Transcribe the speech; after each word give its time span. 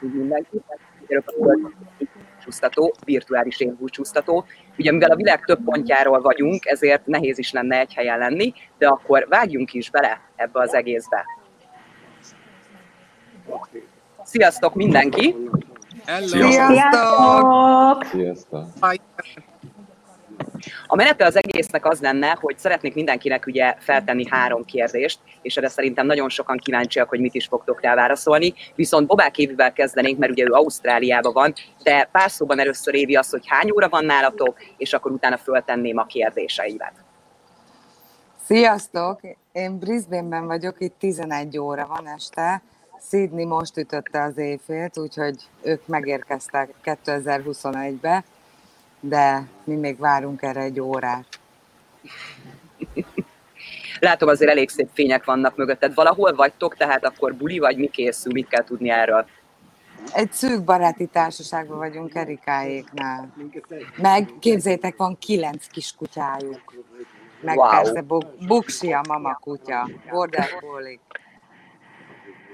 köszöntünk 0.00 0.14
mindenkit. 0.14 0.64
Búcsúztató, 2.36 2.94
virtuális 3.04 3.66
búcsúztató. 3.78 4.44
Ugye 4.78 4.92
mivel 4.92 5.10
a 5.10 5.16
világ 5.16 5.44
több 5.44 5.64
pontjáról 5.64 6.20
vagyunk, 6.20 6.66
ezért 6.66 7.06
nehéz 7.06 7.38
is 7.38 7.52
lenne 7.52 7.78
egy 7.78 7.94
helyen 7.94 8.18
lenni, 8.18 8.52
de 8.78 8.88
akkor 8.88 9.26
vágjunk 9.28 9.72
is 9.72 9.90
bele 9.90 10.20
ebbe 10.36 10.60
az 10.60 10.74
egészbe. 10.74 11.24
Sziasztok 14.22 14.74
mindenki! 14.74 15.36
Hello. 16.06 16.26
Sziasztok! 16.26 18.04
Sziasztok! 18.04 18.66
A 20.86 20.96
menete 20.96 21.24
az 21.24 21.36
egésznek 21.36 21.86
az 21.86 22.00
lenne, 22.00 22.36
hogy 22.40 22.58
szeretnék 22.58 22.94
mindenkinek 22.94 23.46
ugye 23.46 23.74
feltenni 23.78 24.26
három 24.30 24.64
kérdést, 24.64 25.18
és 25.42 25.56
erre 25.56 25.68
szerintem 25.68 26.06
nagyon 26.06 26.28
sokan 26.28 26.56
kíváncsiak, 26.56 27.08
hogy 27.08 27.20
mit 27.20 27.34
is 27.34 27.46
fogtok 27.46 27.80
rá 27.80 27.94
válaszolni. 27.94 28.54
Viszont 28.74 29.06
Bobák 29.06 29.38
Évivel 29.38 29.72
kezdenénk, 29.72 30.18
mert 30.18 30.32
ugye 30.32 30.44
ő 30.44 30.52
Ausztráliában 30.52 31.32
van, 31.32 31.52
de 31.82 32.08
pár 32.12 32.30
szóban 32.30 32.58
először 32.58 32.94
Évi 32.94 33.16
az, 33.16 33.30
hogy 33.30 33.46
hány 33.46 33.70
óra 33.70 33.88
van 33.88 34.04
nálatok, 34.04 34.56
és 34.76 34.92
akkor 34.92 35.10
utána 35.10 35.36
föltenném 35.36 35.98
a 35.98 36.06
kérdéseimet. 36.06 36.92
Sziasztok! 38.44 39.20
Én 39.52 39.78
Brisbane-ben 39.78 40.46
vagyok, 40.46 40.76
itt 40.78 40.94
11 40.98 41.58
óra 41.58 41.86
van 41.86 42.08
este. 42.08 42.62
Sydney 43.08 43.44
most 43.44 43.76
ütötte 43.76 44.22
az 44.22 44.38
éjfélt, 44.38 44.98
úgyhogy 44.98 45.36
ők 45.62 45.86
megérkeztek 45.86 46.74
2021-be, 46.84 48.24
de 49.00 49.42
mi 49.64 49.74
még 49.74 49.98
várunk 49.98 50.42
erre 50.42 50.60
egy 50.60 50.80
órát. 50.80 51.26
Látom, 54.00 54.28
azért 54.28 54.50
elég 54.50 54.68
szép 54.68 54.88
fények 54.92 55.24
vannak 55.24 55.56
mögötted. 55.56 55.94
Valahol 55.94 56.34
vagytok, 56.34 56.76
tehát 56.76 57.04
akkor 57.04 57.34
buli 57.34 57.58
vagy 57.58 57.76
mi 57.76 57.86
készül, 57.88 58.32
mit 58.32 58.48
kell 58.48 58.64
tudni 58.64 58.90
erről? 58.90 59.26
Egy 60.14 60.32
szűk 60.32 60.64
baráti 60.64 61.06
társaságban 61.06 61.78
vagyunk 61.78 62.14
Erikáéknál. 62.14 63.34
Meg 63.96 64.28
képzétek, 64.38 64.96
van 64.96 65.18
kilenc 65.18 65.66
kiskutyájuk. 65.66 66.74
Meg 67.42 67.56
Wow. 67.56 67.66
wow. 67.66 67.82
persze 67.82 68.00
bu- 68.00 68.46
Buksi 68.46 68.92
a 68.92 69.00
mama 69.08 69.34
kutya, 69.34 69.88
border 70.10 70.48
collie. 70.60 70.98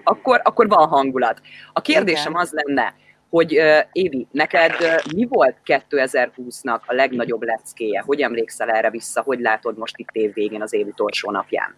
Akkor, 0.05 0.41
akkor 0.45 0.69
van 0.69 0.89
hangulat. 0.89 1.41
A 1.73 1.81
kérdésem 1.81 2.31
Igen. 2.31 2.42
az 2.42 2.51
lenne, 2.53 2.95
hogy 3.37 3.61
Évi, 3.92 4.27
neked 4.31 4.73
mi 5.15 5.25
volt 5.25 5.56
2020-nak 5.65 6.81
a 6.87 6.95
legnagyobb 6.95 7.42
leckéje? 7.42 8.03
Hogy 8.06 8.20
emlékszel 8.20 8.70
erre 8.70 8.91
vissza? 8.91 9.23
Hogy 9.23 9.41
látod 9.41 9.79
most 9.79 9.97
itt 9.97 10.11
év 10.12 10.33
végén, 10.33 10.62
az 10.62 10.73
év 10.73 10.87
utolsó 10.87 11.31
napján? 11.31 11.75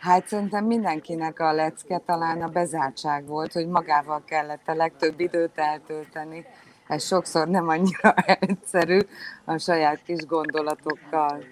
Hát 0.00 0.26
szerintem 0.26 0.64
mindenkinek 0.64 1.40
a 1.40 1.52
lecke 1.52 1.98
talán 2.06 2.42
a 2.42 2.48
bezártság 2.48 3.26
volt, 3.26 3.52
hogy 3.52 3.66
magával 3.66 4.22
kellett 4.26 4.68
a 4.68 4.74
legtöbb 4.74 5.20
időt 5.20 5.58
eltölteni. 5.58 6.46
Ez 6.88 7.06
sokszor 7.06 7.48
nem 7.48 7.68
annyira 7.68 8.14
egyszerű 8.40 8.98
a 9.44 9.58
saját 9.58 10.02
kis 10.02 10.26
gondolatokkal. 10.26 11.44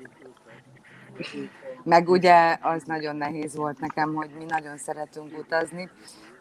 Meg 1.85 2.09
ugye 2.09 2.57
az 2.61 2.83
nagyon 2.83 3.17
nehéz 3.17 3.57
volt 3.57 3.81
nekem, 3.81 4.15
hogy 4.15 4.31
mi 4.39 4.45
nagyon 4.49 4.77
szeretünk 4.77 5.39
utazni, 5.39 5.91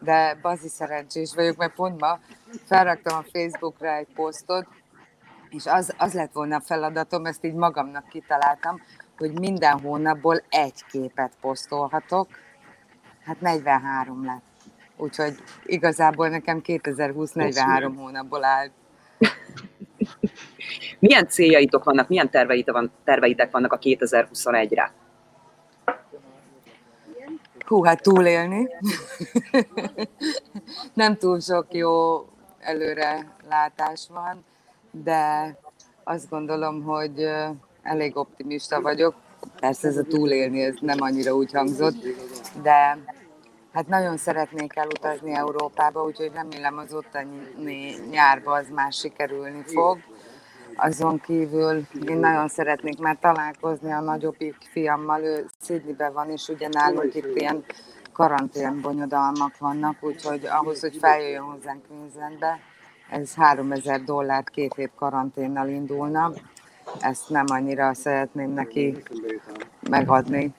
de 0.04 0.38
bazi 0.42 0.68
szerencsés 0.68 1.34
vagyok, 1.34 1.56
mert 1.56 1.74
pont 1.74 2.00
ma 2.00 2.18
felraktam 2.64 3.18
a 3.18 3.24
Facebookra 3.32 3.94
egy 3.94 4.08
posztot, 4.14 4.66
és 5.48 5.66
az, 5.66 5.94
az 5.98 6.12
lett 6.12 6.32
volna 6.32 6.56
a 6.56 6.60
feladatom, 6.60 7.26
ezt 7.26 7.44
így 7.44 7.54
magamnak 7.54 8.08
kitaláltam, 8.08 8.80
hogy 9.18 9.38
minden 9.38 9.80
hónapból 9.80 10.42
egy 10.48 10.84
képet 10.90 11.32
posztolhatok. 11.40 12.28
Hát 13.24 13.40
43 13.40 14.24
lett. 14.24 14.42
Úgyhogy 14.96 15.34
igazából 15.64 16.28
nekem 16.28 16.60
2020 16.60 17.32
43 17.32 17.96
hónapból 17.96 18.44
állt. 18.44 18.72
Milyen 20.98 21.28
céljaitok 21.28 21.84
vannak, 21.84 22.08
milyen 22.08 22.30
terveitek, 22.30 22.74
van, 22.74 22.92
terveitek 23.04 23.50
vannak 23.50 23.72
a 23.72 23.78
2021-re? 23.78 24.92
Hú, 27.66 27.84
hát 27.84 28.02
túlélni. 28.02 28.68
Nem 30.94 31.16
túl 31.16 31.40
sok 31.40 31.74
jó 31.74 32.24
előre 32.60 33.36
látás 33.48 34.06
van, 34.12 34.44
de 34.90 35.56
azt 36.04 36.28
gondolom, 36.28 36.82
hogy 36.82 37.28
elég 37.82 38.16
optimista 38.16 38.80
vagyok. 38.80 39.14
Persze 39.60 39.88
ez 39.88 39.96
a 39.96 40.02
túlélni, 40.02 40.62
ez 40.62 40.74
nem 40.80 40.96
annyira 41.00 41.32
úgy 41.34 41.52
hangzott, 41.52 41.96
de 42.62 42.98
hát 43.72 43.88
nagyon 43.88 44.16
szeretnék 44.16 44.76
elutazni 44.76 45.32
Európába, 45.32 46.04
úgyhogy 46.04 46.30
remélem 46.34 46.78
az 46.78 46.94
ottani 46.94 47.94
nyárba 48.10 48.52
az 48.52 48.66
már 48.74 48.92
sikerülni 48.92 49.62
fog. 49.66 49.98
Azon 50.74 51.20
kívül 51.20 51.86
én 52.08 52.16
nagyon 52.16 52.48
szeretnék 52.48 52.98
már 52.98 53.16
találkozni 53.20 53.92
a 53.92 54.00
nagyobbik 54.00 54.56
fiammal, 54.70 55.22
ő 55.22 55.46
Sydneyben 55.62 56.12
van, 56.12 56.30
és 56.30 56.48
ugye 56.48 56.68
nálunk 56.70 57.14
itt 57.14 57.36
ilyen 57.36 57.64
karantén 58.12 58.80
bonyodalmak 58.80 59.58
vannak, 59.58 59.96
úgyhogy 60.00 60.46
ahhoz, 60.46 60.80
hogy 60.80 60.96
feljöjjön 60.96 61.42
hozzánk 61.42 61.86
Queenslandbe, 61.88 62.58
ez 63.10 63.34
3000 63.34 64.02
dollár 64.04 64.44
két 64.44 64.74
hét 64.74 64.90
karanténnal 64.96 65.68
indulna. 65.68 66.32
Ezt 67.00 67.28
nem 67.28 67.44
annyira 67.46 67.94
szeretném 67.94 68.50
neki 68.50 69.02
megadni. 69.90 70.54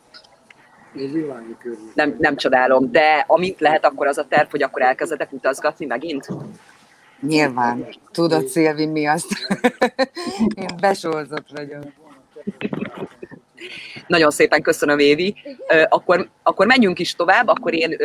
Nem, 1.93 2.15
nem 2.19 2.35
csodálom, 2.35 2.91
de 2.91 3.23
amint 3.27 3.59
lehet, 3.59 3.85
akkor 3.85 4.07
az 4.07 4.17
a 4.17 4.27
terv, 4.27 4.49
hogy 4.49 4.63
akkor 4.63 4.81
elkezdetek 4.81 5.31
utazgatni 5.31 5.85
megint? 5.85 6.27
Nyilván. 7.27 7.87
Tudod, 8.11 8.47
Szilvi, 8.47 8.85
mi 8.85 9.05
azt? 9.05 9.27
Én 10.61 10.69
besorzott 10.81 11.49
vagyok. 11.51 11.83
Nagyon 14.07 14.31
szépen 14.31 14.61
köszönöm, 14.61 14.99
Évi. 14.99 15.35
Akkor, 15.89 16.29
akkor 16.43 16.65
menjünk 16.65 16.99
is 16.99 17.15
tovább, 17.15 17.47
akkor 17.47 17.73
én 17.73 17.97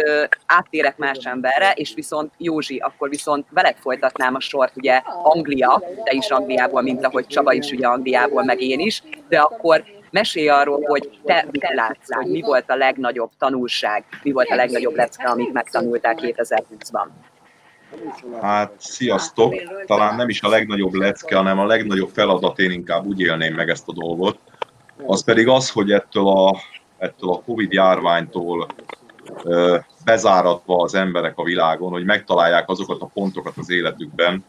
áttérek 0.47 0.97
más 0.97 1.19
emberre, 1.19 1.73
és 1.73 1.95
viszont 1.95 2.33
Józsi, 2.37 2.77
akkor 2.77 3.09
viszont 3.09 3.47
veled 3.51 3.77
folytatnám 3.77 4.34
a 4.34 4.41
sort, 4.41 4.77
ugye 4.77 5.01
Anglia, 5.23 5.83
te 6.05 6.12
is 6.12 6.29
Angliából, 6.29 6.83
mint 6.83 7.05
ahogy 7.05 7.27
Csaba 7.27 7.53
is 7.53 7.71
ugye 7.71 7.87
Angliából, 7.87 8.45
meg 8.45 8.61
én 8.61 8.81
is, 8.81 9.03
de 9.29 9.39
akkor 9.39 9.85
mesélj 10.11 10.49
arról, 10.49 10.83
hogy 10.87 11.21
te 11.25 11.47
mit 11.50 11.67
látsz, 11.75 12.15
hogy 12.15 12.31
mi 12.31 12.41
volt 12.41 12.71
a 12.71 12.77
legnagyobb 12.77 13.31
tanulság, 13.39 14.05
mi 14.23 14.33
volt 14.33 14.49
a 14.50 14.55
legnagyobb 14.55 14.95
lecke, 14.95 15.29
amit 15.29 15.53
megtanultál 15.53 16.15
2020-ban. 16.19 17.06
Hát, 18.41 18.72
sziasztok! 18.78 19.54
Talán 19.87 20.16
nem 20.16 20.28
is 20.28 20.43
a 20.43 20.49
legnagyobb 20.49 20.93
lecke, 20.93 21.37
hanem 21.37 21.59
a 21.59 21.66
legnagyobb 21.66 22.10
feladat, 22.12 22.59
én 22.59 22.71
inkább 22.71 23.06
úgy 23.06 23.21
élném 23.21 23.54
meg 23.54 23.69
ezt 23.69 23.88
a 23.88 23.93
dolgot. 23.93 24.38
Az 25.06 25.25
pedig 25.25 25.49
az, 25.49 25.71
hogy 25.71 25.93
ettől 25.93 26.28
a, 26.28 26.60
ettől 26.99 27.31
a 27.31 27.43
Covid 27.43 27.72
járványtól 27.72 28.66
bezáratva 30.04 30.82
az 30.82 30.94
emberek 30.94 31.38
a 31.38 31.43
világon, 31.43 31.91
hogy 31.91 32.04
megtalálják 32.04 32.69
azokat 32.69 33.00
a 33.00 33.10
pontokat 33.15 33.56
az 33.56 33.71
életükben, 33.71 34.44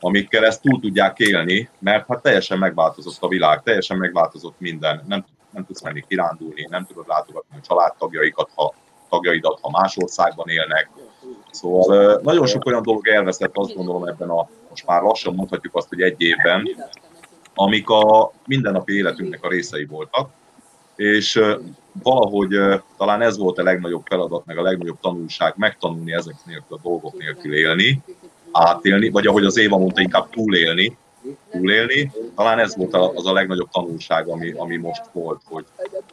amikkel 0.00 0.44
ezt 0.44 0.62
túl 0.62 0.80
tudják 0.80 1.18
élni, 1.18 1.68
mert 1.78 2.06
hát 2.08 2.22
teljesen 2.22 2.58
megváltozott 2.58 3.22
a 3.22 3.28
világ, 3.28 3.62
teljesen 3.62 3.96
megváltozott 3.96 4.54
minden. 4.58 5.04
Nem, 5.06 5.24
nem 5.50 5.64
tudsz 5.66 5.82
menni 5.82 6.04
kirándulni, 6.08 6.66
nem 6.70 6.86
tudod 6.86 7.04
látogatni 7.08 7.56
a 7.56 7.66
családtagjaikat, 7.66 8.50
ha 8.54 8.74
tagjaidat, 9.08 9.58
ha 9.62 9.70
más 9.70 9.96
országban 9.96 10.48
élnek. 10.48 10.90
Szóval 11.52 12.20
nagyon 12.22 12.46
sok 12.46 12.66
olyan 12.66 12.82
dolog 12.82 13.08
elveszett, 13.08 13.56
azt 13.56 13.74
gondolom 13.74 14.04
ebben 14.04 14.28
a, 14.28 14.48
most 14.68 14.86
már 14.86 15.02
lassan 15.02 15.34
mondhatjuk 15.34 15.76
azt, 15.76 15.88
hogy 15.88 16.00
egy 16.00 16.20
évben, 16.20 16.68
amik 17.54 17.88
a 17.88 18.32
mindennapi 18.46 18.92
életünknek 18.92 19.44
a 19.44 19.48
részei 19.48 19.84
voltak, 19.84 20.30
és 20.96 21.40
valahogy 22.02 22.56
talán 22.96 23.22
ez 23.22 23.38
volt 23.38 23.58
a 23.58 23.62
legnagyobb 23.62 24.02
feladat, 24.04 24.46
meg 24.46 24.58
a 24.58 24.62
legnagyobb 24.62 25.00
tanulság, 25.00 25.54
megtanulni 25.56 26.12
ezek 26.12 26.34
nélkül 26.44 26.76
a 26.76 26.80
dolgok 26.82 27.18
nélkül 27.18 27.54
élni, 27.54 28.02
átélni, 28.52 29.10
vagy 29.10 29.26
ahogy 29.26 29.44
az 29.44 29.58
Éva 29.58 29.78
mondta, 29.78 30.00
inkább 30.00 30.30
túlélni, 30.30 30.96
túlélni. 31.50 32.12
Talán 32.36 32.58
ez 32.58 32.76
volt 32.76 32.94
az 32.94 33.26
a 33.26 33.32
legnagyobb 33.32 33.70
tanulság, 33.70 34.28
ami, 34.28 34.50
ami 34.50 34.76
most 34.76 35.02
volt, 35.12 35.40
hogy, 35.44 35.64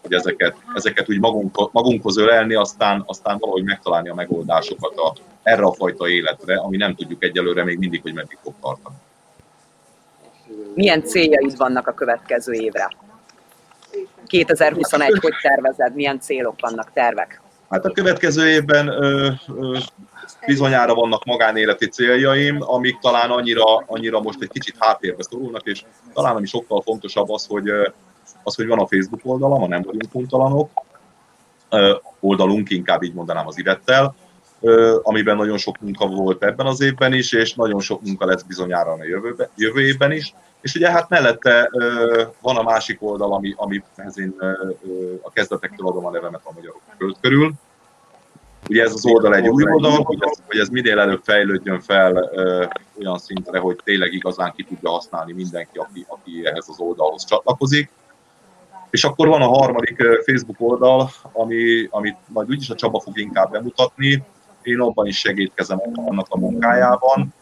hogy 0.09 0.17
ezeket, 0.17 0.55
ezeket 0.73 1.09
úgy 1.09 1.19
magunk, 1.19 1.71
magunkhoz 1.71 2.17
ölelni, 2.17 2.55
aztán, 2.55 3.03
aztán 3.05 3.37
valahogy 3.39 3.63
megtalálni 3.63 4.09
a 4.09 4.13
megoldásokat 4.13 4.97
a, 4.97 5.13
erre 5.43 5.63
a 5.63 5.73
fajta 5.73 6.09
életre, 6.09 6.55
ami 6.55 6.77
nem 6.77 6.95
tudjuk 6.95 7.23
egyelőre 7.23 7.63
még 7.63 7.77
mindig, 7.77 8.01
hogy 8.01 8.13
meddig 8.13 8.37
fog 8.43 8.53
tartani. 8.61 8.95
Milyen 10.73 11.03
céljaid 11.03 11.57
vannak 11.57 11.87
a 11.87 11.93
következő 11.93 12.53
évre? 12.53 12.89
2021, 14.27 15.17
hogy 15.21 15.33
tervezed, 15.41 15.95
milyen 15.95 16.19
célok 16.19 16.55
vannak, 16.59 16.91
tervek? 16.93 17.41
Hát 17.69 17.85
a 17.85 17.91
következő 17.91 18.49
évben 18.49 18.87
ö, 18.87 19.29
ö, 19.47 19.77
bizonyára 20.45 20.93
vannak 20.93 21.25
magánéleti 21.25 21.87
céljaim, 21.87 22.57
amik 22.59 22.99
talán 22.99 23.29
annyira, 23.29 23.77
annyira 23.77 24.19
most 24.19 24.41
egy 24.41 24.49
kicsit 24.49 24.75
háttérbe 24.79 25.23
szorulnak, 25.23 25.65
és 25.65 25.83
talán 26.13 26.35
ami 26.35 26.45
sokkal 26.45 26.81
fontosabb 26.81 27.29
az, 27.29 27.45
hogy, 27.45 27.69
az, 28.43 28.55
hogy 28.55 28.67
van 28.67 28.79
a 28.79 28.87
Facebook 28.87 29.21
oldalam, 29.23 29.63
a 29.63 29.67
Nem 29.67 29.81
vagyunk 29.81 30.11
puntalanok, 30.11 30.69
ö, 31.69 31.95
oldalunk, 32.19 32.69
inkább 32.69 33.03
így 33.03 33.13
mondanám 33.13 33.47
az 33.47 33.57
Ivettel, 33.57 34.15
amiben 35.01 35.35
nagyon 35.35 35.57
sok 35.57 35.79
munka 35.79 36.07
volt 36.07 36.43
ebben 36.43 36.65
az 36.65 36.81
évben 36.81 37.13
is, 37.13 37.31
és 37.31 37.53
nagyon 37.53 37.79
sok 37.79 38.01
munka 38.01 38.25
lesz 38.25 38.41
bizonyára 38.41 38.91
a 38.91 39.03
jövő 39.55 39.81
évben 39.81 40.11
is. 40.11 40.33
És 40.61 40.75
ugye 40.75 40.91
hát 40.91 41.09
mellette 41.09 41.69
van 42.41 42.57
a 42.57 42.63
másik 42.63 43.01
oldal, 43.01 43.33
ami, 43.33 43.53
amihez 43.57 44.19
én 44.19 44.35
a 45.21 45.31
kezdetektől 45.31 45.87
adom 45.87 46.05
a 46.05 46.09
nevemet 46.09 46.41
a 46.43 46.51
magyarok 46.55 46.81
föld 46.97 47.15
körül. 47.21 47.53
Ugye 48.69 48.83
ez 48.83 48.93
az 48.93 49.05
oldal 49.05 49.35
egy 49.35 49.47
új 49.47 49.63
oldal, 49.63 50.03
hogy 50.03 50.17
ez, 50.21 50.37
hogy 50.47 50.59
ez 50.59 50.69
minél 50.69 50.99
előbb 50.99 51.21
fejlődjön 51.23 51.79
fel 51.79 52.31
olyan 52.99 53.17
szintre, 53.17 53.59
hogy 53.59 53.79
tényleg 53.83 54.13
igazán 54.13 54.53
ki 54.55 54.63
tudja 54.63 54.89
használni 54.89 55.33
mindenki, 55.33 55.77
aki, 55.77 56.05
aki 56.07 56.45
ehhez 56.45 56.65
az 56.69 56.79
oldalhoz 56.79 57.25
csatlakozik. 57.25 57.91
És 58.89 59.03
akkor 59.03 59.27
van 59.27 59.41
a 59.41 59.47
harmadik 59.47 60.03
Facebook 60.25 60.55
oldal, 60.57 61.09
ami, 61.31 61.87
amit 61.89 62.17
majd 62.27 62.49
úgyis 62.49 62.69
a 62.69 62.75
Csaba 62.75 62.99
fog 62.99 63.17
inkább 63.17 63.51
bemutatni. 63.51 64.23
Én 64.61 64.79
abban 64.79 65.07
is 65.07 65.19
segítkezem 65.19 65.81
annak 65.95 66.27
a 66.29 66.37
munkájában. 66.37 67.33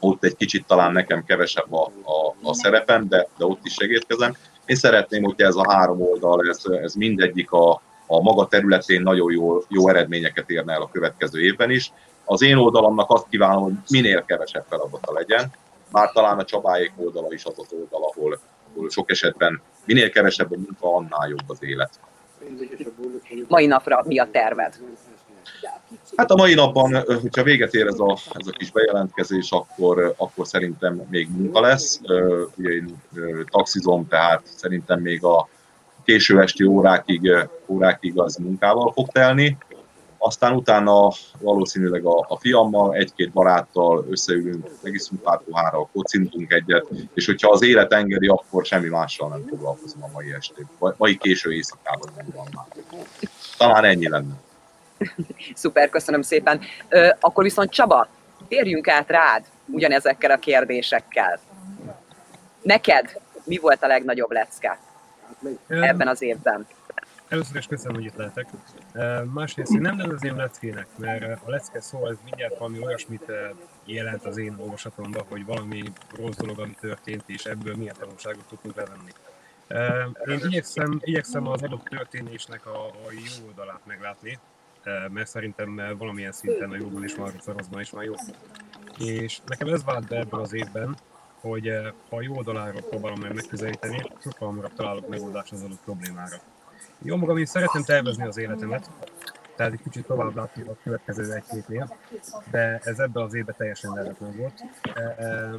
Ott 0.00 0.24
egy 0.24 0.36
kicsit 0.36 0.66
talán 0.66 0.92
nekem 0.92 1.24
kevesebb 1.24 1.72
a, 1.72 1.82
a, 1.84 2.48
a 2.48 2.54
szerepem, 2.54 3.08
de, 3.08 3.26
de 3.38 3.44
ott 3.44 3.60
is 3.64 3.72
segítkezem. 3.72 4.36
Én 4.66 4.76
szeretném, 4.76 5.22
hogy 5.22 5.40
ez 5.40 5.54
a 5.54 5.72
három 5.72 6.00
oldal, 6.00 6.48
ez, 6.48 6.62
ez 6.82 6.94
mindegyik 6.94 7.52
a, 7.52 7.80
a 8.06 8.22
maga 8.22 8.46
területén 8.46 9.02
nagyon 9.02 9.32
jó, 9.32 9.62
jó 9.68 9.88
eredményeket 9.88 10.50
érne 10.50 10.72
el 10.72 10.82
a 10.82 10.90
következő 10.92 11.40
évben 11.40 11.70
is. 11.70 11.92
Az 12.24 12.42
én 12.42 12.56
oldalamnak 12.56 13.10
azt 13.10 13.28
kívánom, 13.30 13.62
hogy 13.62 13.74
minél 13.88 14.24
kevesebb 14.24 14.64
feladata 14.68 15.12
legyen, 15.12 15.52
bár 15.92 16.12
talán 16.12 16.38
a 16.38 16.44
Csabáék 16.44 16.92
oldala 16.96 17.32
is 17.32 17.44
az 17.44 17.54
az 17.56 17.66
oldal, 17.70 18.10
ahol, 18.10 18.38
ahol 18.74 18.90
sok 18.90 19.10
esetben 19.10 19.62
minél 19.84 20.10
kevesebb 20.10 20.52
a 20.52 20.56
munka, 20.56 20.94
annál 20.94 21.28
jobb 21.28 21.50
az 21.50 21.58
élet. 21.60 22.00
Mai 23.48 23.66
napra 23.66 24.02
mi 24.06 24.18
a 24.18 24.28
terved? 24.30 24.78
Hát 26.16 26.30
a 26.30 26.36
mai 26.36 26.54
napon, 26.54 26.94
hogyha 27.20 27.42
véget 27.42 27.74
ér 27.74 27.86
ez 27.86 27.98
a, 27.98 28.18
ez 28.32 28.46
a 28.46 28.50
kis 28.50 28.70
bejelentkezés, 28.70 29.50
akkor, 29.50 30.14
akkor 30.16 30.46
szerintem 30.46 31.02
még 31.10 31.28
munka 31.30 31.60
lesz. 31.60 32.00
Ugye 32.56 32.70
én 32.70 33.02
taxizom, 33.50 34.08
tehát 34.08 34.42
szerintem 34.56 35.00
még 35.00 35.24
a 35.24 35.48
késő 36.04 36.40
esti 36.40 36.64
órákig, 36.64 37.48
órákig 37.66 38.18
az 38.18 38.36
munkával 38.36 38.92
fog 38.92 39.08
telni 39.08 39.58
aztán 40.24 40.54
utána 40.54 41.12
valószínűleg 41.38 42.04
a, 42.04 42.26
a 42.28 42.36
fiammal, 42.36 42.94
egy-két 42.94 43.32
baráttal 43.32 44.06
összeülünk, 44.10 44.70
megiszunk 44.82 45.22
pár 45.22 45.40
pohárral, 45.40 45.88
kocintunk 45.92 46.52
egyet, 46.52 46.86
és 47.14 47.26
hogyha 47.26 47.50
az 47.50 47.62
élet 47.62 47.92
engedi, 47.92 48.28
akkor 48.28 48.64
semmi 48.64 48.88
mással 48.88 49.28
nem 49.28 49.44
foglalkozom 49.48 50.02
a 50.02 50.08
mai 50.12 50.32
estén, 50.32 50.68
mai 50.96 51.16
késő 51.16 51.52
éjszakában 51.52 52.10
nem 52.16 52.26
van 52.34 52.46
már. 52.54 52.66
Talán 53.56 53.84
ennyi 53.84 54.08
lenne. 54.08 54.34
Szuper, 55.54 55.90
köszönöm 55.90 56.22
szépen. 56.22 56.60
Ö, 56.88 57.08
akkor 57.20 57.44
viszont 57.44 57.70
Csaba, 57.70 58.08
térjünk 58.48 58.88
át 58.88 59.08
rád 59.08 59.44
ugyanezekkel 59.66 60.30
a 60.30 60.36
kérdésekkel. 60.36 61.40
Neked 62.62 63.20
mi 63.44 63.58
volt 63.58 63.82
a 63.82 63.86
legnagyobb 63.86 64.30
lecke 64.30 64.78
ebben 65.68 66.08
az 66.08 66.22
évben? 66.22 66.66
Először 67.32 67.56
is 67.56 67.66
köszönöm, 67.66 67.94
hogy 67.94 68.04
itt 68.04 68.16
lehetek. 68.16 68.48
Másrészt 69.32 69.72
én 69.72 69.80
nem 69.80 69.96
nevezném 69.96 70.36
leckének, 70.36 70.86
mert 70.98 71.42
a 71.46 71.50
lecke 71.50 71.80
szó 71.80 72.04
az 72.04 72.18
mindjárt 72.24 72.58
valami 72.58 72.84
olyasmit 72.84 73.24
jelent 73.84 74.24
az 74.24 74.36
én 74.36 74.54
olvasatomban, 74.58 75.24
hogy 75.28 75.44
valami 75.44 75.82
rossz 76.16 76.36
dolog, 76.36 76.58
ami 76.60 76.76
történt, 76.80 77.22
és 77.26 77.44
ebből 77.44 77.76
milyen 77.76 77.94
tanulságot 77.98 78.44
tudunk 78.44 78.76
levenni. 78.76 79.12
Én 80.26 80.48
igyekszem, 80.48 81.00
igyekszem 81.00 81.46
az 81.46 81.62
adott 81.62 81.84
történésnek 81.84 82.66
a, 82.66 82.86
a 82.86 83.12
jó 83.12 83.46
oldalát 83.46 83.80
meglátni, 83.86 84.38
mert 85.08 85.28
szerintem 85.28 85.96
valamilyen 85.98 86.32
szinten 86.32 86.70
a 86.70 86.76
jóban 86.76 87.04
is 87.04 87.14
van, 87.14 87.32
a 87.46 87.52
rosszban 87.52 87.80
is 87.80 87.90
van 87.90 88.04
jó. 88.04 88.14
És 88.98 89.40
nekem 89.46 89.68
ez 89.68 89.84
vált 89.84 90.08
be 90.08 90.16
ebben 90.16 90.40
az 90.40 90.52
évben, 90.52 90.96
hogy 91.40 91.72
ha 92.08 92.16
a 92.16 92.22
jó 92.22 92.36
oldaláról 92.36 92.82
próbálom 92.82 93.20
meg 93.20 93.34
megközelíteni, 93.34 94.02
sokkal 94.22 94.48
hamarabb 94.48 94.74
találok 94.74 95.08
megoldást 95.08 95.52
az 95.52 95.62
adott 95.62 95.82
problémára. 95.84 96.36
Jó 96.98 97.16
magam, 97.16 97.36
én 97.36 97.46
szeretném 97.46 97.82
tervezni 97.82 98.26
az 98.26 98.36
életemet, 98.36 98.90
tehát 99.56 99.72
egy 99.72 99.82
kicsit 99.82 100.06
tovább 100.06 100.36
látni 100.36 100.62
a 100.62 100.76
következő 100.82 101.32
egy 101.32 101.44
hétnél, 101.50 101.96
de 102.50 102.80
ez 102.84 102.98
ebben 102.98 103.22
az 103.22 103.34
évben 103.34 103.54
teljesen 103.58 103.92
lehetetlen 103.92 104.36
volt. 104.36 104.64
E, 104.94 105.00
e, 105.00 105.50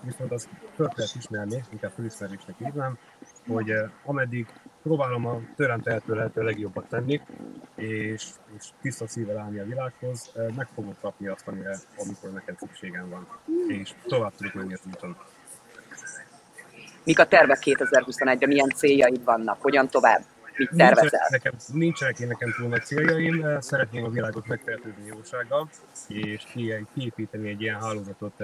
viszont 0.00 0.32
azt 0.32 0.48
föl 0.74 0.88
kellett 0.88 1.14
ismerni, 1.18 1.64
inkább 1.72 1.90
fölismerésnek 1.90 2.56
hívnám, 2.58 2.98
hogy 3.46 3.70
e, 3.70 3.90
ameddig 4.04 4.46
próbálom 4.82 5.26
a 5.26 5.40
tőlem 5.56 5.80
tehető 5.80 6.14
lehető 6.14 6.42
legjobbat 6.42 6.88
tenni, 6.88 7.20
és, 7.74 8.26
és 8.56 8.66
tiszta 8.80 9.08
szívvel 9.08 9.38
állni 9.38 9.58
a 9.58 9.64
világhoz, 9.64 10.30
e, 10.36 10.40
meg 10.56 10.68
fogok 10.74 11.00
kapni 11.00 11.26
azt, 11.26 11.48
amire, 11.48 11.76
amikor 11.96 12.30
neked 12.32 12.58
szükségem 12.58 13.08
van, 13.08 13.28
és 13.68 13.94
tovább 14.06 14.32
tudok 14.36 14.54
menni 14.54 14.72
az 14.72 14.80
úton. 14.86 15.16
Mik 17.04 17.18
a 17.18 17.26
tervek 17.26 17.58
2021-re, 17.64 18.46
milyen 18.46 18.68
céljaid 18.68 19.24
vannak, 19.24 19.62
hogyan 19.62 19.88
tovább? 19.88 20.22
Mit 20.56 20.70
tervezel? 20.76 21.02
Nincsenek, 21.02 21.30
nekem, 21.30 21.52
nincsenek 21.72 22.18
én 22.18 22.26
nekem 22.26 22.54
túl 22.56 22.68
nagy 22.68 22.84
céljaim, 22.84 23.60
szeretném 23.60 24.04
a 24.04 24.08
világot 24.08 24.46
megfertőzni 24.46 25.06
jósággal, 25.06 25.70
és 26.08 26.44
kiépíteni 26.94 27.48
egy 27.48 27.60
ilyen 27.60 27.80
hálózatot 27.80 28.34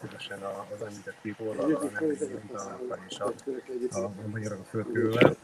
különösen 0.00 0.38
az 0.74 0.82
említett 0.82 1.16
két 1.22 1.36
oldalra, 1.38 1.78
a 1.78 1.88
és 3.08 3.18
a, 3.18 3.32
a, 3.90 4.04
a 4.04 4.28
magyarok 4.30 4.58
a 4.60 4.64
földkörülvel. 4.64 5.36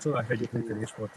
Csodák 0.00 0.30
együttműködés 0.30 0.94
volt 0.96 1.10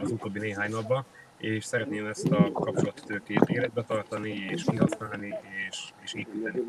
az 0.00 0.10
utóbbi 0.10 0.38
néhány 0.38 0.70
napban, 0.70 1.04
és 1.38 1.64
szeretném 1.64 2.06
ezt 2.06 2.30
a 2.30 2.52
kapcsolattőkét 2.52 3.44
életbe 3.46 3.82
tartani, 3.82 4.30
és 4.30 4.64
kihasználni, 4.64 5.34
és, 5.68 5.92
és 6.02 6.14
építeni. 6.14 6.62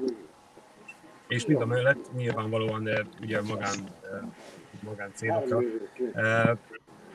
És 1.28 1.46
mind 1.46 1.62
a 1.62 1.66
mellett 1.66 2.14
nyilvánvalóan 2.14 2.90
ugye 3.22 3.42
magán 3.42 3.76
magáncélokra. 4.82 5.60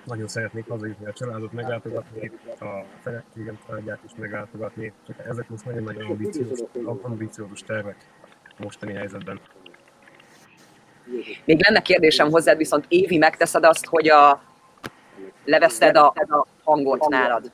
Nagyon 0.05 0.29
szeretnék 0.29 0.69
hazajutni 0.69 1.07
a 1.07 1.13
családot 1.13 1.53
meglátogatni, 1.53 2.31
a 2.61 2.85
feleségem 3.03 3.59
családját 3.67 3.99
is 4.05 4.11
meglátogatni, 4.17 4.93
csak 5.07 5.27
ezek 5.27 5.49
most 5.49 5.65
nagyon-nagyon 5.65 6.11
ambiciózus, 6.11 6.61
ambiciózus 7.03 7.63
tervek 7.63 7.97
mostani 8.57 8.93
helyzetben. 8.93 9.41
Még 11.45 11.61
lenne 11.65 11.81
kérdésem 11.81 12.31
hozzád, 12.31 12.57
viszont 12.57 12.85
Évi, 12.89 13.19
megteszed 13.19 13.65
azt, 13.65 13.87
hogy 13.87 14.09
a, 14.09 14.43
leveszed 15.45 15.97
a, 15.97 16.07
a 16.07 16.47
hangot 16.65 17.09
nálad, 17.09 17.53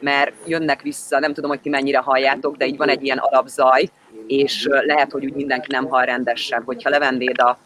mert 0.00 0.34
jönnek 0.46 0.82
vissza, 0.82 1.18
nem 1.18 1.34
tudom, 1.34 1.50
hogy 1.50 1.60
ti 1.60 1.68
mennyire 1.68 1.98
halljátok, 1.98 2.56
de 2.56 2.66
így 2.66 2.76
van 2.76 2.88
egy 2.88 3.04
ilyen 3.04 3.18
alapzaj, 3.18 3.88
és 4.26 4.66
lehet, 4.70 5.12
hogy 5.12 5.24
úgy 5.24 5.34
mindenki 5.34 5.66
nem 5.70 5.86
hall 5.86 6.04
rendesen. 6.04 6.62
Hogyha 6.62 6.90
levennéd 6.90 7.40
a 7.40 7.58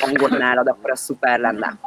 hangot 0.00 0.30
nálad, 0.30 0.68
akkor 0.68 0.90
az 0.90 1.00
szuper 1.00 1.38
lenne. 1.38 1.78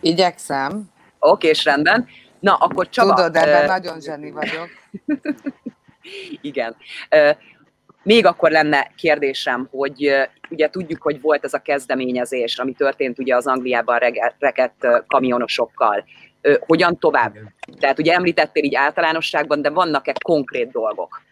Igyekszem. 0.00 0.90
Oké, 1.18 1.48
és 1.48 1.64
rendben. 1.64 2.08
Na, 2.40 2.54
akkor 2.54 2.88
Csaba... 2.88 3.14
Tudod, 3.14 3.36
ebben 3.36 3.62
uh, 3.62 3.66
nagyon 3.66 4.00
zseni 4.00 4.30
vagyok. 4.30 4.68
Igen. 6.40 6.76
Uh, 7.10 7.36
még 8.02 8.26
akkor 8.26 8.50
lenne 8.50 8.90
kérdésem, 8.96 9.68
hogy 9.70 10.06
uh, 10.06 10.22
ugye 10.50 10.70
tudjuk, 10.70 11.02
hogy 11.02 11.20
volt 11.20 11.44
ez 11.44 11.54
a 11.54 11.58
kezdeményezés, 11.58 12.58
ami 12.58 12.72
történt 12.72 13.18
ugye 13.18 13.36
az 13.36 13.46
Angliában 13.46 13.98
rekett 14.38 14.86
kamionosokkal. 15.06 16.04
Uh, 16.42 16.54
hogyan 16.66 16.98
tovább? 16.98 17.34
Igen. 17.34 17.54
Tehát 17.78 17.98
ugye 17.98 18.14
említettél 18.14 18.64
így 18.64 18.74
általánosságban, 18.74 19.62
de 19.62 19.70
vannak-e 19.70 20.12
konkrét 20.24 20.70
dolgok? 20.70 21.22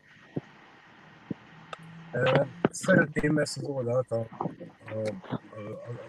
Szeretném 2.76 3.38
ezt 3.38 3.56
az 3.56 3.64
oldalt, 3.64 4.10
a, 4.10 4.16
a, 4.18 4.48
a, 5.28 5.38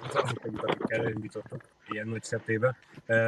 az 0.01 0.15
azok 0.15 0.45
együtt, 0.45 0.63
akikkel 0.63 1.05
elindítottuk 1.05 1.61
ilyen 1.89 2.07
nagy 2.07 2.23
szettébe, 2.23 2.77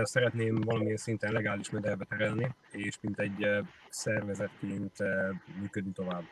szeretném 0.01 0.55
valamilyen 0.55 0.97
szinten 0.97 1.31
legális 1.31 1.69
mederbe 1.69 2.05
terelni, 2.05 2.55
és 2.71 2.97
mint 3.01 3.19
egy 3.19 3.47
szervezetként 3.89 4.97
működni 5.59 5.91
tovább. 5.91 6.23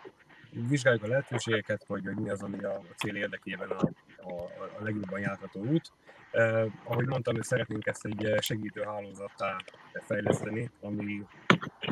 Vizsgáljuk 0.68 1.04
a 1.04 1.08
lehetőségeket, 1.08 1.84
hogy, 1.88 2.06
hogy 2.06 2.16
mi 2.16 2.30
az, 2.30 2.44
ami 2.44 2.64
a, 2.64 2.82
cél 2.96 3.16
érdekében 3.16 3.70
a, 3.70 3.90
a, 4.18 4.34
a 4.80 4.84
legjobban 4.84 5.20
járható 5.20 5.66
út. 5.66 5.92
Eh, 6.32 6.66
ahogy 6.84 7.06
mondtam, 7.06 7.36
hogy 7.36 7.44
szeretnénk 7.44 7.86
ezt 7.86 8.06
egy 8.06 8.36
segítő 8.40 8.82
hálózattá 8.82 9.56
fejleszteni, 9.94 10.70
ami 10.82 11.24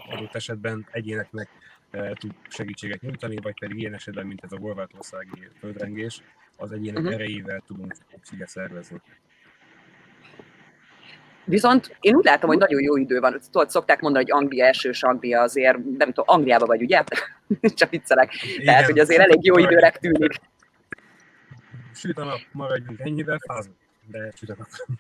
adott 0.10 0.36
esetben 0.36 0.88
egyéneknek 0.92 1.50
tud 2.14 2.32
segítséget 2.50 3.02
nyújtani, 3.02 3.36
vagy 3.42 3.60
pedig 3.60 3.80
ilyen 3.80 3.94
esetben, 3.94 4.26
mint 4.26 4.44
ez 4.44 4.52
a 4.52 4.58
horvátországi 4.58 5.48
földrengés, 5.60 6.22
az 6.58 6.72
egyének 6.72 6.98
uh-huh. 6.98 7.14
erejével 7.14 7.64
tudunk 7.68 7.96
segítséget 8.10 8.48
szervezni. 8.48 9.02
Viszont 11.46 11.98
én 12.00 12.16
úgy 12.16 12.26
látom, 12.26 12.50
hogy 12.50 12.58
nagyon 12.58 12.82
jó 12.82 12.98
idő 12.98 13.20
van. 13.20 13.40
Tudod, 13.52 13.70
szokták 13.70 14.00
mondani, 14.00 14.24
hogy 14.24 14.42
Anglia 14.42 14.66
elsős 14.66 15.04
Anglia 15.04 15.42
azért, 15.42 15.78
nem 15.78 16.08
tudom, 16.08 16.26
Angliába 16.28 16.66
vagy, 16.66 16.82
ugye? 16.82 17.04
Csak 17.76 17.90
viccelek. 17.90 18.34
Igen. 18.44 18.66
Tehát, 18.66 18.86
hogy 18.86 19.00
azért 19.00 19.22
elég 19.22 19.46
jó 19.46 19.58
időre 19.58 19.90
tűnik. 19.90 20.34
Süt 21.94 22.18
a 22.18 22.24
nap, 22.24 22.40
maradjunk 22.52 23.00
ennyivel, 23.00 23.38
fázunk, 23.48 23.76
de 24.12 24.32
süt 24.36 24.50
a 24.50 24.56
nap. 24.58 24.98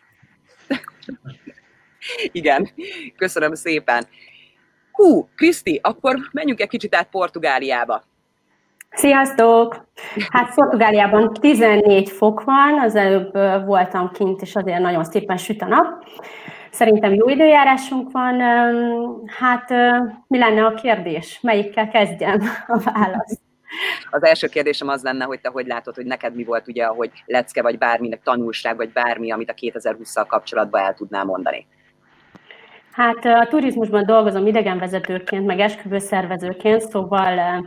Igen, 2.32 2.70
köszönöm 3.18 3.54
szépen. 3.54 4.08
Hú, 4.95 5.27
Kriszti, 5.35 5.79
akkor 5.83 6.15
menjünk 6.31 6.59
egy 6.61 6.67
kicsit 6.67 6.95
át 6.95 7.07
Portugáliába. 7.09 8.03
Sziasztok! 8.89 9.87
Hát 10.29 10.53
Portugáliában 10.53 11.33
14 11.33 12.09
fok 12.09 12.43
van, 12.43 12.79
az 12.79 12.95
előbb 12.95 13.33
voltam 13.65 14.11
kint, 14.11 14.41
és 14.41 14.55
azért 14.55 14.79
nagyon 14.79 15.03
szépen 15.03 15.37
süt 15.37 15.61
a 15.61 15.65
nap. 15.65 16.03
Szerintem 16.71 17.13
jó 17.13 17.29
időjárásunk 17.29 18.11
van. 18.11 18.39
Hát 19.39 19.69
mi 20.27 20.37
lenne 20.37 20.65
a 20.65 20.73
kérdés? 20.73 21.39
Melyikkel 21.41 21.89
kezdjem 21.89 22.39
a 22.67 22.79
választ? 22.79 23.39
Az 24.09 24.23
első 24.23 24.47
kérdésem 24.47 24.87
az 24.87 25.03
lenne, 25.03 25.25
hogy 25.25 25.41
te 25.41 25.49
hogy 25.49 25.67
látod, 25.67 25.95
hogy 25.95 26.05
neked 26.05 26.35
mi 26.35 26.43
volt 26.43 26.67
ugye, 26.67 26.85
hogy 26.85 27.11
lecke, 27.25 27.61
vagy 27.61 27.77
bárminek 27.77 28.21
tanulság, 28.23 28.75
vagy 28.75 28.91
bármi, 28.91 29.31
amit 29.31 29.49
a 29.49 29.53
2020-szal 29.53 30.25
kapcsolatban 30.27 30.81
el 30.81 30.93
tudnál 30.93 31.23
mondani? 31.23 31.67
Hát 32.95 33.25
a 33.25 33.47
turizmusban 33.49 34.05
dolgozom 34.05 34.47
idegenvezetőként, 34.47 35.45
meg 35.45 35.59
esküvőszervezőként, 35.59 36.81
szóval 36.81 37.65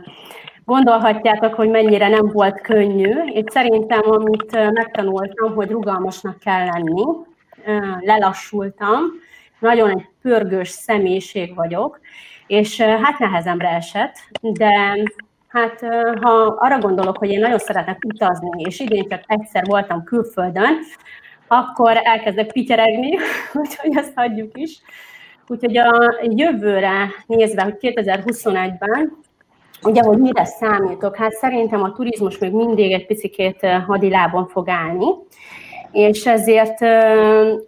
gondolhatjátok, 0.65 1.53
hogy 1.53 1.69
mennyire 1.69 2.07
nem 2.07 2.27
volt 2.27 2.61
könnyű, 2.61 3.13
és 3.25 3.43
szerintem, 3.45 4.01
amit 4.03 4.51
megtanultam, 4.51 5.55
hogy 5.55 5.69
rugalmasnak 5.69 6.39
kell 6.39 6.65
lenni, 6.65 7.03
lelassultam, 7.99 8.99
nagyon 9.59 9.89
egy 9.89 10.07
pörgős 10.21 10.69
személyiség 10.69 11.55
vagyok, 11.55 11.99
és 12.47 12.81
hát 12.81 13.19
nehezemre 13.19 13.69
esett, 13.69 14.15
de 14.41 14.97
hát 15.47 15.79
ha 16.21 16.57
arra 16.59 16.79
gondolok, 16.79 17.17
hogy 17.17 17.29
én 17.29 17.39
nagyon 17.39 17.59
szeretek 17.59 17.97
utazni, 18.05 18.61
és 18.63 18.79
idén 18.79 19.07
csak 19.09 19.23
egyszer 19.25 19.63
voltam 19.65 20.03
külföldön, 20.03 20.77
akkor 21.47 21.99
elkezdek 22.03 22.51
pityeregni, 22.51 23.17
úgyhogy 23.61 23.97
ezt 23.97 24.13
hagyjuk 24.15 24.57
is. 24.57 24.81
Úgyhogy 25.51 25.77
a 25.77 26.19
jövőre 26.21 27.07
nézve, 27.25 27.63
hogy 27.63 27.77
2021-ben, 27.79 29.17
ugye, 29.81 30.01
hogy 30.01 30.17
mire 30.17 30.45
számítok? 30.45 31.15
Hát 31.15 31.31
szerintem 31.31 31.83
a 31.83 31.91
turizmus 31.91 32.37
még 32.37 32.51
mindig 32.51 32.91
egy 32.91 33.05
picit 33.05 33.67
hadilábon 33.87 34.47
fog 34.47 34.69
állni, 34.69 35.05
és 35.91 36.25
ezért 36.25 36.77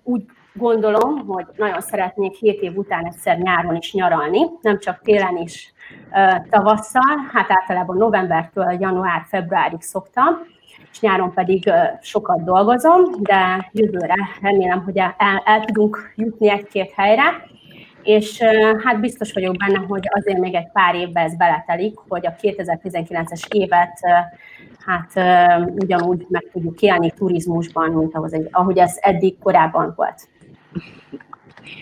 úgy 0.04 0.22
gondolom, 0.54 1.26
hogy 1.28 1.46
nagyon 1.58 1.82
szeretnék 1.82 2.36
hét 2.36 2.62
év 2.62 2.78
után 2.78 3.06
egyszer 3.06 3.38
nyáron 3.38 3.76
is 3.76 3.94
nyaralni, 3.94 4.40
nem 4.62 4.80
csak 4.80 5.02
télen 5.02 5.38
is 5.38 5.74
tavasszal, 6.50 7.30
hát 7.34 7.52
általában 7.52 7.98
novembertől 7.98 8.78
január-februárig 8.80 9.82
szoktam, 9.82 10.38
és 10.92 11.00
nyáron 11.00 11.34
pedig 11.34 11.72
sokat 12.02 12.44
dolgozom, 12.44 13.04
de 13.20 13.70
jövőre 13.72 14.16
remélem, 14.42 14.84
hogy 14.84 14.98
el, 14.98 15.16
el 15.46 15.66
tudunk 15.66 16.14
jutni 16.16 16.50
egy-két 16.50 16.92
helyre, 16.96 17.50
és 18.04 18.42
hát 18.84 19.00
biztos 19.00 19.34
vagyok 19.34 19.58
benne, 19.58 19.86
hogy 19.88 20.10
azért 20.10 20.40
még 20.40 20.54
egy 20.54 20.72
pár 20.72 20.96
évben 20.96 21.24
ez 21.24 21.38
beletelik, 21.38 22.00
hogy 22.08 22.26
a 22.26 22.36
2019-es 22.42 23.48
évet 23.50 24.00
hát 24.86 25.12
ugyanúgy 25.80 26.26
meg 26.30 26.50
tudjuk 26.52 26.82
élni 26.82 27.12
turizmusban, 27.12 27.90
mint 27.90 28.16
ahogy, 28.16 28.48
ahogy 28.52 28.78
ez 28.78 28.98
eddig 29.00 29.40
korábban 29.40 29.94
volt. 29.96 30.28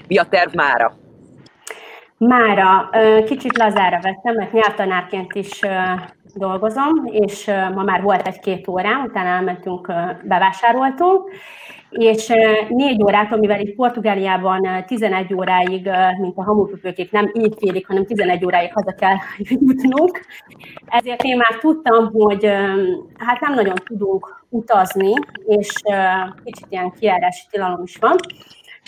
Mi 0.08 0.18
a 0.18 0.24
terv 0.24 0.54
mára? 0.54 0.94
Mára 2.18 2.90
kicsit 3.26 3.58
lazára 3.58 4.00
vettem, 4.02 4.36
mert 4.36 4.52
nyelvtanárként 4.52 5.36
is 5.36 5.60
dolgozom, 6.34 7.06
és 7.06 7.46
ma 7.76 7.84
már 7.84 8.02
volt 8.02 8.28
egy-két 8.28 8.68
órám, 8.68 9.04
utána 9.04 9.30
elmentünk, 9.30 9.94
bevásároltunk, 10.24 11.32
és 11.89 12.27
négy 12.69 13.03
órát, 13.03 13.34
amivel 13.34 13.60
itt 13.60 13.75
Portugáliában 13.75 14.84
11 14.88 15.34
óráig, 15.34 15.89
mint 16.19 16.38
a 16.38 16.43
hamupöpőkék, 16.43 17.12
nem 17.12 17.31
éjfélig, 17.34 17.86
hanem 17.86 18.05
11 18.05 18.46
óráig 18.46 18.74
haza 18.74 18.91
kell 18.91 19.15
jutnunk. 19.38 20.25
Ezért 20.86 21.24
én 21.24 21.38
már 21.38 21.58
tudtam, 21.60 22.12
hogy 22.12 22.46
hát 23.17 23.39
nem 23.39 23.53
nagyon 23.53 23.75
tudunk 23.86 24.46
utazni, 24.50 25.13
és 25.46 25.72
kicsit 26.43 26.65
ilyen 26.69 26.91
kiárási 27.00 27.43
tilalom 27.50 27.84
is 27.84 27.98
van 27.98 28.15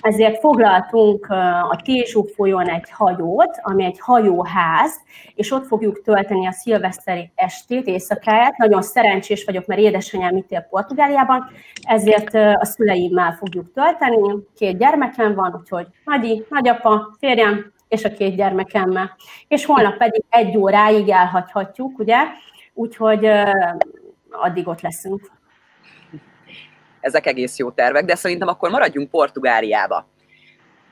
ezért 0.02 0.40
foglaltunk 0.40 1.26
a 1.70 1.80
Tézsú 1.84 2.24
folyón 2.24 2.70
egy 2.70 2.90
hajót, 2.92 3.60
ami 3.62 3.84
egy 3.84 4.00
hajóház, 4.00 5.00
és 5.36 5.52
ott 5.52 5.66
fogjuk 5.66 6.02
tölteni 6.02 6.48
a 6.48 6.52
szilveszteri 6.52 7.32
estét, 7.36 7.88
éjszakáját. 7.88 8.58
Nagyon 8.58 8.82
szerencsés 8.82 9.44
vagyok, 9.44 9.66
mert 9.66 9.82
édesanyám 9.82 10.38
itt 10.38 10.52
él 10.52 10.68
Portugáliában, 10.70 11.50
ezért 11.82 12.34
a 12.34 12.66
szüleimmel 12.66 13.32
fogjuk 13.32 13.72
tölteni. 13.74 14.38
Két 14.56 14.78
gyermekem 14.78 15.36
van, 15.36 15.56
úgyhogy 15.60 15.88
nagyi, 16.06 16.46
nagyapa, 16.50 17.16
férjem, 17.20 17.72
és 17.88 18.04
a 18.04 18.12
két 18.12 18.36
gyermekemmel. 18.36 19.16
És 19.48 19.66
holnap 19.66 19.98
pedig 19.98 20.24
egy 20.30 20.58
óráig 20.58 21.10
elhagyhatjuk, 21.10 22.00
ugye? 22.00 22.18
Úgyhogy 22.74 23.26
addig 24.30 24.68
ott 24.68 24.82
leszünk 24.82 25.32
ezek 27.02 27.26
egész 27.26 27.58
jó 27.58 27.72
tervek, 27.72 28.06
de 28.06 28.16
szerintem 28.16 28.48
akkor 28.48 28.70
maradjunk 28.70 29.10
Portugáliába. 29.10 30.08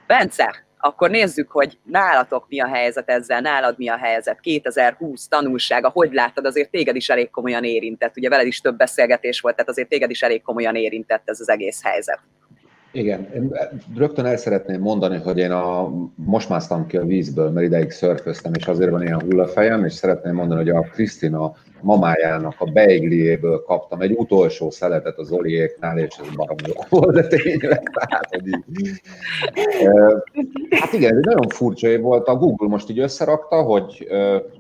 Bence, 0.07 0.63
akkor 0.81 1.09
nézzük, 1.09 1.51
hogy 1.51 1.77
nálatok 1.83 2.45
mi 2.49 2.59
a 2.59 2.67
helyzet 2.67 3.09
ezzel, 3.09 3.39
nálad 3.39 3.77
mi 3.77 3.89
a 3.89 3.97
helyzet, 3.97 4.39
2020 4.39 5.27
tanulsága, 5.27 5.89
hogy 5.89 6.13
láttad, 6.13 6.45
azért 6.45 6.69
téged 6.69 6.95
is 6.95 7.09
elég 7.09 7.29
komolyan 7.29 7.63
érintett, 7.63 8.17
ugye 8.17 8.29
veled 8.29 8.47
is 8.47 8.61
több 8.61 8.77
beszélgetés 8.77 9.39
volt, 9.39 9.55
tehát 9.55 9.69
azért 9.69 9.89
téged 9.89 10.09
is 10.09 10.21
elég 10.21 10.41
komolyan 10.41 10.75
érintett 10.75 11.29
ez 11.29 11.39
az 11.39 11.49
egész 11.49 11.83
helyzet. 11.83 12.19
Igen, 12.91 13.27
én 13.35 13.51
rögtön 13.95 14.25
el 14.25 14.37
szeretném 14.37 14.81
mondani, 14.81 15.17
hogy 15.17 15.37
én 15.37 15.51
a, 15.51 15.89
most 16.15 16.49
másztam 16.49 16.87
ki 16.87 16.97
a 16.97 17.05
vízből, 17.05 17.49
mert 17.49 17.65
ideig 17.65 17.91
szörföztem, 17.91 18.51
és 18.53 18.67
azért 18.67 18.89
van 18.89 19.01
ilyen 19.01 19.21
hullafejem, 19.21 19.85
és 19.85 19.93
szeretném 19.93 20.35
mondani, 20.35 20.59
hogy 20.59 20.69
a 20.69 20.81
Krisztina 20.81 21.53
mamájának 21.81 22.55
a 22.57 22.65
beigliéből 22.65 23.63
kaptam 23.63 24.01
egy 24.01 24.11
utolsó 24.17 24.69
szeletet 24.69 25.17
az 25.17 25.31
Oliéknál, 25.31 25.99
és 25.99 26.15
ez 26.21 26.35
barom 26.35 26.57
volt, 26.89 27.13
de 27.13 27.27
tényleg, 27.27 27.83
tehát, 27.93 28.27
hogy 28.29 28.47
így. 28.47 29.01
Hát 30.69 30.93
igen, 30.93 31.19
nagyon 31.21 31.49
furcsa 31.49 31.87
év 31.87 32.01
volt. 32.01 32.27
A 32.27 32.35
Google 32.35 32.67
most 32.67 32.89
így 32.89 32.99
összerakta, 32.99 33.61
hogy 33.61 34.07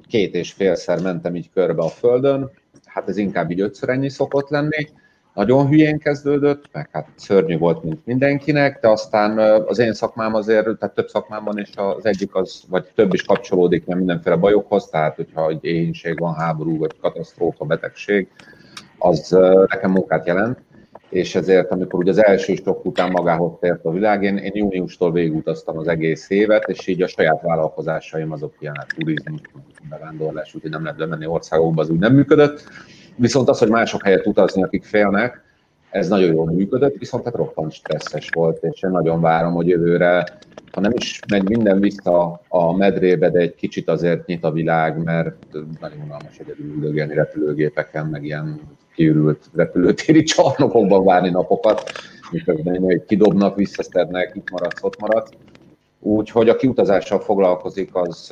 két 0.07 0.35
és 0.35 0.51
félszer 0.51 1.01
mentem 1.01 1.35
így 1.35 1.49
körbe 1.53 1.81
a 1.81 1.87
Földön, 1.87 2.51
hát 2.85 3.09
ez 3.09 3.17
inkább 3.17 3.51
így 3.51 3.61
ötször 3.61 3.89
ennyi 3.89 4.09
szokott 4.09 4.49
lenni, 4.49 4.87
nagyon 5.39 5.67
hülyén 5.67 5.99
kezdődött, 5.99 6.69
meg 6.71 6.89
hát 6.91 7.07
szörnyű 7.15 7.57
volt, 7.57 7.83
mint 7.83 8.05
mindenkinek, 8.05 8.79
de 8.81 8.87
aztán 8.87 9.37
az 9.67 9.79
én 9.79 9.93
szakmám 9.93 10.35
azért, 10.35 10.77
tehát 10.77 10.95
több 10.95 11.07
szakmám 11.07 11.43
van, 11.43 11.57
és 11.57 11.69
az 11.75 12.05
egyik 12.05 12.35
az, 12.35 12.63
vagy 12.69 12.85
több 12.95 13.13
is 13.13 13.23
kapcsolódik 13.23 13.85
nem 13.85 13.97
mindenféle 13.97 14.35
bajokhoz, 14.35 14.85
tehát 14.85 15.15
hogyha 15.15 15.49
egy 15.49 15.65
éhínség 15.65 16.19
van, 16.19 16.33
háború, 16.33 16.77
vagy 16.77 16.99
katasztrófa, 17.01 17.65
betegség, 17.65 18.27
az 18.97 19.29
nekem 19.67 19.91
munkát 19.91 20.25
jelent, 20.25 20.59
és 21.09 21.35
ezért, 21.35 21.71
amikor 21.71 21.99
ugye 21.99 22.11
az 22.11 22.25
első 22.25 22.55
sok 22.55 22.85
után 22.85 23.11
magához 23.11 23.51
tért 23.59 23.85
a 23.85 23.91
világ, 23.91 24.23
én, 24.23 24.37
én 24.37 24.51
júniustól 24.53 25.11
végigutaztam 25.11 25.77
az 25.77 25.87
egész 25.87 26.29
évet, 26.29 26.69
és 26.69 26.87
így 26.87 27.01
a 27.01 27.07
saját 27.07 27.41
vállalkozásaim 27.41 28.31
azok 28.31 28.53
ilyen 28.59 28.85
turizmus, 28.97 29.41
bevándorlás, 29.89 30.55
úgyhogy 30.55 30.71
nem 30.71 30.83
lehet 30.83 30.97
bemenni 30.97 31.25
országokba, 31.25 31.81
az 31.81 31.89
úgy 31.89 31.99
nem 31.99 32.13
működött 32.13 32.63
Viszont 33.19 33.49
az, 33.49 33.59
hogy 33.59 33.69
mások 33.69 34.03
helyett 34.03 34.25
utazni, 34.25 34.63
akik 34.63 34.83
félnek, 34.83 35.43
ez 35.89 36.07
nagyon 36.07 36.33
jól 36.33 36.45
működött, 36.45 36.97
viszont 36.97 37.23
hát 37.23 37.35
roppant 37.35 37.71
stresszes 37.71 38.29
volt, 38.33 38.63
és 38.63 38.81
én 38.81 38.89
nagyon 38.89 39.21
várom, 39.21 39.53
hogy 39.53 39.67
jövőre, 39.67 40.37
ha 40.71 40.81
nem 40.81 40.91
is 40.95 41.19
megy 41.29 41.49
minden 41.49 41.79
vissza 41.79 42.41
a 42.47 42.77
medrébe, 42.77 43.29
de 43.29 43.39
egy 43.39 43.55
kicsit 43.55 43.89
azért 43.89 44.25
nyit 44.25 44.43
a 44.43 44.51
világ, 44.51 45.03
mert 45.03 45.47
nagyon 45.79 46.01
unalmas 46.03 46.37
egyedül 46.37 46.65
üldögélni 46.65 47.13
repülőgépeken, 47.13 48.05
meg 48.05 48.23
ilyen 48.23 48.59
kiürült 48.95 49.49
repülőtéri 49.53 50.23
csarnokokban 50.23 51.03
várni 51.03 51.29
napokat, 51.29 51.91
miközben 52.31 52.81
hogy 52.81 53.05
kidobnak, 53.05 53.55
visszaszednek, 53.55 54.31
itt 54.35 54.49
maradsz, 54.51 54.83
ott 54.83 54.99
maradsz. 54.99 55.31
Úgyhogy 55.99 56.49
aki 56.49 56.67
utazással 56.67 57.19
foglalkozik, 57.19 57.95
az 57.95 58.31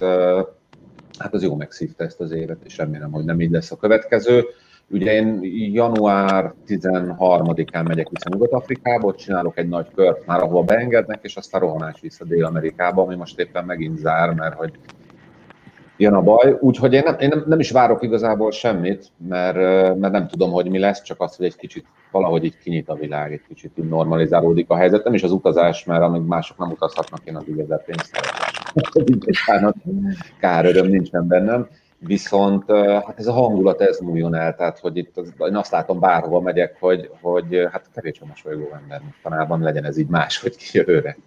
hát 1.18 1.34
az 1.34 1.44
jó 1.44 1.56
megszívta 1.56 2.04
ezt 2.04 2.20
az 2.20 2.32
évet, 2.32 2.58
és 2.66 2.78
remélem, 2.78 3.12
hogy 3.12 3.26
nem 3.26 3.42
így 3.42 3.52
lesz 3.52 3.72
a 3.72 3.78
következő. 3.78 4.46
Ugye 4.90 5.14
én 5.14 5.40
január 5.74 6.54
13-án 6.68 7.88
megyek 7.88 8.10
vissza 8.10 8.30
Nyugat-Afrikába, 8.30 9.16
csinálok 9.16 9.58
egy 9.58 9.68
nagy 9.68 9.88
kört 9.96 10.26
már, 10.26 10.42
ahova 10.42 10.64
beengednek, 10.64 11.20
és 11.22 11.36
aztán 11.36 11.62
rohanás 11.62 12.00
vissza 12.02 12.26
Dél-Amerikába, 12.26 13.02
ami 13.02 13.16
most 13.16 13.40
éppen 13.40 13.66
megint 13.66 13.98
zár, 13.98 14.34
mert 14.34 14.56
hogy 14.56 14.72
jön 15.98 16.14
a 16.14 16.22
baj. 16.22 16.58
Úgyhogy 16.60 16.94
én, 16.94 17.02
nem, 17.06 17.16
én 17.20 17.28
nem, 17.28 17.44
nem 17.48 17.60
is 17.60 17.72
várok 17.72 18.04
igazából 18.04 18.52
semmit, 18.52 19.12
mert, 19.28 19.56
mert 20.00 20.14
nem 20.14 20.28
tudom, 20.28 20.52
hogy 20.52 20.70
mi 20.70 20.80
lesz, 20.80 21.02
csak 21.02 21.22
az, 21.22 21.36
hogy 21.36 21.46
egy 21.46 21.56
kicsit 21.56 21.86
valahogy 22.12 22.44
így 22.44 22.58
kinyit 22.58 22.90
a 22.90 22.96
világ, 22.96 23.32
egy 23.32 23.44
kicsit 23.48 23.72
így 23.76 23.90
normalizálódik 23.90 24.70
a 24.70 24.76
helyzet. 24.76 25.04
Nem 25.04 25.14
is 25.14 25.24
az 25.24 25.32
utazás, 25.32 25.86
mert 25.86 26.02
amíg 26.02 26.22
mások 26.22 26.58
nem 26.58 26.72
utazhatnak, 26.72 27.22
én 27.24 27.36
az 27.36 27.48
igazát 27.48 27.84
pénzt. 27.84 28.20
Kár 30.40 30.66
öröm 30.66 30.88
nincsen 30.88 31.28
bennem 31.28 31.68
Viszont 32.00 32.72
hát 33.06 33.20
ez 33.20 33.28
a 33.28 33.32
hangulat, 33.32 33.82
ez 33.82 34.00
múljon 34.00 34.36
el, 34.36 34.56
tehát 34.56 34.80
hogy 34.80 34.98
itt 34.98 35.18
az, 35.18 35.34
én 35.38 35.56
azt 35.56 35.72
látom 35.72 36.00
bárhova 36.00 36.40
megyek, 36.40 36.78
hogy, 36.80 37.10
hogy 37.22 37.68
hát 37.72 37.90
kevés 37.94 38.20
a 38.20 38.26
mosolygó 38.26 38.74
ember 38.74 39.02
mostanában 39.06 39.62
legyen 39.62 39.86
ez 39.86 39.98
így 39.98 40.08
más, 40.08 40.40
hogy 40.40 40.56
jövőre. 40.72 41.18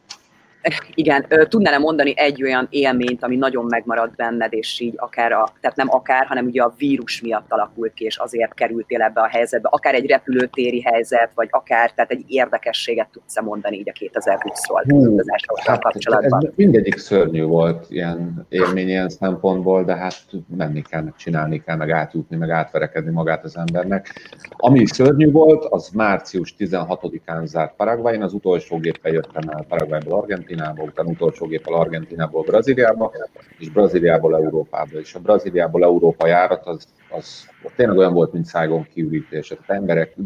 Igen, 0.94 1.26
tudnál-e 1.48 1.78
mondani 1.78 2.12
egy 2.16 2.42
olyan 2.42 2.66
élményt, 2.70 3.22
ami 3.24 3.36
nagyon 3.36 3.64
megmaradt 3.68 4.16
benned, 4.16 4.52
és 4.52 4.80
így 4.80 4.94
akár, 4.96 5.32
a, 5.32 5.52
tehát 5.60 5.76
nem 5.76 5.88
akár, 5.90 6.26
hanem 6.26 6.46
ugye 6.46 6.62
a 6.62 6.74
vírus 6.78 7.20
miatt 7.20 7.52
alakult 7.52 7.92
ki, 7.92 8.04
és 8.04 8.16
azért 8.16 8.54
kerültél 8.54 9.02
ebbe 9.02 9.20
a 9.20 9.26
helyzetbe, 9.26 9.68
akár 9.72 9.94
egy 9.94 10.06
repülőtéri 10.06 10.80
helyzet, 10.80 11.30
vagy 11.34 11.48
akár, 11.50 11.92
tehát 11.92 12.10
egy 12.10 12.24
érdekességet 12.26 13.08
tudsz-e 13.12 13.40
mondani 13.40 13.76
így 13.76 13.88
a 13.88 13.92
2020-ról 13.92 15.18
az 15.46 15.66
hát, 15.66 15.82
kapcsolatban? 15.82 16.46
Ez 16.46 16.52
mindegyik 16.54 16.98
szörnyű 16.98 17.42
volt 17.42 17.86
ilyen 17.88 18.46
élmény 18.48 18.88
ilyen 18.88 19.08
szempontból, 19.08 19.84
de 19.84 19.96
hát 19.96 20.24
menni 20.56 20.82
kell, 20.82 21.02
meg 21.02 21.14
csinálni 21.16 21.62
kell, 21.62 21.76
meg 21.76 21.90
átjutni, 21.90 22.36
meg 22.36 22.50
átverekedni 22.50 23.10
magát 23.10 23.44
az 23.44 23.56
embernek. 23.56 24.30
Ami 24.56 24.86
szörnyű 24.86 25.30
volt, 25.30 25.64
az 25.64 25.88
március 25.88 26.54
16-án 26.58 27.44
zárt 27.44 27.74
Paraguay, 27.76 28.14
én 28.14 28.22
az 28.22 28.32
utolsó 28.32 28.78
géppel 28.78 29.12
jöttem 29.12 29.48
el 29.48 29.64
Paraguayból 29.68 30.18
Argentin 30.18 30.49
Argentinába, 30.50 30.82
utána 30.82 31.08
utolsó 31.08 31.46
géppel 31.46 31.74
Argentinából 31.74 32.42
Brazíliába, 32.42 33.12
és 33.58 33.68
Brazíliából 33.68 34.36
Európába. 34.36 34.98
És 34.98 35.14
a 35.14 35.20
Brazíliából 35.20 35.82
Európa 35.82 36.26
járat 36.26 36.66
az, 36.66 36.86
az 37.10 37.48
tényleg 37.76 37.96
olyan 37.96 38.12
volt, 38.12 38.32
mint 38.32 38.44
Szágon 38.44 38.86
kiürítés. 38.92 39.50
Az 39.50 39.58
emberek 39.66 40.16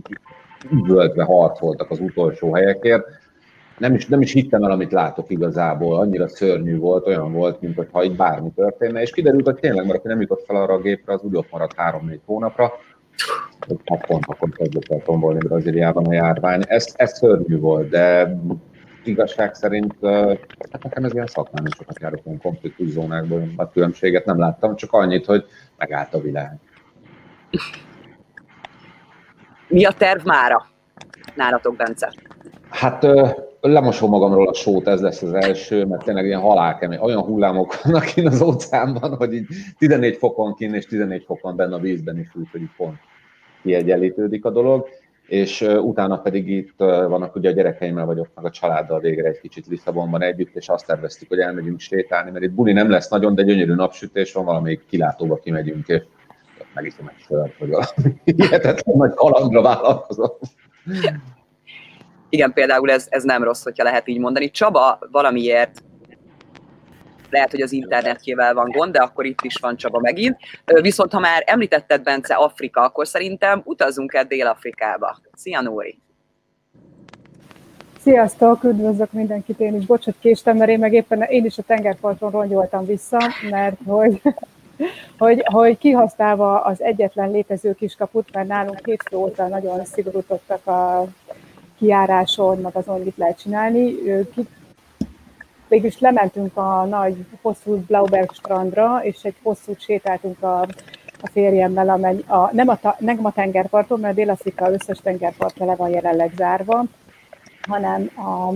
üvöltve 0.70 1.24
harcoltak 1.24 1.90
az 1.90 2.00
utolsó 2.00 2.54
helyekért. 2.54 3.04
Nem 3.78 3.94
is, 3.94 4.06
nem 4.06 4.20
is 4.20 4.32
hittem 4.32 4.64
el, 4.64 4.70
amit 4.70 4.92
látok 4.92 5.30
igazából, 5.30 5.98
annyira 5.98 6.28
szörnyű 6.28 6.78
volt, 6.78 7.06
olyan 7.06 7.32
volt, 7.32 7.60
mint 7.60 7.76
hogyha 7.76 8.02
itt 8.02 8.16
bármi 8.16 8.50
történne, 8.56 9.00
és 9.00 9.10
kiderült, 9.10 9.44
hogy 9.44 9.58
tényleg, 9.58 9.86
mert 9.86 9.98
aki 9.98 10.08
nem 10.08 10.20
jutott 10.20 10.44
fel 10.46 10.56
arra 10.56 10.74
a 10.74 10.80
gépre, 10.80 11.12
az 11.12 11.22
úgy 11.22 11.36
ott 11.36 11.50
maradt 11.50 11.74
három-négy 11.76 12.20
hónapra, 12.24 12.72
hat 13.84 14.06
pont 14.06 14.24
akkor 14.26 14.48
kezdett 14.50 14.88
el 14.88 15.02
tombolni 15.04 15.38
Brazíliában 15.38 16.06
a 16.06 16.12
járvány. 16.12 16.60
Ez, 16.66 16.94
ez 16.96 17.16
szörnyű 17.16 17.58
volt, 17.58 17.88
de 17.88 18.36
igazság 19.06 19.54
szerint, 19.54 19.94
hát 20.70 20.82
nekem 20.82 21.04
ez 21.04 21.14
ilyen 21.14 21.26
szakmán 21.26 21.66
sokat 21.76 22.00
járok 22.00 22.26
olyan 22.26 22.38
konfliktus 22.38 22.88
zónákból, 22.88 23.48
a 23.56 23.70
különbséget 23.70 24.24
nem 24.24 24.38
láttam, 24.38 24.76
csak 24.76 24.92
annyit, 24.92 25.26
hogy 25.26 25.44
megállt 25.76 26.14
a 26.14 26.20
világ. 26.20 26.58
Mi 29.68 29.84
a 29.84 29.92
terv 29.92 30.24
mára 30.24 30.66
nálatok, 31.34 31.76
Bence? 31.76 32.12
Hát 32.70 33.06
lemosom 33.60 34.10
magamról 34.10 34.48
a 34.48 34.54
sót, 34.54 34.88
ez 34.88 35.00
lesz 35.00 35.22
az 35.22 35.32
első, 35.32 35.84
mert 35.84 36.04
tényleg 36.04 36.24
ilyen 36.24 36.40
halálkemény, 36.40 36.98
olyan 36.98 37.22
hullámok 37.22 37.82
vannak 37.82 38.04
kint 38.04 38.26
az 38.26 38.42
óceánban, 38.42 39.16
hogy 39.16 39.34
így 39.34 39.46
14 39.78 40.16
fokon 40.16 40.54
kint 40.54 40.74
és 40.74 40.86
14 40.86 41.24
fokon 41.24 41.56
benne 41.56 41.74
a 41.74 41.78
vízben 41.78 42.18
is 42.18 42.28
úgy, 42.34 42.48
hogy 42.50 42.60
így 42.60 42.74
pont 42.76 42.98
kiegyenlítődik 43.62 44.44
a 44.44 44.50
dolog 44.50 44.88
és 45.26 45.60
utána 45.60 46.18
pedig 46.18 46.48
itt 46.48 46.74
vannak, 46.76 47.36
ugye 47.36 47.48
a 47.48 47.52
gyerekeimmel 47.52 48.04
vagyok, 48.04 48.28
meg 48.34 48.44
a 48.44 48.50
családdal 48.50 49.00
végre 49.00 49.28
egy 49.28 49.40
kicsit 49.40 49.66
Lisszabonban 49.66 50.22
együtt, 50.22 50.54
és 50.54 50.68
azt 50.68 50.86
terveztük, 50.86 51.28
hogy 51.28 51.38
elmegyünk 51.38 51.80
sétálni, 51.80 52.30
mert 52.30 52.44
itt 52.44 52.50
buli 52.50 52.72
nem 52.72 52.90
lesz 52.90 53.08
nagyon, 53.08 53.34
de 53.34 53.42
gyönyörű 53.42 53.74
napsütés 53.74 54.32
van, 54.32 54.44
valamelyik 54.44 54.86
kilátóba 54.86 55.36
kimegyünk, 55.36 55.88
és 55.88 56.02
megiszom 56.74 57.08
egy 57.08 57.24
sört, 57.26 57.54
hogy 57.58 57.68
valami 57.68 58.20
hihetetlen 58.36 58.96
nagy 58.96 59.14
kalandra 59.14 59.62
vállalkozom. 59.62 60.30
Igen, 62.28 62.52
például 62.52 62.90
ez, 62.90 63.06
ez 63.10 63.22
nem 63.22 63.42
rossz, 63.42 63.62
hogyha 63.62 63.84
lehet 63.84 64.08
így 64.08 64.18
mondani. 64.18 64.50
Csaba 64.50 64.98
valamiért 65.10 65.82
lehet, 67.34 67.50
hogy 67.50 67.60
az 67.60 67.72
internetjével 67.72 68.54
van 68.54 68.70
gond, 68.70 68.92
de 68.92 68.98
akkor 68.98 69.26
itt 69.26 69.42
is 69.42 69.56
van 69.60 69.76
Csaba 69.76 70.00
megint. 70.00 70.36
Viszont 70.80 71.12
ha 71.12 71.18
már 71.18 71.42
említetted, 71.46 72.02
Bence, 72.02 72.34
Afrika, 72.34 72.80
akkor 72.80 73.06
szerintem 73.06 73.60
utazunk 73.64 74.14
el 74.14 74.24
Dél-Afrikába. 74.24 75.16
Szia, 75.34 75.60
Nóri! 75.60 75.98
Sziasztok, 78.04 78.64
üdvözlök 78.64 79.12
mindenkit, 79.12 79.60
én 79.60 79.74
is 79.74 79.86
bocsot 79.86 80.14
késtem, 80.20 80.56
mert 80.56 80.70
én 80.70 80.78
meg 80.78 80.92
éppen 80.92 81.22
én 81.22 81.44
is 81.44 81.58
a 81.58 81.62
tengerparton 81.62 82.30
rongyoltam 82.30 82.84
vissza, 82.84 83.18
mert 83.50 83.76
hogy, 83.86 84.20
hogy, 85.18 85.42
hogy 85.44 85.78
kihasználva 85.78 86.60
az 86.60 86.82
egyetlen 86.82 87.30
létező 87.30 87.74
kiskaput, 87.74 88.28
mert 88.32 88.48
nálunk 88.48 88.86
hétfő 88.86 89.16
óta 89.16 89.48
nagyon 89.48 89.84
szigorítottak 89.84 90.66
a 90.66 91.06
kiáráson, 91.78 92.58
meg 92.58 92.76
azon, 92.76 93.00
mit 93.00 93.16
lehet 93.16 93.38
csinálni, 93.38 93.94
végül 95.74 95.90
lementünk 95.98 96.56
a 96.56 96.84
nagy, 96.84 97.16
hosszú 97.42 97.76
Blauberg 97.76 98.32
strandra, 98.32 99.00
és 99.02 99.16
egy 99.22 99.34
hosszú 99.42 99.72
sétáltunk 99.78 100.42
a, 100.42 100.60
a 101.20 101.28
férjemmel, 101.32 101.88
amely, 101.88 102.16
a, 102.26 102.54
nem, 102.54 102.68
a, 102.68 102.78
nem 102.98 103.24
a 103.24 103.32
tengerparton, 103.32 104.00
mert 104.00 104.14
Dél-Afrika 104.14 104.70
összes 104.70 104.98
tengerpart 104.98 105.58
le 105.58 105.74
van 105.74 105.88
jelenleg 105.88 106.32
zárva, 106.36 106.84
hanem 107.68 108.10
a, 108.16 108.52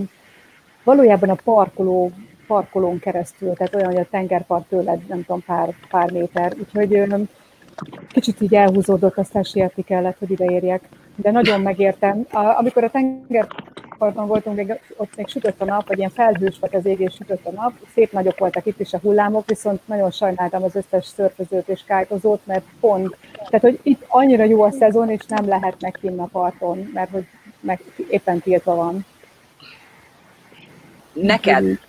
valójában 0.83 1.29
a 1.29 1.35
parkoló, 1.43 2.11
parkolón 2.47 2.99
keresztül, 2.99 3.53
tehát 3.53 3.75
olyan, 3.75 3.87
hogy 3.87 4.01
a 4.01 4.09
tengerpart 4.11 4.67
tőled, 4.67 5.07
nem 5.07 5.25
tudom, 5.25 5.43
pár, 5.45 5.73
pár 5.89 6.11
méter. 6.11 6.53
Úgyhogy 6.59 7.27
kicsit 8.07 8.41
így 8.41 8.55
elhúzódott, 8.55 9.17
aztán 9.17 9.43
sietni 9.43 9.83
kellett, 9.83 10.17
hogy 10.17 10.31
ide 10.31 10.45
érjek. 10.45 10.81
De 11.15 11.31
nagyon 11.31 11.61
megértem. 11.61 12.25
Amikor 12.31 12.83
a 12.83 12.89
tengerparton 13.99 14.27
voltunk, 14.27 14.55
még, 14.55 14.79
ott 14.97 15.15
még 15.15 15.27
sütött 15.27 15.61
a 15.61 15.65
nap, 15.65 15.87
vagy 15.87 15.97
ilyen 15.97 16.09
felhős 16.09 16.55
volt 16.59 16.75
az 16.75 16.85
ég, 16.85 16.99
és 16.99 17.13
sütött 17.13 17.45
a 17.45 17.51
nap. 17.51 17.73
Szép 17.93 18.11
nagyok 18.11 18.37
voltak 18.37 18.65
itt 18.65 18.79
is 18.79 18.93
a 18.93 18.99
hullámok, 18.99 19.47
viszont 19.47 19.87
nagyon 19.87 20.11
sajnáltam 20.11 20.63
az 20.63 20.75
összes 20.75 21.05
szörfözőt 21.05 21.67
és 21.67 21.81
kájkozót, 21.85 22.45
mert 22.45 22.63
pont. 22.79 23.17
Tehát, 23.33 23.61
hogy 23.61 23.79
itt 23.83 24.03
annyira 24.07 24.43
jó 24.43 24.61
a 24.61 24.71
szezon, 24.71 25.09
és 25.09 25.25
nem 25.27 25.47
lehetnek 25.47 25.97
kinn 26.01 26.19
a 26.19 26.25
parton, 26.25 26.89
mert 26.93 27.09
hogy 27.09 27.25
meg 27.59 27.81
éppen 28.09 28.39
tiltva 28.39 28.75
van. 28.75 29.05
Neked, 31.13 31.79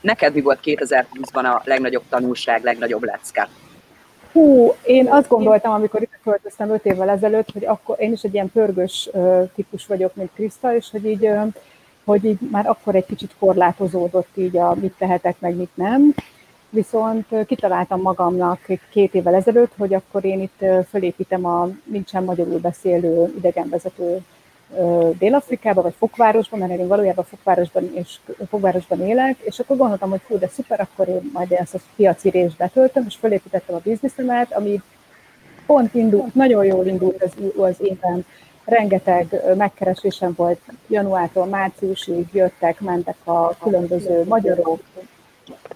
neked 0.00 0.34
mi 0.34 0.40
volt 0.40 0.60
2020-ban 0.64 1.54
a 1.54 1.62
legnagyobb 1.64 2.04
tanulság, 2.08 2.64
legnagyobb 2.64 3.02
lecke? 3.02 3.48
Hú, 4.36 4.74
én 4.82 5.08
azt 5.10 5.28
gondoltam, 5.28 5.72
amikor 5.72 6.02
itt 6.02 6.18
költöztem 6.22 6.70
öt 6.70 6.84
évvel 6.84 7.08
ezelőtt, 7.08 7.52
hogy 7.52 7.64
akkor 7.64 7.96
én 8.00 8.12
is 8.12 8.22
egy 8.22 8.34
ilyen 8.34 8.50
pörgős 8.52 9.10
típus 9.54 9.86
vagyok, 9.86 10.14
mint 10.14 10.30
Kriszta, 10.34 10.74
és 10.74 10.90
hogy 10.90 11.06
így, 11.06 11.30
hogy 12.04 12.24
így 12.24 12.38
már 12.50 12.66
akkor 12.66 12.94
egy 12.94 13.06
kicsit 13.06 13.34
korlátozódott 13.38 14.28
így 14.34 14.56
a 14.56 14.74
mit 14.74 14.94
tehetek, 14.98 15.36
meg 15.38 15.54
mit 15.54 15.70
nem. 15.74 16.14
Viszont 16.70 17.26
kitaláltam 17.46 18.00
magamnak 18.00 18.60
két 18.90 19.14
évvel 19.14 19.34
ezelőtt, 19.34 19.72
hogy 19.76 19.94
akkor 19.94 20.24
én 20.24 20.40
itt 20.40 20.64
fölépítem 20.88 21.44
a 21.44 21.68
nincsen 21.84 22.24
magyarul 22.24 22.58
beszélő 22.58 23.34
idegenvezető 23.36 24.20
Dél-Afrikába, 25.18 25.82
vagy 25.82 25.94
Fokvárosban, 25.98 26.58
mert 26.58 26.80
én 26.80 26.86
valójában 26.86 27.24
Fokvárosban, 27.24 27.90
és 27.94 28.18
Fokvárosban 28.48 29.06
élek, 29.06 29.38
és 29.38 29.58
akkor 29.58 29.76
gondoltam, 29.76 30.10
hogy 30.10 30.20
hú, 30.28 30.38
de 30.38 30.48
szuper, 30.48 30.80
akkor 30.80 31.08
én 31.08 31.30
majd 31.32 31.52
ezt 31.52 31.74
a 31.74 31.78
piaci 31.96 32.30
részt 32.30 32.56
betöltöm, 32.56 33.04
és 33.08 33.16
felépítettem 33.16 33.74
a 33.74 33.80
bizniszemet, 33.82 34.52
ami 34.52 34.82
pont 35.66 35.94
indult, 35.94 36.34
nagyon 36.34 36.64
jól 36.64 36.86
indult 36.86 37.22
az, 37.22 37.32
az 37.56 37.76
éven. 37.80 38.26
Rengeteg 38.64 39.42
megkeresésem 39.56 40.32
volt 40.36 40.60
januártól 40.86 41.46
márciusig, 41.46 42.26
jöttek, 42.32 42.80
mentek 42.80 43.16
a 43.24 43.56
különböző 43.62 44.24
magyarok, 44.24 44.80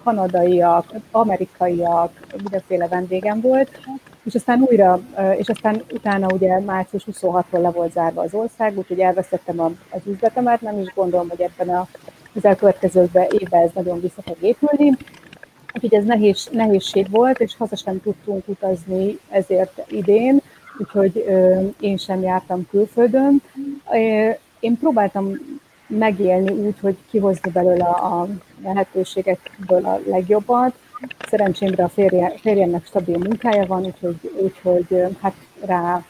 kanadaiak, 0.03 0.93
amerikaiak, 1.11 2.19
mindenféle 2.43 2.87
vendégem 2.87 3.41
volt, 3.41 3.79
és 4.23 4.35
aztán 4.35 4.61
újra, 4.69 4.99
és 5.37 5.49
aztán 5.49 5.83
utána 5.93 6.27
ugye 6.33 6.59
március 6.59 7.05
26-ról 7.11 7.61
le 7.61 7.69
volt 7.69 7.91
zárva 7.91 8.21
az 8.21 8.33
ország, 8.33 8.77
úgyhogy 8.77 8.99
elvesztettem 8.99 9.59
az 9.89 10.01
üzletemet, 10.05 10.61
nem 10.61 10.79
is 10.79 10.93
gondolom, 10.95 11.29
hogy 11.29 11.41
ebben 11.41 11.75
a, 11.75 11.87
az 12.35 12.45
elkövetkező 12.45 13.09
évben 13.39 13.61
ez 13.61 13.71
nagyon 13.73 14.01
vissza 14.01 14.21
fog 14.21 14.37
épülni. 14.39 14.97
Úgyhogy 15.73 15.93
ez 15.93 16.05
nehéz, 16.05 16.49
nehézség 16.51 17.09
volt, 17.09 17.39
és 17.39 17.55
haza 17.57 17.75
sem 17.75 18.01
tudtunk 18.01 18.47
utazni 18.47 19.19
ezért 19.29 19.91
idén, 19.91 20.41
úgyhogy 20.77 21.25
én 21.79 21.97
sem 21.97 22.21
jártam 22.21 22.67
külföldön. 22.69 23.41
Én 24.59 24.77
próbáltam 24.77 25.33
megélni 25.87 26.51
úgy, 26.51 26.79
hogy 26.81 26.97
kihozni 27.09 27.51
belőle 27.51 27.85
a 27.85 28.27
lehetőségekből 28.63 29.85
a 29.85 29.99
legjobbat. 30.05 30.73
Szerencsémre 31.29 31.83
a 31.83 31.89
férje, 31.89 32.33
férjemnek 32.41 32.85
stabil 32.85 33.17
munkája 33.17 33.65
van, 33.65 33.85
úgyhogy, 33.85 34.31
úgyhogy 34.41 35.03
hát 35.21 35.33
rá 35.65 36.03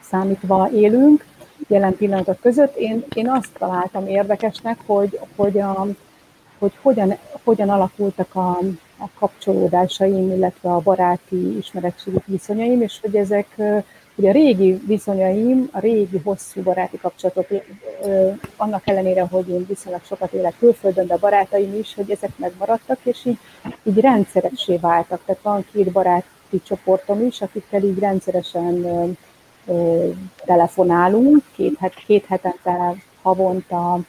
számítva 0.00 0.70
élünk 0.72 1.24
jelen 1.68 1.96
pillanatok 1.96 2.40
között. 2.40 2.76
Én, 2.76 3.04
én 3.14 3.30
azt 3.30 3.52
találtam 3.58 4.06
érdekesnek, 4.06 4.78
hogy, 4.86 5.20
hogy, 5.36 5.58
a, 5.58 5.86
hogy 6.58 6.72
hogyan, 6.82 7.16
hogyan 7.44 7.68
alakultak 7.68 8.34
a, 8.34 8.58
a 8.98 9.08
kapcsolódásaim, 9.18 10.30
illetve 10.30 10.70
a 10.70 10.80
baráti 10.80 11.56
ismeretségi 11.56 12.18
viszonyaim, 12.24 12.82
és 12.82 12.98
hogy 13.00 13.16
ezek 13.16 13.56
hogy 14.16 14.26
a 14.26 14.32
régi 14.32 14.80
viszonyaim, 14.86 15.68
a 15.72 15.78
régi 15.78 16.18
hosszú 16.24 16.62
baráti 16.62 16.98
kapcsolatok, 16.98 17.46
annak 18.56 18.88
ellenére, 18.88 19.22
hogy 19.22 19.48
én 19.48 19.66
viszonylag 19.68 20.00
sokat 20.04 20.32
élek 20.32 20.54
külföldön, 20.58 21.06
de 21.06 21.14
a 21.14 21.18
barátaim 21.18 21.74
is, 21.74 21.94
hogy 21.94 22.10
ezek 22.10 22.38
megmaradtak, 22.38 22.98
és 23.02 23.24
így, 23.24 23.38
így 23.82 24.00
rendszeressé 24.00 24.76
váltak. 24.76 25.20
Tehát 25.24 25.42
van 25.42 25.66
két 25.72 25.92
baráti 25.92 26.62
csoportom 26.66 27.26
is, 27.26 27.40
akikkel 27.40 27.82
így 27.82 27.98
rendszeresen 27.98 28.86
telefonálunk, 30.44 31.42
két, 31.56 31.76
het, 31.78 31.94
két 32.06 32.24
hetente, 32.26 32.94
havonta, 33.22 34.00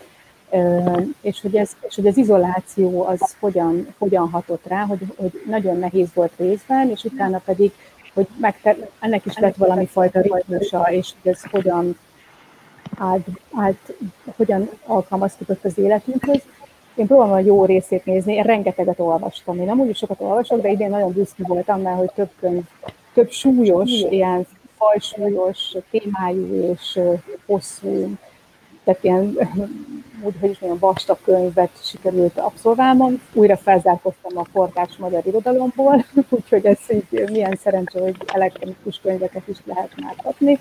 és 1.22 1.42
hogy, 1.42 1.56
ez, 1.56 1.72
és 1.88 1.96
hogy 1.96 2.08
az 2.08 2.18
izoláció 2.18 3.06
az 3.06 3.36
hogyan, 3.40 3.88
hogyan 3.98 4.30
hatott 4.30 4.66
rá, 4.68 4.86
hogy, 4.86 5.00
hogy 5.16 5.42
nagyon 5.48 5.78
nehéz 5.80 6.08
volt 6.14 6.32
részben, 6.38 6.90
és 6.90 7.04
utána 7.04 7.42
pedig, 7.46 7.72
hogy 8.18 8.28
meg, 8.38 8.78
ennek 9.00 9.26
is 9.26 9.38
lett 9.38 9.56
valami 9.56 9.86
fajta 9.86 10.22
ritmusa, 10.22 10.82
és 10.90 11.14
hogy 11.22 11.32
ez 11.32 11.44
hogyan 11.52 11.98
állt, 12.98 13.28
állt, 13.54 13.94
hogyan 14.36 14.70
alkalmazkodott 14.86 15.66
az 15.66 15.78
életünkhöz. 15.78 16.42
Én 16.96 17.08
próbálom 17.08 17.34
a 17.34 17.40
jó 17.40 17.66
részét 17.66 18.06
nézni, 18.06 18.34
én 18.34 18.44
rengeteget 18.44 19.00
olvastam. 19.00 19.60
Én 19.60 19.66
nem 19.66 19.80
úgy 19.80 19.96
sokat 19.96 20.22
olvasok, 20.22 20.62
de 20.62 20.70
idén 20.70 20.90
nagyon 20.90 21.12
büszke 21.12 21.44
voltam, 21.48 21.82
mert 21.82 21.98
hogy 21.98 22.12
több 22.16 22.30
könyv, 22.40 22.64
több 23.14 23.32
súlyos, 23.32 23.90
ilyen 24.10 24.48
fajsúlyos 24.78 25.76
témájú 25.92 26.72
és 26.72 27.00
hosszú 27.46 28.18
tehát 28.88 29.04
ilyen, 29.04 29.38
úgy, 30.22 30.34
hogy 30.40 30.50
is 30.50 30.60
mondjam, 30.60 30.80
vastag 30.80 31.18
könyvet 31.24 31.70
sikerült 31.84 32.38
abszolválnom. 32.38 33.22
Újra 33.34 33.58
felzárkoztam 33.58 34.38
a 34.38 34.46
kortárs 34.54 34.98
magyar 34.98 35.22
irodalomból, 35.26 36.06
úgyhogy 36.30 36.66
ez 36.66 36.78
így 36.90 37.30
milyen 37.32 37.60
szerencsé, 37.64 38.00
hogy 38.00 38.16
elektronikus 38.34 39.00
könyveket 39.04 39.48
is 39.48 39.58
lehet 39.66 39.92
már 40.02 40.16
kapni. 40.24 40.58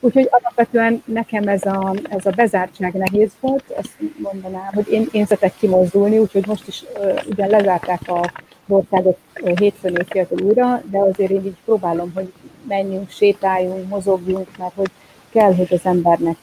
Úgyhogy 0.00 0.28
alapvetően 0.30 1.02
nekem 1.06 1.48
ez 1.48 1.64
a, 1.66 1.94
ez 2.08 2.26
a 2.26 2.30
bezártság 2.30 2.92
nehéz 2.92 3.30
volt, 3.40 3.64
ezt 3.78 3.96
mondanám, 4.16 4.70
hogy 4.74 4.88
én, 4.90 5.08
én 5.12 5.26
szeretek 5.26 5.56
kimozdulni, 5.56 6.18
úgyhogy 6.18 6.46
most 6.46 6.68
is 6.68 6.84
ugyan 7.30 7.48
lezárták 7.48 8.08
a 8.08 8.32
országot 8.68 9.18
hétfőn 9.54 9.96
évféltől 9.96 10.40
újra, 10.40 10.82
de 10.90 10.98
azért 10.98 11.30
én 11.30 11.44
így 11.44 11.56
próbálom, 11.64 12.12
hogy 12.14 12.32
menjünk, 12.68 13.10
sétáljunk, 13.10 13.88
mozogjunk, 13.88 14.48
mert 14.58 14.74
hogy 14.74 14.90
kell, 15.30 15.54
hogy 15.54 15.68
az 15.70 15.84
embernek 15.84 16.36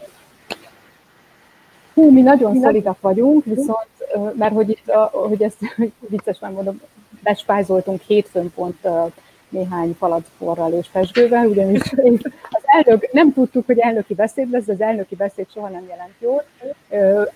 Hú, 1.98 2.10
mi 2.10 2.20
nagyon 2.20 2.60
szolidak 2.60 3.00
vagyunk, 3.00 3.44
viszont, 3.44 3.88
mert 4.34 4.54
hogy 4.54 4.68
itt, 4.70 4.92
hogy 5.10 5.42
ezt 5.42 5.56
hogy 5.76 5.92
vicces 6.08 6.38
már 6.38 6.50
mondom, 6.50 6.80
bespájzoltunk 7.22 8.00
hétfőn 8.00 8.52
pont 8.54 8.88
néhány 9.48 9.96
palacporral 9.98 10.72
és 10.72 10.86
pesgővel, 10.92 11.46
ugyanis 11.46 11.80
az 12.50 12.62
elnök, 12.64 13.12
nem 13.12 13.32
tudtuk, 13.32 13.66
hogy 13.66 13.78
elnöki 13.78 14.14
beszéd 14.14 14.50
lesz, 14.50 14.64
de 14.64 14.72
az 14.72 14.80
elnöki 14.80 15.14
beszéd 15.14 15.46
soha 15.52 15.68
nem 15.68 15.84
jelent 15.88 16.14
jól. 16.18 16.44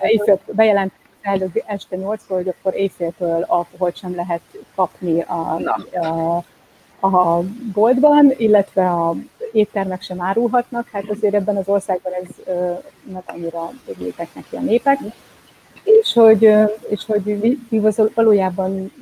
Éjfél 0.01 0.38
bejelent 0.53 0.92
elnök 1.22 1.62
este 1.66 1.96
8 1.96 2.22
hogy 2.29 2.48
akkor 2.48 2.75
éjféltől 2.75 3.44
alkoholt 3.46 3.96
sem 3.96 4.14
lehet 4.14 4.42
kapni 4.75 5.20
a, 5.20 5.61
a, 5.92 6.44
a 7.07 7.42
boltban, 7.72 8.33
illetve 8.37 8.90
a 8.90 9.14
éttermek 9.53 10.03
sem 10.03 10.23
árulhatnak, 10.23 10.88
hát 10.93 11.05
azért 11.11 11.35
ebben 11.35 11.57
az 11.57 11.69
országban 11.69 12.12
ez 12.12 12.55
nem 13.03 13.23
annyira 13.27 13.71
örültek 13.87 14.35
neki 14.35 14.57
a 14.57 14.61
népek. 14.61 14.99
És 15.83 16.12
hogy, 16.12 16.43
és 16.88 17.05
hogy 17.07 17.59
mi 17.69 17.83
valójában 18.15 18.93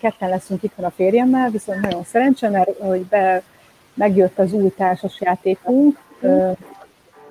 ketten 0.00 0.28
leszünk 0.28 0.62
itt 0.62 0.78
a 0.78 0.90
férjemmel, 0.90 1.50
viszont 1.50 1.80
nagyon 1.80 2.04
szerencsé, 2.04 2.48
mert 2.48 2.78
hogy 2.78 3.00
be, 3.00 3.42
megjött 3.94 4.38
az 4.38 4.52
új 4.52 4.70
társasjátékunk, 4.76 5.98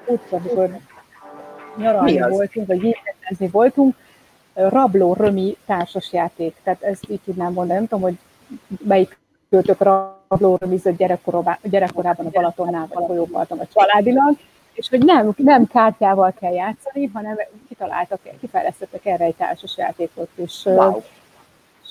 úgy, 0.06 0.20
amikor 0.30 0.78
nyaralni 1.78 2.20
voltunk, 2.20 2.68
vagy 2.68 2.84
jégezni 2.84 3.48
voltunk, 3.52 3.96
Rabló 4.54 5.14
Römi 5.14 5.58
társasjáték. 5.66 6.56
Tehát 6.64 6.82
ezt 6.82 7.10
így 7.10 7.20
tudnám 7.26 7.54
mondani, 7.54 7.78
nem 7.80 7.88
tudom, 7.88 8.04
hogy 8.04 8.18
melyik 8.84 9.18
költök 9.52 9.82
rablóra 9.82 10.68
gyerekkorában 11.62 12.26
a 12.26 12.30
Balatonnál 12.30 12.88
a 12.90 13.06
folyóparton 13.06 13.60
a 13.60 13.68
családilag, 13.74 14.38
és 14.74 14.90
hogy 14.90 15.06
nem, 15.06 15.34
nem 15.38 15.68
kártyával 15.68 16.34
kell 16.40 16.54
játszani, 16.54 17.10
hanem 17.14 17.36
kitaláltak, 17.68 18.20
kifejlesztettek 18.40 19.06
erre 19.06 19.26
egy 19.26 19.36
társas 19.36 19.78
játékot, 19.78 20.30
és, 20.36 20.62
wow. 20.64 21.02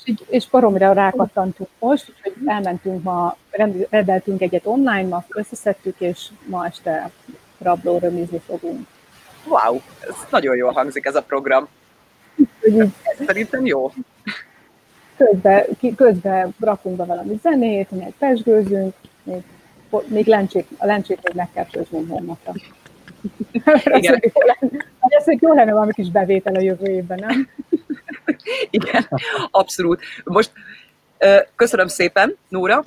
és, 0.05 0.15
és 0.29 0.49
baromira 0.49 0.93
rákattantunk 0.93 1.69
most, 1.79 2.13
hogy 2.23 2.33
elmentünk 2.47 3.03
ma, 3.03 3.37
rendeltünk 3.91 4.41
egyet 4.41 4.67
online, 4.67 5.09
ma 5.09 5.25
összeszedtük, 5.29 6.01
és 6.01 6.29
ma 6.47 6.67
este 6.67 7.11
rabló 7.59 7.99
römizni 7.99 8.39
fogunk. 8.39 8.87
Wow, 9.47 9.81
ez 10.01 10.15
nagyon 10.31 10.57
jól 10.57 10.73
hangzik 10.73 11.05
ez 11.05 11.15
a 11.15 11.23
program. 11.23 11.69
Szerintem 13.27 13.67
jó 13.67 13.93
közben, 15.25 15.65
közben 15.97 16.55
rakunk 16.61 16.97
be 16.97 17.05
valami 17.05 17.39
zenét, 17.43 17.91
még 17.91 18.15
pesgőzünk, 18.19 18.95
még, 19.23 19.43
még 20.07 20.27
lencsét, 20.27 20.67
a 20.79 20.87
lencsét 20.87 21.21
még 21.23 21.35
meg 21.35 21.49
kell 21.55 21.65
főznünk 21.65 22.11
holnapra. 22.11 22.53
Igen. 23.85 24.23
Ez 25.01 25.29
egy 25.29 25.43
jó 25.43 25.53
lenne 25.53 25.73
valami 25.73 25.93
kis 25.93 26.11
bevétel 26.11 26.55
a 26.55 26.61
jövő 26.61 26.91
évben, 26.91 27.19
nem? 27.19 27.49
Igen, 28.71 29.09
abszolút. 29.51 30.01
Most 30.25 30.53
köszönöm 31.55 31.87
szépen, 31.89 32.37
Nóra, 32.49 32.85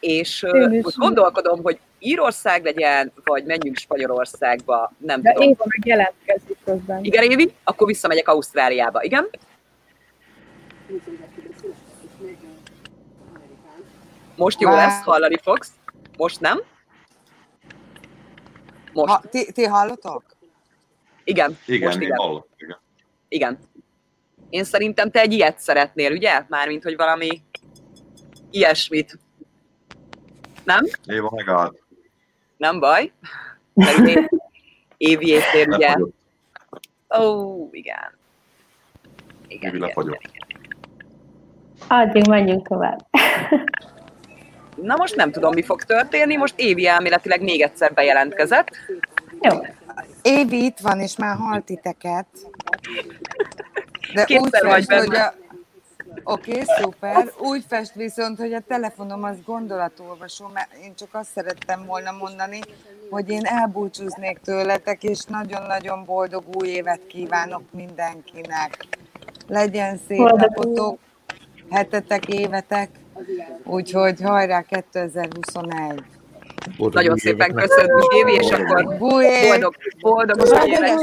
és 0.00 0.46
most 0.82 0.96
gondolkodom, 0.96 1.62
hogy 1.62 1.78
Írország 1.98 2.64
legyen, 2.64 3.12
vagy 3.24 3.44
menjünk 3.44 3.76
Spanyolországba, 3.76 4.92
nem 4.98 5.22
De 5.22 5.32
tudom. 5.32 5.48
Éva 5.48 5.64
meg 5.66 5.86
jelentkezik 5.86 6.56
közben. 6.64 7.04
Igen, 7.04 7.30
Évi? 7.30 7.52
Akkor 7.64 7.86
visszamegyek 7.86 8.28
Ausztráliába, 8.28 9.02
igen? 9.02 9.28
Most 14.36 14.60
jó 14.60 14.70
lesz, 14.70 15.02
hallani 15.02 15.38
fogsz. 15.42 15.72
Most 16.16 16.40
nem? 16.40 16.60
Most. 18.92 19.12
Ha, 19.12 19.22
ti, 19.30 19.52
ti 19.52 19.64
hallotok? 19.64 20.22
Igen. 21.24 21.58
Igen, 21.66 21.88
most 21.88 22.00
igen. 22.00 22.16
Hallott, 22.16 22.48
igen. 22.56 22.78
Igen. 23.28 23.58
Én 24.50 24.64
szerintem 24.64 25.10
te 25.10 25.20
egy 25.20 25.32
ilyet 25.32 25.58
szeretnél, 25.58 26.12
ugye? 26.12 26.44
Mármint, 26.48 26.82
hogy 26.82 26.96
valami 26.96 27.42
ilyesmit. 28.50 29.18
Nem? 30.64 30.84
Éva 31.06 31.30
megállt. 31.34 31.82
Nem 32.56 32.80
baj. 32.80 33.12
Évi 34.96 35.28
észtér, 35.28 35.68
ugye? 35.68 35.94
Ó, 35.98 37.22
oh, 37.22 37.68
igen. 37.70 38.14
Igen, 39.48 39.74
igen, 39.74 39.88
igen, 39.88 40.04
igen. 40.04 40.18
Addig 41.88 42.28
menjünk 42.28 42.68
tovább. 42.68 43.06
Na 44.82 44.96
most 44.96 45.16
nem 45.16 45.30
tudom, 45.30 45.54
mi 45.54 45.62
fog 45.62 45.82
történni, 45.82 46.36
most 46.36 46.54
Évi 46.56 46.86
elméletileg 46.86 47.42
még 47.42 47.60
egyszer 47.60 47.92
bejelentkezett. 47.92 48.68
Jó. 49.40 49.58
Évi 50.22 50.64
itt 50.64 50.78
van, 50.78 51.00
és 51.00 51.16
már 51.16 51.36
hall 51.36 51.60
titeket. 51.60 52.26
De 54.14 54.20
úgy 54.20 54.26
Kétszer 54.26 54.64
vagy 54.64 54.84
fest, 54.84 55.00
hogy 55.00 55.08
benne. 55.08 55.24
a... 55.24 55.34
Oké, 56.24 56.50
okay, 56.50 56.64
szuper. 56.80 57.32
Úgy 57.38 57.64
fest 57.68 57.94
viszont, 57.94 58.38
hogy 58.38 58.52
a 58.52 58.60
telefonom 58.60 59.24
az 59.24 59.36
gondolatolvasó, 59.44 60.50
mert 60.54 60.72
én 60.84 60.94
csak 60.94 61.08
azt 61.12 61.30
szerettem 61.34 61.84
volna 61.86 62.12
mondani, 62.12 62.60
hogy 63.10 63.30
én 63.30 63.44
elbúcsúznék 63.44 64.38
tőletek, 64.38 65.02
és 65.02 65.24
nagyon-nagyon 65.28 66.04
boldog 66.04 66.44
új 66.56 66.68
évet 66.68 67.06
kívánok 67.06 67.62
mindenkinek. 67.70 68.86
Legyen 69.48 70.00
szép 70.08 70.16
Boldog 70.16 70.38
napotok, 70.38 70.98
hetetek, 71.70 72.26
évetek, 72.26 72.90
úgyhogy 73.64 74.20
hajrá 74.20 74.62
2021! 74.62 76.02
Boldog 76.76 76.94
Nagyon 76.94 77.16
szépen 77.16 77.54
köszönjük, 77.54 78.14
Évi, 78.14 78.32
és 78.32 78.50
akkor 78.50 78.96
Új 78.98 79.24
év! 79.24 79.48
boldog, 79.48 79.74
boldog 80.00 80.36
új 80.40 80.48
Boldog 80.48 80.68
évet. 80.68 81.00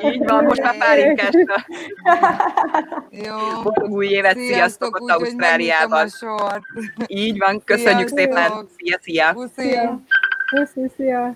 Így 0.00 0.24
van, 0.24 0.44
most 0.44 0.62
már 0.62 0.76
pálinkásra. 0.78 1.66
Jó. 3.10 3.62
Boldog 3.62 3.90
új 3.90 4.06
évet, 4.06 4.38
sziasztok 4.38 5.00
ott 5.00 5.10
Ausztráliában. 5.10 6.08
Így 7.06 7.38
van, 7.38 7.62
köszönjük 7.64 8.08
Sziasztok. 8.08 8.18
szépen. 8.18 8.68
Szia, 8.76 8.98
szia. 9.00 9.32
Puszi. 9.32 9.78
Puszi, 10.50 10.92
szia! 10.96 11.34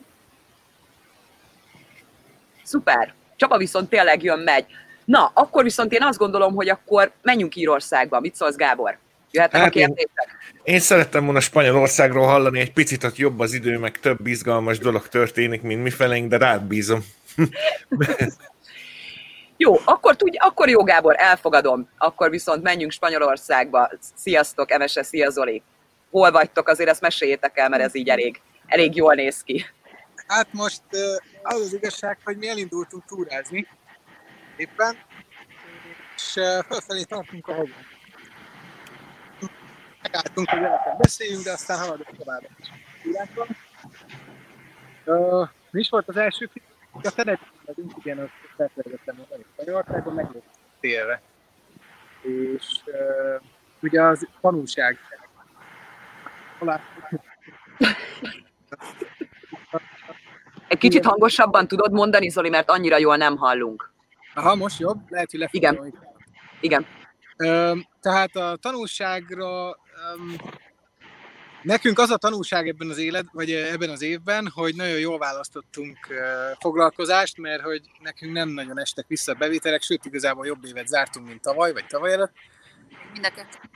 Szuper. 2.62 3.12
Csaba 3.37 3.57
viszont 3.57 3.88
tényleg 3.88 4.23
jön, 4.23 4.38
megy. 4.38 4.66
Na, 5.05 5.31
akkor 5.35 5.62
viszont 5.62 5.92
én 5.92 6.03
azt 6.03 6.18
gondolom, 6.18 6.55
hogy 6.55 6.68
akkor 6.68 7.12
menjünk 7.23 7.57
Írországba. 7.57 8.20
Mit 8.20 8.35
szólsz, 8.35 8.57
Gábor? 8.57 8.99
Jöhetnek 9.31 9.62
Hát 9.62 9.75
a 9.75 9.79
én- 9.79 9.87
kérdések? 9.87 10.38
Én 10.62 10.81
szerettem 10.81 11.25
volna 11.25 11.40
Spanyolországról 11.40 12.27
hallani, 12.27 12.61
egy 12.61 12.73
picit 12.73 13.05
ott 13.05 13.16
jobb 13.16 13.40
az 13.40 13.53
idő, 13.53 13.79
meg 13.79 13.99
több 14.01 14.27
izgalmas 14.27 14.79
dolog 14.79 15.09
történik, 15.09 15.62
mint 15.62 15.83
mi 15.83 15.90
felénk, 15.90 16.29
de 16.31 16.37
rád 16.37 16.62
bízom. 16.62 17.01
Jó, 19.57 19.77
akkor, 19.85 20.16
tudj, 20.16 20.37
akkor 20.37 20.69
jó, 20.69 20.83
Gábor, 20.85 21.14
elfogadom. 21.19 21.88
Akkor 21.99 22.31
viszont 22.31 22.62
menjünk 22.62 22.93
Spanyolországba. 22.93 23.90
Sziasztok, 24.14 24.71
Emese, 24.71 25.03
szia 25.03 25.31
Zoli. 25.31 25.62
Hol 26.11 26.31
vagytok? 26.31 26.69
Azért 26.69 26.88
ezt 26.90 27.01
meséljétek 27.01 27.59
el, 27.59 27.69
mert 27.69 27.83
ez 27.83 27.95
így 27.95 28.09
elég, 28.09 28.40
elég 28.66 28.97
jól 28.97 29.14
néz 29.14 29.43
ki. 29.43 29.64
Hát 30.27 30.47
most 30.53 30.83
az 31.43 31.61
az 31.61 31.75
igazság, 31.75 32.19
hogy 32.25 32.37
mi 32.37 32.49
elindultunk 32.49 33.05
túrázni 33.07 33.66
éppen, 34.57 34.97
és 36.16 36.33
felfelé 36.69 37.03
tartunk 37.03 37.49
a 37.49 37.53
hegyen. 37.55 37.75
Megálltunk, 40.02 40.48
hogy 40.50 40.60
veletek 40.60 40.96
beszéljünk, 40.96 41.44
de 41.44 41.52
aztán 41.52 41.78
haladunk 41.78 42.16
tovább. 42.16 42.42
Túránkon. 43.02 43.46
Ö, 45.04 45.42
Mi 45.70 45.80
is 45.80 45.88
volt 45.88 46.08
az 46.08 46.16
első 46.16 46.50
film? 46.52 46.64
A 46.92 47.10
Tenerife-ünk, 47.14 47.92
igen, 47.98 48.18
azt 48.18 48.32
felfelejtettem 48.56 49.16
mondani 49.16 49.44
Spanyolországban, 49.52 50.14
megléptünk 50.14 50.44
télre. 50.80 51.22
És 52.22 52.64
ö, 52.84 53.36
ugye 53.80 54.02
az 54.02 54.28
tanulság. 54.40 54.98
Egy 60.68 60.78
kicsit 60.78 61.04
hangosabban 61.04 61.68
tudod 61.68 61.92
mondani, 61.92 62.28
Zoli, 62.28 62.48
mert 62.48 62.70
annyira 62.70 62.98
jól 62.98 63.16
nem 63.16 63.36
hallunk. 63.36 63.92
Aha, 64.34 64.54
most 64.54 64.78
jobb? 64.78 65.10
Lehet, 65.10 65.30
hogy 65.30 65.48
Igen. 65.50 65.74
lefoglalom. 65.74 66.14
Igen. 66.60 66.86
Öm, 67.36 67.86
tehát 68.00 68.36
a 68.36 68.56
tanulságra 68.56 69.76
öm, 70.12 70.36
nekünk 71.62 71.98
az 71.98 72.10
a 72.10 72.16
tanulság 72.16 72.68
ebben 72.68 72.88
az 72.88 72.98
élet, 72.98 73.26
vagy 73.32 73.50
ebben 73.52 73.90
az 73.90 74.02
évben, 74.02 74.48
hogy 74.54 74.74
nagyon 74.74 74.98
jól 74.98 75.18
választottunk 75.18 75.98
ö, 76.08 76.50
foglalkozást, 76.58 77.38
mert 77.38 77.62
hogy 77.62 77.80
nekünk 77.98 78.32
nem 78.32 78.48
nagyon 78.48 78.80
estek 78.80 79.06
vissza 79.06 79.32
a 79.32 79.34
bevételek, 79.34 79.82
sőt 79.82 80.04
igazából 80.04 80.46
jobb 80.46 80.64
évet 80.64 80.86
zártunk, 80.86 81.26
mint 81.26 81.40
tavaly, 81.40 81.72
vagy 81.72 81.86
tavaly 81.86 82.12
előtt. 82.12 82.32
Mind 83.12 83.24
a. 83.24 83.68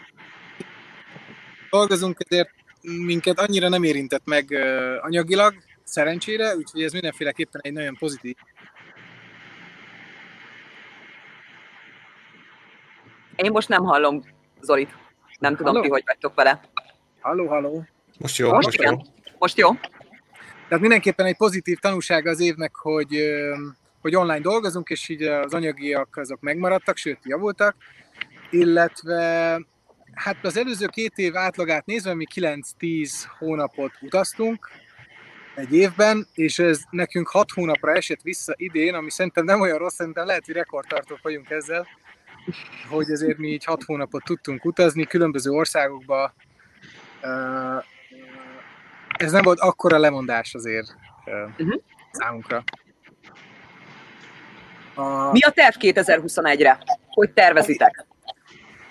Dolgozunk, 1.71 2.19
ezért 2.29 2.51
minket 2.81 3.39
annyira 3.39 3.69
nem 3.69 3.83
érintett 3.83 4.25
meg 4.25 4.51
ö, 4.51 4.97
anyagilag, 5.01 5.55
szerencsére, 5.85 6.57
úgyhogy 6.57 6.83
ez 6.83 6.93
mindenféleképpen 6.93 7.61
egy 7.65 7.73
nagyon 7.73 7.97
pozitív 7.97 8.37
Én 13.37 13.51
most 13.51 13.69
nem 13.69 13.85
hallom 13.85 14.23
Zolit. 14.61 15.04
Nem 15.39 15.57
tudom, 15.57 15.73
Halló? 15.73 15.85
ti 15.85 15.91
hogy 15.91 16.03
vagytok 16.07 16.35
vele. 16.35 16.61
Halló, 17.21 17.47
halló! 17.47 17.85
Most 18.19 18.37
jó, 18.37 18.53
Most 18.53 18.67
most 18.67 18.79
igen. 18.79 18.93
jó. 18.93 19.33
Most 19.39 19.59
jó? 19.59 19.71
Tehát 20.69 20.81
mindenképpen 20.81 21.27
egy 21.27 21.37
pozitív 21.37 21.79
tanulsága 21.79 22.31
az 22.31 22.41
évnek, 22.41 22.75
hogy, 22.75 23.21
hogy 24.01 24.17
online 24.17 24.41
dolgozunk, 24.41 24.89
és 24.89 25.09
így 25.09 25.23
az 25.23 25.55
anyagiak 25.55 26.17
azok 26.17 26.41
megmaradtak, 26.41 26.97
sőt 26.97 27.19
javultak, 27.23 27.77
illetve 28.51 29.61
hát 30.15 30.37
az 30.43 30.57
előző 30.57 30.87
két 30.87 31.13
év 31.17 31.37
átlagát 31.37 31.87
nézve 31.87 32.15
mi 32.15 32.27
9-10 32.35 33.11
hónapot 33.39 33.93
utaztunk 34.01 34.69
egy 35.55 35.73
évben, 35.75 36.27
és 36.35 36.59
ez 36.59 36.81
nekünk 36.91 37.29
6 37.29 37.51
hónapra 37.51 37.93
esett 37.93 38.23
vissza 38.23 38.55
idén, 38.57 38.95
ami 38.95 39.11
szerintem 39.11 39.45
nem 39.45 39.61
olyan 39.61 39.79
rossz, 39.79 39.95
szerintem 39.95 40.27
lehet, 40.27 40.45
hogy 40.45 40.55
rekordtartók 40.55 41.19
vagyunk 41.23 41.51
ezzel, 41.51 41.87
hogy 42.89 43.11
azért 43.11 43.39
mi 43.39 43.49
így 43.49 43.65
6 43.65 43.83
hónapot 43.85 44.25
tudtunk 44.25 44.65
utazni 44.65 45.05
különböző 45.05 45.51
országokba. 45.51 46.35
Ez 49.19 49.33
nem 49.33 49.43
volt 49.43 49.61
akkora 49.61 49.99
lemondás 49.99 50.55
azért 50.55 50.95
Mhm. 51.57 51.75
számunkra. 52.13 52.65
A, 54.95 55.31
Mi 55.31 55.41
a 55.41 55.51
terv 55.51 55.75
2021-re? 55.79 56.79
Hogy 57.09 57.33
tervezitek? 57.33 58.07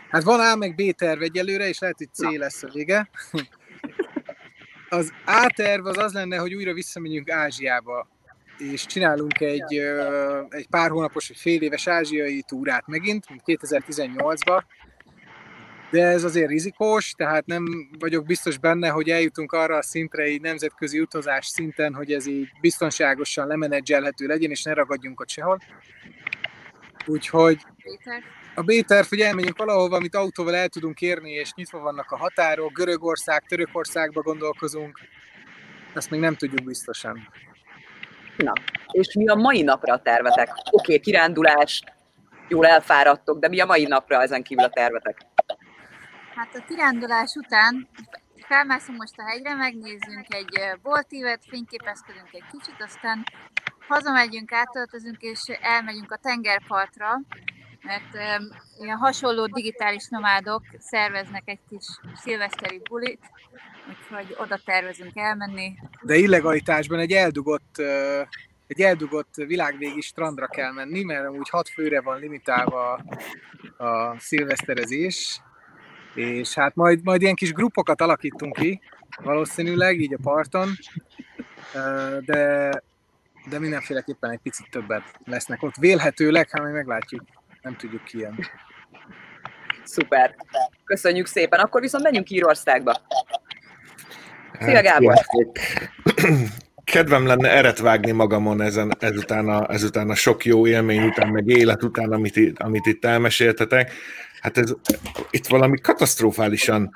Hát 0.10 0.24
van 0.24 0.40
A 0.40 0.56
meg 0.56 0.76
B 0.76 0.92
terv 0.92 1.22
egyelőre, 1.22 1.68
és 1.68 1.80
lehet, 1.80 1.98
hogy 1.98 2.14
C 2.14 2.38
lesz 2.38 2.64
a 2.64 2.70
vége. 2.74 3.10
Az 4.90 5.14
A 5.26 5.52
terv 5.56 5.86
az 5.86 5.98
az 5.98 6.14
lenne, 6.14 6.38
hogy 6.38 6.54
újra 6.54 6.74
visszamegyünk 6.74 7.30
Ázsiába, 7.30 8.08
és 8.58 8.86
csinálunk 8.86 9.40
egy, 9.40 9.74
egy 10.50 10.68
pár 10.70 10.90
hónapos, 10.90 11.28
vagy 11.28 11.38
fél 11.38 11.62
éves 11.62 11.88
ázsiai 11.88 12.44
túrát 12.48 12.88
megint, 12.88 13.30
mint 13.30 13.42
2018-ban. 13.46 14.62
De 15.92 16.06
ez 16.06 16.24
azért 16.24 16.50
rizikós, 16.50 17.12
tehát 17.12 17.46
nem 17.46 17.66
vagyok 18.00 18.26
biztos 18.26 18.58
benne, 18.58 18.90
hogy 18.90 19.10
eljutunk 19.10 19.52
arra 19.52 19.76
a 19.76 19.82
szintre, 19.82 20.28
így 20.28 20.42
nemzetközi 20.42 21.00
utazás 21.00 21.46
szinten, 21.46 21.94
hogy 21.94 22.12
ez 22.12 22.28
így 22.28 22.50
biztonságosan 22.62 23.48
lemenedzselhető 23.48 24.28
legyen, 24.28 24.52
és 24.52 24.64
ne 24.64 24.74
ragadjunk 24.74 25.20
ott 25.20 25.30
sehol. 25.30 25.60
Úgyhogy 27.06 27.58
a 28.56 28.62
B-terv, 28.62 29.08
hogy 29.08 29.20
elmegyünk 29.20 29.58
valahova, 29.58 29.96
amit 29.96 30.16
autóval 30.16 30.56
el 30.56 30.68
tudunk 30.68 31.02
érni, 31.02 31.32
és 31.32 31.54
nyitva 31.54 31.80
vannak 31.80 32.12
a 32.12 32.18
határok, 32.18 32.74
Görögország, 32.74 33.44
Törökországba 33.48 34.22
gondolkozunk, 34.22 35.00
ezt 35.94 36.10
még 36.10 36.20
nem 36.20 36.36
tudjuk 36.36 36.64
biztosan. 36.64 37.28
Na, 38.38 38.54
és 38.92 39.16
mi 39.16 39.28
a 39.28 39.36
mai 39.36 39.62
napra 39.62 39.94
a 39.94 40.02
tervetek? 40.02 40.50
Oké, 40.50 40.66
okay, 40.72 41.00
kirándulás, 41.00 41.84
jól 42.48 42.66
elfáradtok, 42.66 43.40
de 43.40 43.48
mi 43.48 43.60
a 43.60 43.66
mai 43.66 43.84
napra 43.84 44.22
ezen 44.22 44.44
kívül 44.44 44.64
a 44.64 44.70
tervetek? 44.70 45.18
Hát 46.36 46.56
a 46.56 46.64
kirándulás 46.68 47.36
után 47.36 47.90
felmászunk 48.48 48.98
most 48.98 49.18
a 49.18 49.24
hegyre, 49.24 49.54
megnézzünk 49.54 50.26
egy 50.28 50.60
boltívet, 50.82 51.42
fényképezkedünk 51.50 52.30
egy 52.32 52.46
kicsit, 52.52 52.76
aztán 52.84 53.24
hazamegyünk, 53.88 54.52
átöltözünk, 54.52 55.22
és 55.22 55.40
elmegyünk 55.62 56.12
a 56.12 56.18
tengerpartra, 56.18 57.22
mert 57.84 58.16
ö, 58.16 58.44
ilyen 58.84 58.98
hasonló 58.98 59.46
digitális 59.46 60.08
nomádok 60.10 60.64
szerveznek 60.80 61.44
egy 61.46 61.60
kis 61.70 61.86
szilveszteri 62.16 62.82
bulit, 62.90 63.20
úgyhogy 63.90 64.36
oda 64.40 64.60
tervezünk 64.66 65.12
elmenni. 65.16 65.74
De 66.02 66.16
illegalitásban 66.16 67.00
egy 67.00 67.12
eldugott, 67.12 67.78
egy 68.68 68.82
eldugott 68.82 69.36
világvégi 69.36 70.02
strandra 70.02 70.48
kell 70.48 70.72
menni, 70.72 71.04
mert 71.04 71.30
úgy 71.30 71.50
hat 71.50 71.70
főre 71.70 72.02
van 72.02 72.20
limitálva 72.20 72.94
a 73.78 74.20
szilveszterezés, 74.20 75.42
és 76.14 76.54
hát 76.54 76.76
majd, 76.76 77.04
majd 77.04 77.22
ilyen 77.22 77.36
kis 77.36 77.52
grupokat 77.52 78.02
alakítunk 78.02 78.56
ki, 78.56 78.82
valószínűleg 79.24 80.00
így 80.00 80.14
a 80.14 80.20
parton, 80.24 80.70
Ö, 81.74 82.18
de, 82.26 82.70
de 83.50 83.60
mindenféleképpen 83.60 84.32
egy 84.32 84.40
picit 84.40 84.70
többet 84.70 85.20
lesznek 85.26 85.64
ott. 85.64 85.76
Vélhetőleg, 85.76 86.50
hát 86.50 86.62
majd 86.62 86.74
meglátjuk, 86.74 87.24
nem 87.64 87.76
tudjuk 87.78 88.04
ki 88.04 88.18
ilyen. 88.18 88.40
Szuper. 89.84 90.36
Köszönjük 90.86 91.26
szépen. 91.26 91.60
Akkor 91.60 91.82
viszont 91.82 92.04
menjünk 92.04 92.30
Írországba. 92.30 93.02
Szia, 94.60 94.74
Hát, 94.74 94.84
Gábor. 94.84 95.14
sziasztok. 95.14 95.58
Kedvem 96.84 97.26
lenne 97.26 97.50
eret 97.52 97.78
vágni 97.80 98.12
magamon 98.12 98.62
ezen, 98.62 98.92
ezután, 99.00 99.50
a, 99.50 99.72
ezután 99.72 100.10
a 100.10 100.16
sok 100.16 100.46
jó 100.46 100.68
élmény 100.68 101.04
után, 101.04 101.30
meg 101.30 101.48
élet 101.48 101.84
után, 101.84 102.12
amit, 102.12 102.60
amit 102.60 102.86
itt 102.86 103.06
elmeséltetek. 103.06 103.92
hát 104.42 104.58
ez, 104.58 104.74
itt 105.30 105.48
valami 105.48 105.80
katasztrofálisan 105.80 106.92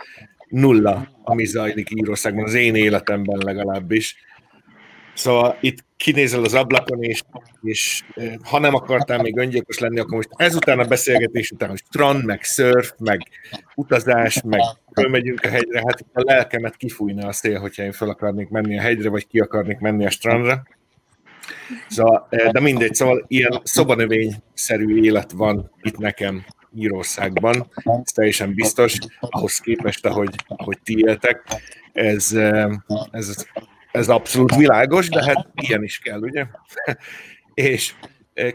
nulla, 0.48 1.08
ami 1.24 1.46
zajlik 1.46 1.88
Írországban, 1.92 2.44
az 2.44 2.54
én 2.54 2.76
életemben 2.76 3.38
legalábbis. 3.38 4.16
Szóval 5.18 5.58
itt 5.62 5.86
kinézel 5.98 6.44
az 6.44 6.54
ablakon, 6.54 7.04
és, 7.04 7.22
és 7.62 8.04
ha 8.44 8.60
nem 8.60 8.74
akartál 8.74 9.22
még 9.22 9.38
öngyilkos 9.38 9.80
lenni, 9.80 10.00
akkor 10.00 10.16
most 10.16 10.30
ezután 10.36 10.80
a 10.80 10.86
beszélgetés 10.86 11.52
után, 11.52 11.70
hogy 11.70 11.84
strand, 11.88 12.26
meg 12.26 12.44
surf, 12.44 12.94
meg 12.98 13.22
utazás, 13.76 14.42
meg 14.42 14.62
fölmegyünk 14.94 15.44
a 15.44 15.48
hegyre, 15.48 15.80
hát 15.80 16.06
a 16.14 16.22
lelkemet 16.24 16.76
kifújna 16.76 17.28
a 17.28 17.32
szél, 17.32 17.60
hogyha 17.60 17.84
én 17.84 17.92
fel 17.92 18.10
akarnék 18.10 18.50
menni 18.50 18.78
a 18.78 18.82
hegyre, 18.82 19.10
vagy 19.10 19.28
ki 19.28 19.40
akarnék 19.40 19.80
menni 19.80 20.06
a 20.06 20.10
strandra. 20.10 20.64
Szóval, 21.88 22.28
de 22.52 22.60
mindegy, 22.60 22.94
szóval 22.94 23.26
ilyen 23.28 23.62
szobanövényszerű 23.64 25.04
élet 25.04 25.32
van 25.32 25.72
itt 25.82 25.98
nekem 25.98 26.46
Írországban, 26.76 27.72
ez 27.76 28.12
teljesen 28.12 28.54
biztos, 28.54 28.98
ahhoz 29.20 29.58
képest, 29.58 30.06
ahogy, 30.06 30.36
ahogy 30.48 30.78
ti 30.84 31.04
éltek, 31.08 31.44
ez, 31.94 32.32
ez 33.12 33.46
ez 33.98 34.10
abszolút 34.10 34.56
világos, 34.56 35.10
de 35.10 35.24
hát 35.24 35.48
ilyen 35.56 35.84
is 35.84 36.00
kell, 36.00 36.20
ugye? 36.20 36.46
és 37.54 37.94
e, 38.34 38.54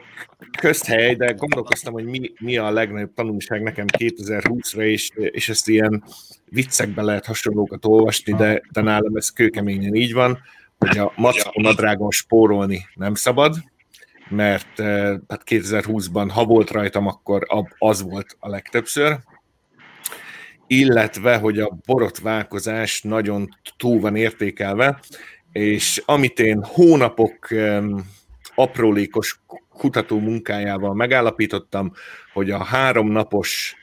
közhely, 0.58 1.14
de 1.14 1.32
gondolkoztam, 1.32 1.92
hogy 1.92 2.04
mi, 2.04 2.32
mi 2.38 2.56
a 2.56 2.70
legnagyobb 2.70 3.14
tanulság 3.14 3.62
nekem 3.62 3.86
2020-ra, 3.98 4.80
és, 4.80 5.10
és 5.14 5.48
ezt 5.48 5.68
ilyen 5.68 6.04
viccekben 6.50 7.04
lehet 7.04 7.26
hasonlókat 7.26 7.86
olvasni, 7.86 8.32
de, 8.32 8.62
de 8.72 8.80
nálam 8.80 9.16
ez 9.16 9.28
kőkeményen 9.28 9.94
így 9.94 10.12
van, 10.12 10.38
hogy 10.78 10.98
a 10.98 11.12
mackó 11.16 11.60
nadrágon 11.60 12.10
spórolni 12.10 12.86
nem 12.94 13.14
szabad, 13.14 13.56
mert 14.28 14.80
e, 14.80 15.20
hát 15.28 15.42
2020-ban, 15.46 16.30
ha 16.32 16.44
volt 16.44 16.70
rajtam, 16.70 17.06
akkor 17.06 17.46
az 17.78 18.02
volt 18.02 18.36
a 18.38 18.48
legtöbbször, 18.48 19.18
illetve, 20.66 21.36
hogy 21.36 21.58
a 21.58 21.76
borotválkozás 21.86 23.02
nagyon 23.02 23.48
túl 23.76 24.00
van 24.00 24.16
értékelve, 24.16 25.00
és 25.52 26.02
amit 26.06 26.38
én 26.38 26.62
hónapok 26.64 27.48
aprólékos 28.54 29.40
kutató 29.68 30.18
munkájával 30.18 30.94
megállapítottam, 30.94 31.92
hogy 32.32 32.50
a 32.50 32.64
három 32.64 33.10
napos 33.10 33.76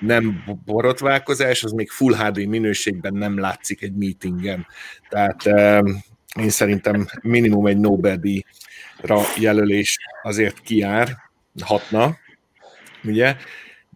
nem 0.00 0.44
borotválkozás, 0.64 1.64
az 1.64 1.72
még 1.72 1.90
Full 1.90 2.14
HD 2.14 2.46
minőségben 2.46 3.14
nem 3.14 3.38
látszik 3.38 3.82
egy 3.82 3.94
meetingen. 3.94 4.66
Tehát 5.08 5.46
én 6.40 6.50
szerintem 6.50 7.06
minimum 7.22 7.66
egy 7.66 7.78
Nobel-díjra 7.78 9.20
jelölés 9.38 9.98
azért 10.22 10.60
kiár, 10.60 11.16
hatna, 11.60 12.16
ugye, 13.04 13.36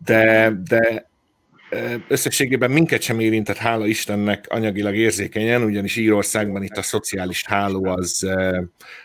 de, 0.04 0.52
de 0.68 1.10
összességében 2.08 2.70
minket 2.70 3.02
sem 3.02 3.20
érintett, 3.20 3.56
hála 3.56 3.86
Istennek, 3.86 4.46
anyagilag 4.48 4.96
érzékenyen, 4.96 5.62
ugyanis 5.62 5.96
Írországban 5.96 6.62
itt 6.62 6.76
a 6.76 6.82
szociális 6.82 7.44
háló 7.46 7.84
az 7.84 8.26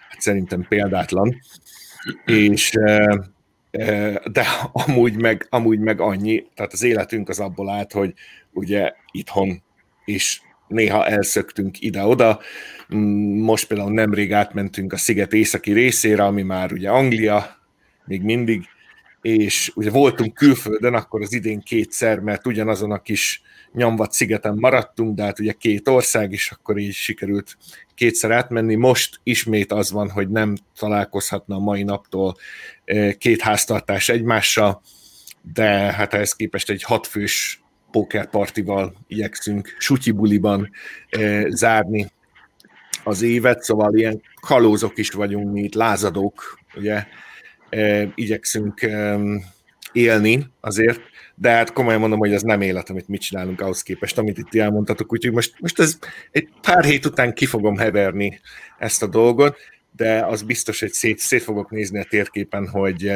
hát 0.10 0.21
szerintem 0.21 0.65
példátlan, 0.69 1.41
és 2.25 2.71
de 4.32 4.45
amúgy 4.71 5.15
meg, 5.15 5.47
amúgy 5.49 5.80
meg 5.80 6.01
annyi, 6.01 6.45
tehát 6.56 6.73
az 6.73 6.84
életünk 6.84 7.30
az 7.30 7.39
abból 7.39 7.69
állt, 7.69 7.91
hogy 7.91 8.13
ugye 8.51 8.91
itthon 9.12 9.63
is 10.06 10.41
néha 10.67 11.06
elszöktünk 11.06 11.82
ide-oda. 11.82 12.39
Most 13.36 13.67
például 13.67 13.91
nemrég 13.91 14.34
átmentünk 14.34 14.93
a 14.93 14.97
sziget 14.97 15.34
északi 15.34 15.71
részére, 15.73 16.23
ami 16.23 16.41
már 16.41 16.71
ugye 16.71 16.89
Anglia, 16.89 17.58
még 18.06 18.21
mindig, 18.21 18.65
és 19.28 19.72
ugye 19.76 19.90
voltunk 19.90 20.34
külföldön, 20.34 20.94
akkor 20.94 21.22
az 21.22 21.34
idén 21.34 21.60
kétszer, 21.60 22.20
mert 22.20 22.48
ugyanazon 22.48 22.92
a 22.92 23.02
kis 23.02 23.42
nyomvat 23.74 24.12
szigeten 24.12 24.56
maradtunk, 24.60 25.16
de 25.16 25.24
hát 25.24 25.40
ugye 25.40 25.52
két 25.52 25.88
ország 25.88 26.32
is, 26.32 26.52
akkor 26.52 26.78
így 26.78 26.94
sikerült 26.94 27.58
kétszer 27.96 28.32
átmenni. 28.32 28.76
Most 28.76 29.20
ismét 29.24 29.72
az 29.72 29.92
van, 29.92 30.10
hogy 30.10 30.30
nem 30.30 30.56
találkozhatna 30.80 31.56
a 31.56 31.60
mai 31.60 31.84
naptól 31.84 32.36
két 33.18 33.42
háztartás 33.42 34.10
egymással, 34.10 34.82
de 35.54 35.68
hát 35.70 36.13
ehhez 36.13 36.36
képest 36.36 36.70
egy 36.70 36.84
hatfős 36.84 37.62
pókerpartival 37.92 38.94
igyekszünk 39.08 39.76
sutyibuliban 39.78 40.70
eh, 41.10 41.46
zárni 41.48 42.12
az 43.04 43.22
évet, 43.22 43.63
szóval 43.63 43.96
ilyen 43.96 44.22
kalózok 44.42 44.98
is 44.98 45.10
vagyunk 45.10 45.52
mi 45.54 45.62
itt, 45.62 45.74
lázadók, 45.74 46.60
ugye, 46.76 47.08
igyekszünk 48.15 48.89
élni 49.91 50.45
azért, 50.60 50.99
de 51.36 51.49
hát 51.49 51.73
komolyan 51.73 51.99
mondom, 51.99 52.19
hogy 52.19 52.34
ez 52.34 52.41
nem 52.41 52.62
élet, 52.62 52.89
amit 52.89 53.08
mit 53.08 53.21
csinálunk 53.21 53.62
ahhoz 53.62 53.82
képest, 53.82 54.17
amit 54.17 54.38
itt 54.38 54.56
elmondhatok, 54.56 55.12
úgyhogy 55.12 55.34
most, 55.34 55.56
most 55.60 55.80
ez 55.80 55.97
egy 56.32 56.49
pár 56.62 56.84
hét 56.84 57.06
után 57.06 57.34
ki 57.34 57.45
fogom 57.45 57.77
heverni 57.77 58.39
ezt 58.77 59.03
a 59.03 59.08
dolgot, 59.08 59.58
de 59.95 60.25
az 60.25 60.41
biztos, 60.41 60.80
hogy 60.80 60.91
szét, 60.91 61.19
szét 61.19 61.43
fogok 61.43 61.71
nézni 61.71 61.99
a 61.99 62.06
térképen, 62.10 62.67
hogy, 62.67 63.12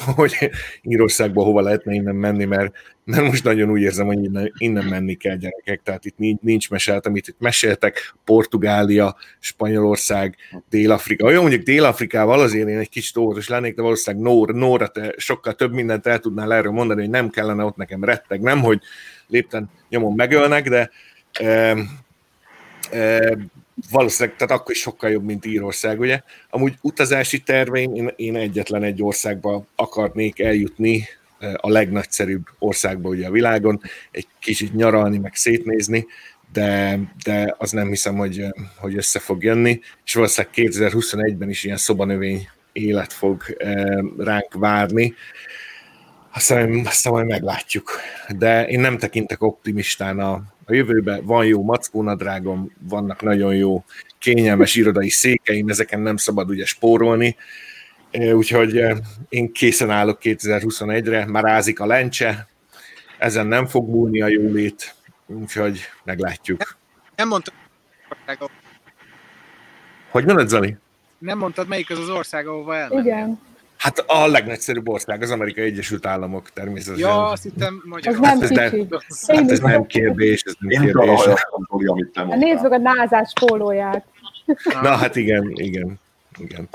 hogy 0.16 0.50
Írországba 0.82 1.42
hova 1.42 1.60
lehetne 1.60 1.92
innen 1.92 2.14
menni, 2.14 2.44
mert, 2.44 2.72
mert 3.04 3.22
most 3.22 3.44
nagyon 3.44 3.70
úgy 3.70 3.80
érzem, 3.80 4.06
hogy 4.06 4.24
innen, 4.24 4.52
innen 4.56 4.84
menni 4.84 5.14
kell 5.14 5.36
gyerekek, 5.36 5.82
tehát 5.82 6.04
itt 6.04 6.18
nincs, 6.18 6.40
nincs 6.40 6.70
meselt, 6.70 7.06
amit 7.06 7.28
itt 7.28 7.38
meséltek, 7.38 8.14
Portugália, 8.24 9.16
Spanyolország, 9.38 10.36
Dél-Afrika. 10.68 11.24
Olyan 11.24 11.40
mondjuk 11.40 11.62
Dél-Afrikával 11.62 12.40
azért 12.40 12.68
én 12.68 12.78
egy 12.78 12.88
kicsit 12.88 13.16
óvatos 13.16 13.48
lennék, 13.48 13.74
de 13.74 13.82
valószínűleg 13.82 14.26
Nóra, 14.26 14.52
Nóra 14.52 14.88
te 14.88 15.14
sokkal 15.16 15.54
több 15.54 15.72
mindent 15.72 16.06
el 16.06 16.18
tudnál 16.18 16.52
erről 16.52 16.72
mondani, 16.72 17.00
hogy 17.00 17.10
nem 17.10 17.30
kellene 17.30 17.64
ott 17.64 17.76
nekem 17.76 18.04
retteg, 18.04 18.40
nem, 18.40 18.60
hogy 18.60 18.80
lépten 19.26 19.70
nyomon 19.88 20.14
megölnek, 20.14 20.68
de 20.68 20.90
e, 21.32 21.76
e, 22.90 23.38
valószínűleg, 23.90 24.36
tehát 24.36 24.60
akkor 24.60 24.74
is 24.74 24.80
sokkal 24.80 25.10
jobb, 25.10 25.24
mint 25.24 25.46
Írország, 25.46 26.00
ugye? 26.00 26.20
Amúgy 26.50 26.74
utazási 26.80 27.40
terveim, 27.40 27.94
én, 27.94 28.12
én 28.16 28.36
egyetlen 28.36 28.82
egy 28.82 29.02
országba 29.02 29.64
akarnék 29.74 30.40
eljutni, 30.40 31.08
eh, 31.38 31.52
a 31.56 31.68
legnagyszerűbb 31.68 32.46
országba 32.58 33.08
ugye 33.08 33.26
a 33.26 33.30
világon, 33.30 33.80
egy 34.10 34.26
kicsit 34.38 34.74
nyaralni, 34.74 35.18
meg 35.18 35.34
szétnézni, 35.34 36.06
de, 36.52 37.00
de 37.24 37.54
az 37.58 37.70
nem 37.70 37.88
hiszem, 37.88 38.16
hogy, 38.16 38.38
eh, 38.38 38.50
hogy 38.76 38.96
össze 38.96 39.18
fog 39.18 39.42
jönni, 39.42 39.80
és 40.04 40.14
valószínűleg 40.14 40.54
2021-ben 40.56 41.48
is 41.48 41.64
ilyen 41.64 41.76
szobanövény 41.76 42.48
élet 42.72 43.12
fog 43.12 43.42
eh, 43.58 43.98
ránk 44.18 44.54
várni. 44.54 45.14
Aztán, 46.32 46.86
aztán 46.86 47.12
majd 47.12 47.26
meglátjuk. 47.26 47.90
De 48.28 48.66
én 48.66 48.80
nem 48.80 48.98
tekintek 48.98 49.42
optimistán 49.42 50.18
a, 50.18 50.32
a 50.64 50.74
jövőben 50.74 51.24
van 51.24 51.46
jó 51.46 51.62
mackónadrágom, 51.62 52.72
vannak 52.78 53.22
nagyon 53.22 53.54
jó 53.54 53.84
kényelmes 54.18 54.74
irodai 54.74 55.08
székeim, 55.08 55.68
ezeken 55.68 56.00
nem 56.00 56.16
szabad 56.16 56.50
ugye 56.50 56.64
spórolni, 56.64 57.36
úgyhogy 58.32 58.82
én 59.28 59.52
készen 59.52 59.90
állok 59.90 60.18
2021-re, 60.22 61.26
már 61.26 61.44
ázik 61.44 61.80
a 61.80 61.86
lencse, 61.86 62.48
ezen 63.18 63.46
nem 63.46 63.66
fog 63.66 63.88
múlni 63.88 64.20
a 64.20 64.28
jólét, 64.28 64.94
úgyhogy 65.26 65.80
meglátjuk. 66.04 66.78
Nem 67.16 67.28
mondtad, 67.28 67.54
hogy 70.10 70.24
mondod, 70.24 70.48
Zani? 70.48 70.76
Nem 71.18 71.38
mondtad, 71.38 71.68
melyik 71.68 71.90
az 71.90 71.98
az 71.98 72.08
ország, 72.08 72.46
ahova 72.46 72.76
elmenni. 72.76 73.00
Igen. 73.00 73.40
Hát 73.80 73.98
a 73.98 74.26
legnagyszerűbb 74.26 74.88
ország 74.88 75.22
az 75.22 75.30
Amerikai 75.30 75.64
Egyesült 75.64 76.06
Államok 76.06 76.50
természetesen. 76.50 77.08
Ja, 77.08 77.26
azt 77.28 77.42
hittem 77.42 77.82
magyar. 77.84 78.14
Ez 78.14 78.20
nem 78.20 78.40
ez, 78.40 78.50
nem, 78.50 79.36
hát 79.36 79.50
ez 79.50 79.60
nem 79.60 79.86
kérdés, 79.86 80.42
ez 80.42 80.54
nem 80.58 80.82
Én 80.82 80.92
kérdés. 80.92 81.24
Nézd 82.36 82.62
meg 82.62 82.72
a 82.72 82.78
názás 82.78 83.32
pólóját. 83.40 84.04
Na 84.82 84.96
hát 84.96 85.16
igen, 85.16 85.50
igen, 85.54 86.00
igen. 86.38 86.68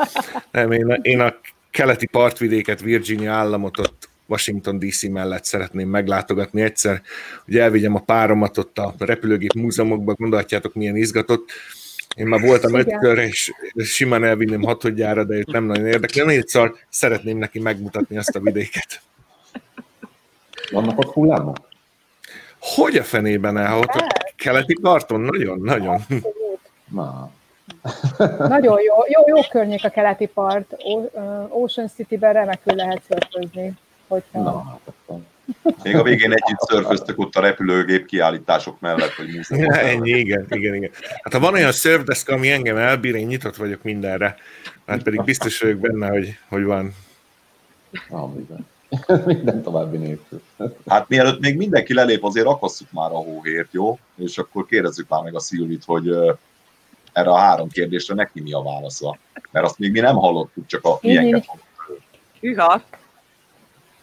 Nem, 0.52 0.72
én, 0.72 0.92
a, 0.92 0.94
én 0.94 1.20
a 1.20 1.34
keleti 1.72 2.06
partvidéket, 2.06 2.82
Virginia 2.82 3.32
államot 3.32 3.80
ott 3.80 4.10
Washington 4.28 4.80
DC 4.80 5.04
mellett 5.04 5.46
szeretném 5.46 5.90
meglátogatni 5.90 6.62
egyszer, 6.62 7.02
hogy 7.46 7.58
elvigyem 7.58 7.96
a 7.96 8.00
páromat 8.00 8.58
ott 8.58 8.78
a 8.78 8.94
repülőgép 8.98 9.54
múzeumokba, 9.54 10.14
gondolhatjátok 10.14 10.74
milyen 10.74 10.96
izgatott. 10.96 11.52
Én 12.16 12.26
már 12.28 12.42
voltam 12.42 12.74
ötkör, 12.74 13.18
és 13.18 13.52
simán 13.78 14.24
elvinném 14.24 14.64
hatodjára, 14.64 15.24
de 15.24 15.36
őt 15.36 15.52
nem 15.52 15.64
nagyon 15.64 15.86
érdekel. 15.86 16.26
Négyszer 16.26 16.72
szeretném 16.90 17.38
neki 17.38 17.60
megmutatni 17.60 18.18
azt 18.18 18.36
a 18.36 18.40
vidéket. 18.40 19.02
Vannak 20.72 21.00
ott 21.00 21.14
hullámok? 21.14 21.58
Hogy 22.60 22.96
a 22.96 23.04
fenében 23.04 23.58
el, 23.58 23.78
ott 23.78 23.90
a 23.90 24.08
keleti 24.36 24.80
parton? 24.82 25.22
Nagyon, 25.22 25.60
nagyon. 25.60 26.02
Na, 26.92 27.32
Nagyon 28.38 28.80
jó, 28.82 28.96
jó, 29.08 29.36
jó 29.36 29.42
környék 29.50 29.84
a 29.84 29.90
keleti 29.90 30.26
part. 30.26 30.76
Ocean 31.50 31.88
City-ben 31.88 32.34
remekül 32.34 32.76
lehet 32.76 33.02
szörfözni. 33.08 33.74
Hogyha... 34.08 34.42
na, 34.42 34.64
hát. 34.64 35.20
Még 35.84 35.96
a 35.96 36.04
végén 36.04 36.32
együtt 36.32 36.60
szörföztök 36.60 37.20
ott 37.20 37.36
a 37.36 37.42
repülőgép 37.42 38.06
kiállítások 38.06 38.80
mellett, 38.80 39.12
hogy 39.12 39.40
Ja, 39.60 39.72
ennyi, 39.72 40.10
igen, 40.10 40.46
igen, 40.50 40.76
igen. 40.76 40.92
Hát 41.22 41.34
ha 41.34 41.40
van 41.40 41.54
olyan 41.54 41.72
surfdesk, 41.72 42.30
ami 42.30 42.52
engem 42.52 42.78
elbír, 42.78 43.16
én 43.16 43.28
nyitott 43.28 43.56
vagyok 43.56 43.84
mindenre. 43.84 44.36
Hát 44.86 45.04
pedig 45.04 45.24
biztos 45.24 45.60
vagyok 45.60 45.80
benne, 45.80 46.10
hogy, 46.10 46.38
hogy 46.48 46.64
van. 46.64 46.96
Ah, 48.10 48.32
igen. 48.40 48.68
Minden 49.26 49.64
további 49.64 49.98
nélkül. 49.98 50.42
Hát 50.88 51.08
mielőtt 51.08 51.40
még 51.40 51.58
mindenki 51.58 51.94
lelép, 51.94 52.24
azért 52.24 52.48
akasszuk 52.48 52.92
már 52.92 53.12
a 53.12 53.18
hóhért, 53.18 53.74
jó? 53.74 54.00
És 54.16 54.38
akkor 54.38 54.66
kérdezzük 54.66 55.10
már 55.10 55.24
meg 55.24 55.36
a 55.36 55.40
Szilvit, 55.40 55.84
hogy 55.86 56.10
erre 57.14 57.30
a 57.30 57.38
három 57.38 57.70
kérdésre 57.70 58.16
neki 58.16 58.42
mi 58.42 58.54
a 58.54 58.62
válasza. 58.62 59.18
Mert 59.52 59.66
azt 59.66 59.80
még 59.80 59.92
mi 59.92 60.00
nem 60.00 60.16
hallottuk, 60.16 60.66
csak 60.66 60.86
a 60.86 60.98
ilyenket 61.02 61.46
Hűha! 62.40 62.82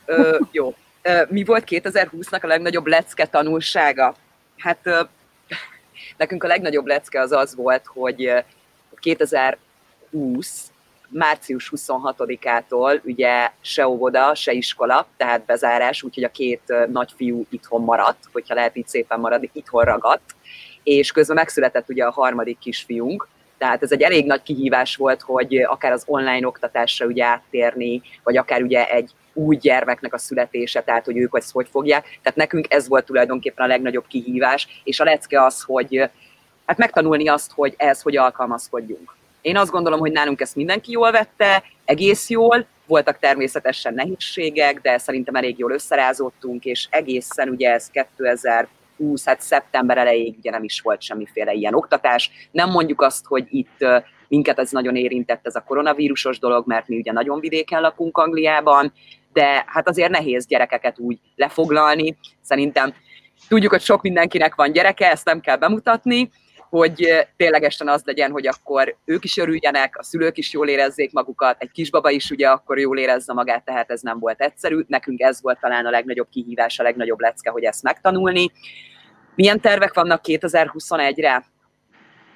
Ö, 0.04 0.38
jó. 0.50 0.74
Mi 1.28 1.44
volt 1.44 1.64
2020-nak 1.66 2.42
a 2.42 2.46
legnagyobb 2.46 2.86
lecke 2.86 3.26
tanulsága? 3.26 4.14
Hát 4.58 5.08
nekünk 6.16 6.44
a 6.44 6.46
legnagyobb 6.46 6.86
lecke 6.86 7.20
az 7.20 7.32
az 7.32 7.54
volt, 7.54 7.86
hogy 7.86 8.32
2020 9.00 10.70
március 11.08 11.72
26-ától 11.76 13.02
ugye 13.02 13.50
se 13.60 13.88
óvoda, 13.88 14.34
se 14.34 14.52
iskola, 14.52 15.06
tehát 15.16 15.44
bezárás, 15.44 16.02
úgyhogy 16.02 16.24
a 16.24 16.30
két 16.30 16.62
nagyfiú 16.92 17.46
itthon 17.50 17.82
maradt, 17.82 18.24
hogyha 18.32 18.54
lehet 18.54 18.76
így 18.76 18.88
szépen 18.88 19.20
maradni, 19.20 19.50
itthon 19.52 19.84
ragadt, 19.84 20.34
és 20.82 21.12
közben 21.12 21.36
megszületett 21.36 21.88
ugye 21.88 22.04
a 22.04 22.10
harmadik 22.10 22.58
kisfiunk, 22.58 23.28
tehát 23.58 23.82
ez 23.82 23.92
egy 23.92 24.02
elég 24.02 24.26
nagy 24.26 24.42
kihívás 24.42 24.96
volt, 24.96 25.20
hogy 25.20 25.56
akár 25.56 25.92
az 25.92 26.02
online 26.06 26.46
oktatásra 26.46 27.06
ugye 27.06 27.24
áttérni, 27.24 28.02
vagy 28.22 28.36
akár 28.36 28.62
ugye 28.62 28.88
egy 28.88 29.10
új 29.32 29.56
gyermeknek 29.56 30.14
a 30.14 30.18
születése, 30.18 30.82
tehát 30.82 31.04
hogy 31.04 31.16
ők 31.16 31.36
ezt 31.36 31.52
hogy 31.52 31.68
fogják. 31.70 32.18
Tehát 32.22 32.38
nekünk 32.38 32.72
ez 32.72 32.88
volt 32.88 33.04
tulajdonképpen 33.04 33.64
a 33.64 33.68
legnagyobb 33.68 34.06
kihívás, 34.08 34.82
és 34.84 35.00
a 35.00 35.04
lecke 35.04 35.44
az, 35.44 35.62
hogy 35.62 36.10
hát 36.66 36.78
megtanulni 36.78 37.28
azt, 37.28 37.52
hogy 37.52 37.74
ehhez 37.76 38.02
hogy 38.02 38.16
alkalmazkodjunk. 38.16 39.14
Én 39.40 39.56
azt 39.56 39.70
gondolom, 39.70 40.00
hogy 40.00 40.12
nálunk 40.12 40.40
ezt 40.40 40.56
mindenki 40.56 40.90
jól 40.90 41.10
vette, 41.10 41.62
egész 41.84 42.30
jól, 42.30 42.66
voltak 42.86 43.18
természetesen 43.18 43.94
nehézségek, 43.94 44.80
de 44.80 44.98
szerintem 44.98 45.34
elég 45.34 45.58
jól 45.58 45.72
összerázottunk, 45.72 46.64
és 46.64 46.86
egészen 46.90 47.48
ugye 47.48 47.70
ez 47.70 47.90
2020, 47.90 49.24
hát 49.24 49.40
szeptember 49.40 49.98
elejéig 49.98 50.34
ugye 50.38 50.50
nem 50.50 50.64
is 50.64 50.80
volt 50.80 51.02
semmiféle 51.02 51.52
ilyen 51.52 51.74
oktatás. 51.74 52.30
Nem 52.50 52.70
mondjuk 52.70 53.00
azt, 53.00 53.26
hogy 53.26 53.46
itt 53.50 53.84
minket 54.28 54.58
ez 54.58 54.70
nagyon 54.70 54.96
érintett 54.96 55.46
ez 55.46 55.54
a 55.54 55.64
koronavírusos 55.66 56.38
dolog, 56.38 56.66
mert 56.66 56.88
mi 56.88 56.96
ugye 56.96 57.12
nagyon 57.12 57.40
vidéken 57.40 57.80
lakunk 57.80 58.18
Angliában, 58.18 58.92
de 59.32 59.64
hát 59.66 59.88
azért 59.88 60.10
nehéz 60.10 60.46
gyerekeket 60.46 60.98
úgy 60.98 61.18
lefoglalni. 61.36 62.16
Szerintem 62.40 62.94
tudjuk, 63.48 63.70
hogy 63.70 63.80
sok 63.80 64.02
mindenkinek 64.02 64.54
van 64.54 64.72
gyereke, 64.72 65.10
ezt 65.10 65.24
nem 65.24 65.40
kell 65.40 65.56
bemutatni, 65.56 66.30
hogy 66.68 67.26
ténylegesen 67.36 67.88
az 67.88 68.02
legyen, 68.04 68.30
hogy 68.30 68.46
akkor 68.46 68.96
ők 69.04 69.24
is 69.24 69.36
örüljenek, 69.36 69.98
a 69.98 70.02
szülők 70.02 70.38
is 70.38 70.52
jól 70.52 70.68
érezzék 70.68 71.12
magukat, 71.12 71.56
egy 71.62 71.70
kisbaba 71.70 72.10
is 72.10 72.30
ugye 72.30 72.48
akkor 72.48 72.78
jól 72.78 72.98
érezze 72.98 73.32
magát, 73.32 73.64
tehát 73.64 73.90
ez 73.90 74.00
nem 74.00 74.18
volt 74.18 74.40
egyszerű. 74.40 74.84
Nekünk 74.86 75.20
ez 75.20 75.42
volt 75.42 75.60
talán 75.60 75.86
a 75.86 75.90
legnagyobb 75.90 76.28
kihívás, 76.30 76.78
a 76.78 76.82
legnagyobb 76.82 77.20
lecke, 77.20 77.50
hogy 77.50 77.62
ezt 77.62 77.82
megtanulni. 77.82 78.50
Milyen 79.34 79.60
tervek 79.60 79.94
vannak 79.94 80.20
2021-re? 80.24 81.44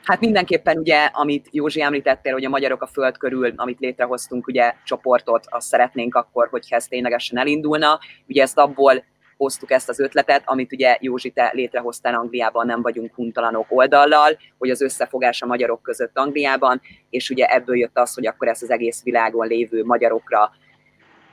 Hát 0.07 0.21
mindenképpen 0.21 0.79
ugye, 0.79 1.05
amit 1.05 1.49
Józsi 1.51 1.83
említettél, 1.83 2.33
hogy 2.33 2.45
a 2.45 2.49
magyarok 2.49 2.83
a 2.83 2.87
föld 2.87 3.17
körül, 3.19 3.53
amit 3.57 3.81
létrehoztunk, 3.81 4.47
ugye 4.47 4.75
csoportot, 4.85 5.45
azt 5.49 5.67
szeretnénk 5.67 6.15
akkor, 6.15 6.49
hogyha 6.51 6.77
ez 6.77 6.87
ténylegesen 6.87 7.39
elindulna. 7.39 7.99
Ugye 8.29 8.43
ezt 8.43 8.59
abból 8.59 9.05
hoztuk 9.37 9.71
ezt 9.71 9.89
az 9.89 10.01
ötletet, 10.01 10.43
amit 10.45 10.73
ugye 10.73 10.97
Józsi, 11.01 11.31
te 11.31 11.51
létrehoztál 11.55 12.15
Angliában, 12.15 12.67
nem 12.67 12.83
vagyunk 12.83 13.15
huntalanok 13.15 13.67
oldallal, 13.69 14.39
hogy 14.59 14.71
az 14.71 14.81
összefogás 14.81 15.43
a 15.43 15.47
magyarok 15.47 15.83
között 15.83 16.19
Angliában, 16.19 16.81
és 17.11 17.31
ugye 17.31 17.47
ebből 17.47 17.77
jött 17.77 17.99
az, 17.99 18.15
hogy 18.15 18.27
akkor 18.27 18.49
ezt 18.49 18.63
az 18.63 18.71
egész 18.71 19.03
világon 19.03 19.47
lévő 19.47 19.85
magyarokra 19.85 20.51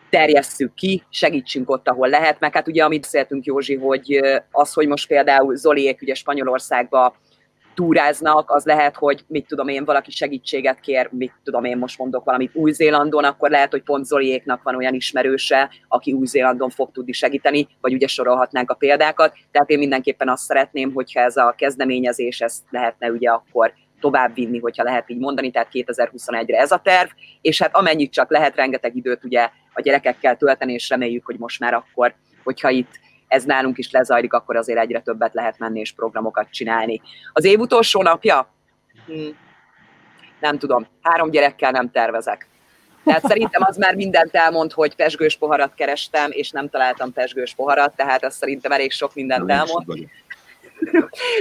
terjesszük 0.09 0.73
ki, 0.73 1.03
segítsünk 1.09 1.69
ott, 1.69 1.87
ahol 1.87 2.09
lehet, 2.09 2.39
meg 2.39 2.53
hát 2.53 2.67
ugye 2.67 2.83
amit 2.83 3.01
beszéltünk 3.01 3.45
Józsi, 3.45 3.75
hogy 3.75 4.19
az, 4.51 4.73
hogy 4.73 4.87
most 4.87 5.07
például 5.07 5.55
Zoliék 5.55 6.01
ugye 6.01 6.13
Spanyolországba 6.13 7.15
túráznak, 7.73 8.51
az 8.51 8.65
lehet, 8.65 8.95
hogy 8.95 9.23
mit 9.27 9.47
tudom 9.47 9.67
én, 9.67 9.85
valaki 9.85 10.11
segítséget 10.11 10.79
kér, 10.79 11.09
mit 11.11 11.33
tudom 11.43 11.63
én, 11.63 11.77
most 11.77 11.97
mondok 11.97 12.23
valamit 12.23 12.55
Új-Zélandon, 12.55 13.23
akkor 13.23 13.49
lehet, 13.49 13.71
hogy 13.71 13.83
pont 13.83 14.05
Zoliéknak 14.05 14.63
van 14.63 14.75
olyan 14.75 14.93
ismerőse, 14.93 15.69
aki 15.87 16.13
Új-Zélandon 16.13 16.69
fog 16.69 16.91
tudni 16.91 17.11
segíteni, 17.11 17.67
vagy 17.81 17.93
ugye 17.93 18.07
sorolhatnánk 18.07 18.69
a 18.69 18.73
példákat. 18.73 19.33
Tehát 19.51 19.69
én 19.69 19.77
mindenképpen 19.77 20.29
azt 20.29 20.43
szeretném, 20.43 20.93
hogyha 20.93 21.19
ez 21.19 21.37
a 21.37 21.53
kezdeményezés, 21.57 22.41
ezt 22.41 22.63
lehetne 22.69 23.11
ugye 23.11 23.29
akkor 23.29 23.73
tovább 23.99 24.33
vinni, 24.33 24.59
hogyha 24.59 24.83
lehet 24.83 25.09
így 25.09 25.19
mondani, 25.19 25.51
tehát 25.51 25.69
2021-re 25.71 26.57
ez 26.57 26.71
a 26.71 26.81
terv, 26.83 27.09
és 27.41 27.61
hát 27.61 27.75
amennyit 27.75 28.11
csak 28.11 28.31
lehet, 28.31 28.55
rengeteg 28.55 28.95
időt 28.95 29.23
ugye 29.23 29.49
a 29.73 29.81
gyerekekkel 29.81 30.37
tölteni, 30.37 30.73
és 30.73 30.89
reméljük, 30.89 31.25
hogy 31.25 31.37
most 31.37 31.59
már 31.59 31.73
akkor, 31.73 32.13
hogyha 32.43 32.69
itt 32.69 32.99
ez 33.33 33.43
nálunk 33.43 33.77
is 33.77 33.91
lezajlik, 33.91 34.33
akkor 34.33 34.55
azért 34.55 34.79
egyre 34.79 34.99
többet 34.99 35.33
lehet 35.33 35.59
menni 35.59 35.79
és 35.79 35.91
programokat 35.91 36.47
csinálni. 36.51 37.01
Az 37.33 37.45
év 37.45 37.59
utolsó 37.59 38.01
napja? 38.01 38.47
Hm. 39.05 39.27
Nem 40.39 40.57
tudom, 40.57 40.87
három 41.01 41.29
gyerekkel 41.29 41.71
nem 41.71 41.91
tervezek. 41.91 42.47
Tehát 43.03 43.25
szerintem 43.25 43.61
az 43.65 43.77
már 43.77 43.95
mindent 43.95 44.35
elmond, 44.35 44.71
hogy 44.71 44.95
pesgős 44.95 45.37
poharat 45.37 45.73
kerestem, 45.73 46.31
és 46.31 46.49
nem 46.49 46.69
találtam 46.69 47.13
pesgős 47.13 47.53
poharat, 47.53 47.95
tehát 47.95 48.23
ez 48.23 48.35
szerintem 48.35 48.71
elég 48.71 48.91
sok 48.91 49.13
mindent 49.13 49.51
elmond. 49.51 49.85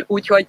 Úgyhogy 0.07 0.49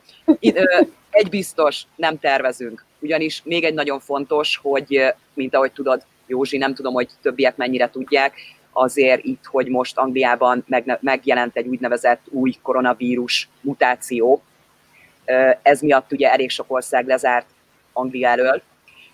egy 1.09 1.29
biztos, 1.29 1.83
nem 1.95 2.19
tervezünk. 2.19 2.85
Ugyanis 2.99 3.41
még 3.45 3.63
egy 3.63 3.73
nagyon 3.73 3.99
fontos, 3.99 4.59
hogy, 4.63 5.13
mint 5.33 5.55
ahogy 5.55 5.71
tudod, 5.71 6.05
Józsi, 6.25 6.57
nem 6.57 6.73
tudom, 6.73 6.93
hogy 6.93 7.09
többiek 7.21 7.55
mennyire 7.55 7.89
tudják, 7.89 8.33
azért 8.73 9.23
itt, 9.23 9.45
hogy 9.45 9.67
most 9.67 9.97
Angliában 9.97 10.65
megjelent 10.99 11.55
egy 11.55 11.67
úgynevezett 11.67 12.21
új 12.29 12.53
koronavírus 12.61 13.49
mutáció. 13.61 14.41
Ez 15.61 15.81
miatt 15.81 16.11
ugye 16.11 16.31
elég 16.31 16.49
sok 16.49 16.65
ország 16.71 17.07
lezárt 17.07 17.45
Anglia 17.93 18.27
elől, 18.29 18.61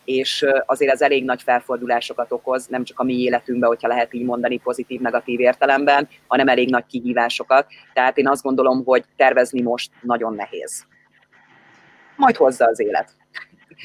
és 0.03 0.45
azért 0.65 0.91
ez 0.91 1.01
elég 1.01 1.23
nagy 1.23 1.41
felfordulásokat 1.41 2.31
okoz, 2.31 2.67
nem 2.67 2.83
csak 2.83 2.99
a 2.99 3.03
mi 3.03 3.13
életünkben, 3.13 3.69
hogyha 3.69 3.87
lehet 3.87 4.13
így 4.13 4.25
mondani 4.25 4.57
pozitív-negatív 4.57 5.39
értelemben, 5.39 6.07
hanem 6.27 6.47
elég 6.47 6.69
nagy 6.69 6.85
kihívásokat. 6.85 7.67
Tehát 7.93 8.17
én 8.17 8.27
azt 8.27 8.43
gondolom, 8.43 8.83
hogy 8.83 9.03
tervezni 9.15 9.61
most 9.61 9.91
nagyon 10.01 10.35
nehéz. 10.35 10.85
Majd 12.15 12.35
hozza 12.35 12.65
az 12.65 12.79
élet. 12.79 13.17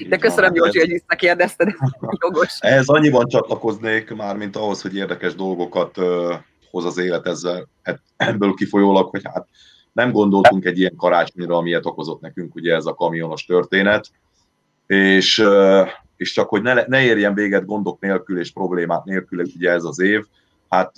De 0.08 0.16
köszönöm, 0.16 0.54
Józsi, 0.54 0.78
hogy 0.78 0.88
visszakérdezted. 0.88 1.68
Jogos. 2.22 2.58
Ez 2.60 2.88
annyiban 2.88 3.26
csatlakoznék 3.26 4.14
már, 4.14 4.36
mint 4.36 4.56
ahhoz, 4.56 4.82
hogy 4.82 4.96
érdekes 4.96 5.34
dolgokat 5.34 5.98
hoz 6.70 6.84
az 6.84 6.98
élet 6.98 7.26
ezzel, 7.26 7.68
hát 7.82 8.00
ebből 8.16 8.54
kifolyólag, 8.54 9.08
hogy 9.08 9.22
hát 9.24 9.46
nem 9.92 10.12
gondoltunk 10.12 10.64
egy 10.64 10.78
ilyen 10.78 10.96
karácsonyra, 10.96 11.56
amilyet 11.56 11.86
okozott 11.86 12.20
nekünk 12.20 12.54
ugye 12.54 12.74
ez 12.74 12.86
a 12.86 12.94
kamionos 12.94 13.44
történet, 13.44 14.10
és, 14.86 15.44
és 16.16 16.32
csak 16.32 16.48
hogy 16.48 16.62
ne, 16.62 16.84
ne 16.86 17.02
érjen 17.02 17.34
véget 17.34 17.66
gondok 17.66 18.00
nélkül 18.00 18.38
és 18.38 18.52
problémák 18.52 19.04
nélkül 19.04 19.44
ugye 19.56 19.70
ez 19.70 19.84
az 19.84 20.00
év, 20.00 20.24
hát 20.68 20.92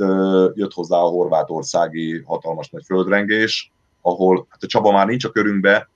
jött 0.55 0.73
hozzá 0.73 0.97
a 0.97 1.09
horvátországi 1.09 2.23
hatalmas 2.27 2.71
nagy 2.71 2.85
földrengés, 2.85 3.73
ahol 4.01 4.47
hát 4.49 4.63
a 4.63 4.67
Csaba 4.67 4.93
már 4.93 5.07
nincs 5.07 5.25
a 5.25 5.31
körünkbe, 5.31 5.89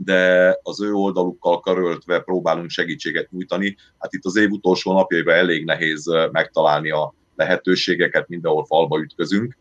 de 0.00 0.58
az 0.62 0.82
ő 0.82 0.92
oldalukkal 0.92 1.60
karöltve 1.60 2.20
próbálunk 2.20 2.70
segítséget 2.70 3.30
nyújtani. 3.30 3.76
Hát 3.98 4.12
itt 4.12 4.24
az 4.24 4.36
év 4.36 4.50
utolsó 4.50 4.92
napjaiban 4.92 5.34
elég 5.34 5.64
nehéz 5.64 6.06
megtalálni 6.32 6.90
a 6.90 7.14
lehetőségeket, 7.36 8.28
mindenhol 8.28 8.64
falba 8.64 8.98
ütközünk, 8.98 9.56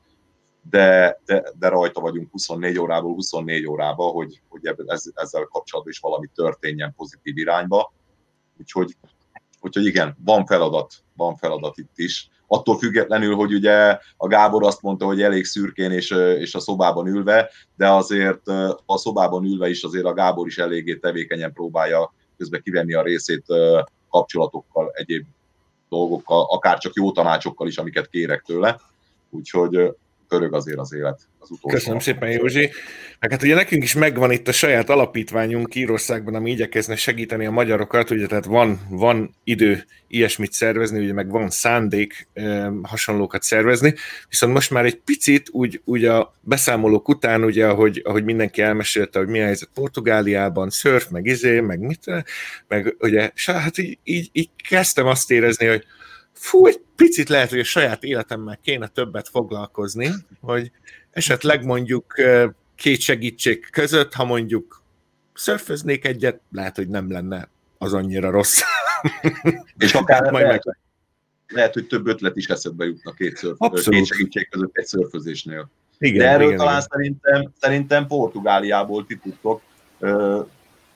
de, 0.70 1.20
de, 1.26 1.44
de 1.60 1.68
rajta 1.68 2.02
vagyunk 2.02 2.32
24 2.32 2.80
órából 2.80 3.14
24 3.14 3.66
órába, 3.66 4.04
hogy, 4.04 4.42
hogy 4.50 4.76
ezzel 5.14 5.44
kapcsolatban 5.44 5.94
is 5.94 6.00
valami 6.00 6.30
történjen 6.36 6.94
pozitív 6.96 7.38
irányba. 7.38 7.94
Úgyhogy, 8.60 8.98
úgyhogy 9.62 9.86
igen, 9.86 10.18
van 10.24 10.46
feladat, 10.46 10.94
van 11.16 11.36
feladat 11.36 11.78
itt 11.78 11.98
is 11.98 12.30
attól 12.48 12.78
függetlenül, 12.78 13.36
hogy 13.36 13.54
ugye 13.54 14.00
a 14.18 14.28
Gábor 14.28 14.64
azt 14.64 14.82
mondta, 14.82 15.06
hogy 15.06 15.22
elég 15.22 15.46
szürkén 15.46 15.92
és, 15.92 16.12
és 16.40 16.56
a 16.56 16.60
szobában 16.60 17.08
ülve, 17.08 17.50
de 17.76 17.90
azért 17.90 18.48
a 18.86 18.98
szobában 18.98 19.46
ülve 19.46 19.70
is 19.70 19.84
azért 19.84 20.06
a 20.06 20.14
Gábor 20.14 20.48
is 20.48 20.58
eléggé 20.58 20.96
tevékenyen 20.96 21.54
próbálja 21.54 22.14
közben 22.38 22.62
kivenni 22.62 22.94
a 22.94 23.02
részét 23.02 23.46
kapcsolatokkal, 24.10 24.92
egyéb 24.94 25.26
dolgokkal, 25.90 26.46
akár 26.50 26.78
csak 26.78 26.94
jó 26.96 27.12
tanácsokkal 27.12 27.68
is, 27.68 27.78
amiket 27.78 28.08
kérek 28.08 28.42
tőle. 28.42 28.80
Úgyhogy 29.30 29.96
pörög 30.28 30.54
azért 30.54 30.78
az 30.78 30.94
élet 30.94 31.20
az 31.40 31.52
utolsó. 31.52 31.78
Köszönöm 31.78 32.00
szépen, 32.00 32.32
Józsi. 32.32 32.70
Meg 33.20 33.32
hát 33.32 33.44
ugye 33.44 33.56
nekünk 33.56 33.84
is 33.84 33.94
megvan 33.94 34.32
itt 34.32 34.48
a 34.48 34.52
saját 34.52 34.90
alapítványunk 34.90 35.76
Írországban, 35.76 36.36
ami 36.36 36.52
igyekezne 36.52 36.96
segíteni 36.96 37.46
a 37.46 37.52
magyarokat, 37.52 38.10
ugye 38.10 38.28
tehát 38.28 38.46
van, 38.46 38.80
van 38.90 39.36
idő 39.44 39.86
ilyesmit 40.08 40.54
szervezni, 40.54 41.04
ugye 41.04 41.14
meg 41.14 41.30
van 41.30 41.50
szándék 41.50 42.28
e, 42.34 42.72
hasonlókat 42.82 43.44
szervezni, 43.44 43.94
viszont 44.30 44.54
most 44.54 44.72
már 44.72 44.86
egy 44.86 44.98
picit 44.98 45.50
úgy, 45.52 45.82
úgy 45.86 46.06
a 46.06 46.34
beszámolók 46.42 47.10
után, 47.10 47.44
ugye 47.44 47.68
ahogy, 47.68 48.02
ahogy 48.06 48.24
mindenki 48.24 48.62
elmesélte, 48.62 49.20
hogy 49.20 49.28
mi 49.28 49.42
a 49.42 49.46
helyzet 49.46 49.70
Portugáliában, 49.74 50.70
szörf, 50.70 51.10
meg 51.10 51.26
izé, 51.26 51.60
meg 51.60 51.80
mit, 51.80 52.06
meg 52.68 52.96
ugye, 53.00 53.32
hát 53.46 53.78
így, 53.78 53.98
így, 54.04 54.30
így 54.32 54.50
kezdtem 54.70 55.06
azt 55.06 55.32
érezni, 55.32 55.66
hogy 55.68 55.86
fú, 56.40 56.66
egy 56.66 56.82
picit 56.96 57.30
lehet, 57.30 57.50
hogy 57.50 57.60
a 57.60 57.64
saját 57.64 58.04
életemmel 58.04 58.60
kéne 58.64 58.88
többet 58.88 59.30
foglalkozni, 59.30 60.10
hogy 60.42 60.72
esetleg 61.12 61.66
mondjuk 61.66 62.14
két 62.76 63.00
segítség 63.00 63.70
között, 63.72 64.14
ha 64.14 64.26
mondjuk 64.26 64.84
szörföznék 65.34 66.06
egyet, 66.06 66.40
lehet, 66.52 66.76
hogy 66.76 66.88
nem 66.88 67.12
lenne 67.12 67.50
az 67.78 67.94
annyira 67.94 68.30
rossz. 68.30 68.62
És 69.78 69.94
akár 69.94 70.32
majd 70.32 70.46
lehet, 70.46 70.66
meg... 70.66 70.78
lehet, 71.48 71.74
hogy 71.74 71.88
több 71.88 72.08
ötlet 72.08 72.36
is 72.36 72.48
eszedbe 72.48 72.86
jutna 72.86 73.12
két, 73.12 73.38
szörf, 73.38 73.58
két 73.90 74.06
segítség 74.06 74.50
között 74.50 74.78
egy 74.78 74.86
szörfözésnél. 74.86 75.70
Igen, 75.98 76.18
De 76.18 76.30
erről 76.30 76.46
igen, 76.46 76.58
talán 76.58 76.74
igen. 76.74 76.88
Szerintem, 76.90 77.54
szerintem 77.60 78.08
Portugáliából 78.08 79.06
ti 79.06 79.18
tudtok 79.18 79.62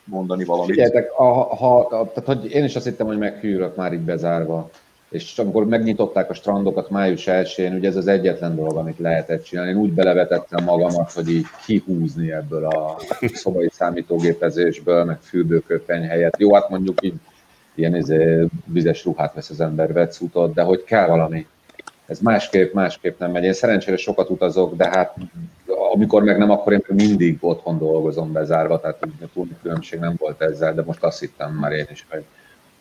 mondani 0.03 0.43
valamit. 0.43 0.69
Figyeljetek, 0.69 1.11
ha, 1.11 1.55
ha, 1.55 1.87
tehát, 1.89 2.41
hogy 2.41 2.51
én 2.51 2.63
is 2.63 2.75
azt 2.75 2.85
hittem, 2.85 3.07
hogy 3.07 3.17
meghűlök 3.17 3.75
már 3.75 3.93
itt 3.93 3.99
bezárva 3.99 4.69
és 5.11 5.37
amikor 5.37 5.65
megnyitották 5.65 6.29
a 6.29 6.33
strandokat 6.33 6.89
május 6.89 7.23
1-én, 7.27 7.73
ugye 7.73 7.87
ez 7.87 7.95
az 7.95 8.07
egyetlen 8.07 8.55
dolog, 8.55 8.77
amit 8.77 8.99
lehetett 8.99 9.43
csinálni. 9.43 9.71
Én 9.71 9.77
úgy 9.77 9.93
belevetettem 9.93 10.63
magamat, 10.63 11.11
hogy 11.11 11.29
így 11.29 11.45
kihúzni 11.65 12.31
ebből 12.31 12.65
a 12.65 12.97
szobai 13.33 13.69
számítógépezésből, 13.71 15.03
meg 15.03 15.19
fürdőköpeny 15.21 16.07
helyett. 16.07 16.37
Jó, 16.37 16.53
hát 16.53 16.69
mondjuk 16.69 17.03
így 17.05 17.13
ilyen 17.75 17.95
izé, 17.95 18.45
vizes 18.65 19.05
ruhát 19.05 19.33
vesz 19.33 19.49
az 19.49 19.61
ember, 19.61 19.93
vetszútot, 19.93 20.53
de 20.53 20.61
hogy 20.61 20.83
kell 20.83 21.07
valami. 21.07 21.47
Ez 22.05 22.19
másképp, 22.19 22.73
másképp 22.73 23.19
nem 23.19 23.31
megy. 23.31 23.43
Én 23.43 23.53
szerencsére 23.53 23.97
sokat 23.97 24.29
utazok, 24.29 24.75
de 24.75 24.89
hát 24.89 25.15
amikor 25.93 26.23
meg 26.23 26.37
nem, 26.37 26.51
akkor 26.51 26.73
én 26.73 26.81
mindig 26.87 27.37
otthon 27.39 27.77
dolgozom 27.77 28.31
bezárva, 28.31 28.79
tehát 28.79 28.99
túl 29.33 29.47
különbség 29.61 29.99
nem 29.99 30.15
volt 30.17 30.41
ezzel, 30.41 30.73
de 30.73 30.83
most 30.85 31.03
azt 31.03 31.19
hittem 31.19 31.53
már 31.53 31.71
én 31.71 31.87
is, 31.91 32.05
hogy 32.09 32.23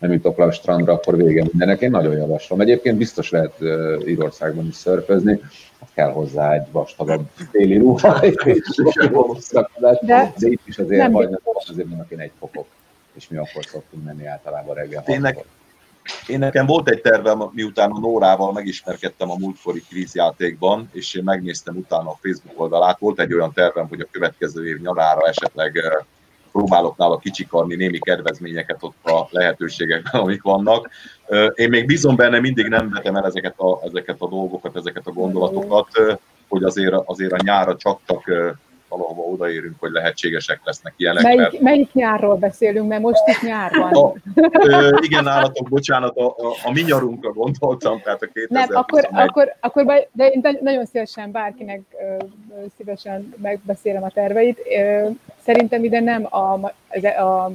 nem 0.01 0.13
jutok 0.13 0.39
le 0.39 0.45
a 0.45 0.53
strandra, 0.53 0.93
akkor 0.93 1.17
vége 1.17 1.45
mindenek. 1.51 1.81
Én 1.81 1.91
nagyon 1.91 2.17
javaslom. 2.17 2.61
Egyébként 2.61 2.99
biztos 2.99 3.31
lehet 3.31 3.55
Írországban 4.07 4.67
is 4.67 4.75
szörfözni, 4.75 5.41
kell 5.95 6.13
hozzá 6.13 6.53
egy 6.53 6.67
vastagabb 6.71 7.29
téli 7.51 7.77
ruha, 7.77 8.19
és 8.19 8.35
de, 10.01 10.33
de 10.39 10.49
itt 10.49 10.67
is 10.67 10.79
azért 10.79 11.13
hajnak, 11.13 11.41
azért 11.69 11.89
vannak 11.89 12.11
én 12.11 12.21
egy 12.21 12.33
fokok, 12.39 12.67
és 13.13 13.29
mi 13.29 13.37
akkor 13.37 13.65
szoktunk 13.65 14.05
menni 14.05 14.27
általában 14.27 14.75
reggel. 14.75 15.03
Én, 15.07 15.27
én 16.27 16.39
nekem 16.39 16.67
volt 16.67 16.89
egy 16.89 17.01
tervem, 17.01 17.51
miután 17.53 17.91
a 17.91 17.99
Nórával 17.99 18.53
megismerkedtem 18.53 19.31
a 19.31 19.37
múltkori 19.39 19.81
kvízjátékban, 19.89 20.89
és 20.93 21.15
én 21.15 21.25
megnéztem 21.25 21.77
utána 21.77 22.11
a 22.11 22.19
Facebook 22.23 22.61
oldalát, 22.61 22.99
volt 22.99 23.21
egy 23.21 23.35
olyan 23.35 23.53
tervem, 23.53 23.89
hogy 23.89 24.01
a 24.01 24.09
következő 24.11 24.69
év 24.69 24.81
nyarára 24.81 25.29
esetleg 25.29 25.73
próbálok 26.53 26.97
nála 26.97 27.19
kicsikarni 27.19 27.75
némi 27.75 27.99
kedvezményeket 27.99 28.79
ott 28.81 29.09
a 29.09 29.29
lehetőségekben, 29.31 30.21
amik 30.21 30.43
vannak. 30.43 30.91
Én 31.55 31.69
még 31.69 31.87
bízom 31.87 32.17
benne, 32.17 32.41
mindig 32.41 32.67
nem 32.67 32.91
vetem 32.91 33.17
el 33.17 33.25
ezeket 33.25 33.59
a, 33.59 33.81
ezeket 33.85 34.17
a 34.19 34.29
dolgokat, 34.29 34.77
ezeket 34.77 35.07
a 35.07 35.13
gondolatokat, 35.13 35.89
hogy 36.49 36.63
azért, 36.63 36.95
azért 37.05 37.33
a 37.33 37.43
nyára 37.43 37.77
csak-csak 37.77 38.25
valahova 38.91 39.23
odaérünk, 39.23 39.75
hogy 39.79 39.91
lehetségesek 39.91 40.61
lesznek 40.65 40.95
ilyenek. 40.97 41.23
Melyik, 41.23 41.39
mert... 41.39 41.61
melyik 41.61 41.93
nyárról 41.93 42.37
beszélünk, 42.37 42.89
mert 42.89 43.03
most 43.03 43.21
itt 43.27 43.43
nyár 43.43 43.71
van. 43.77 43.93
A, 43.93 44.15
ö, 44.53 44.99
igen, 45.01 45.27
állatok, 45.27 45.69
bocsánat, 45.69 46.17
a, 46.17 46.27
a, 46.27 46.55
a 46.65 46.73
mi 46.73 46.81
nyarunkra 46.81 47.33
gondoltam, 47.33 48.01
tehát 48.01 48.23
a 48.23 48.27
2021. 48.27 48.49
Nem, 48.49 48.69
akkor, 48.77 49.09
akkor, 49.11 49.57
akkor 49.61 50.09
de 50.13 50.27
én 50.27 50.59
nagyon 50.61 50.87
szívesen 50.87 51.31
bárkinek 51.31 51.81
ö, 52.01 52.25
szívesen 52.77 53.35
megbeszélem 53.43 54.03
a 54.03 54.11
terveit. 54.11 54.59
Ö, 54.79 55.09
szerintem 55.51 55.85
ide 55.85 56.01
nem 56.01 56.27
a, 56.31 56.73
a, 56.89 57.07
a 57.07 57.51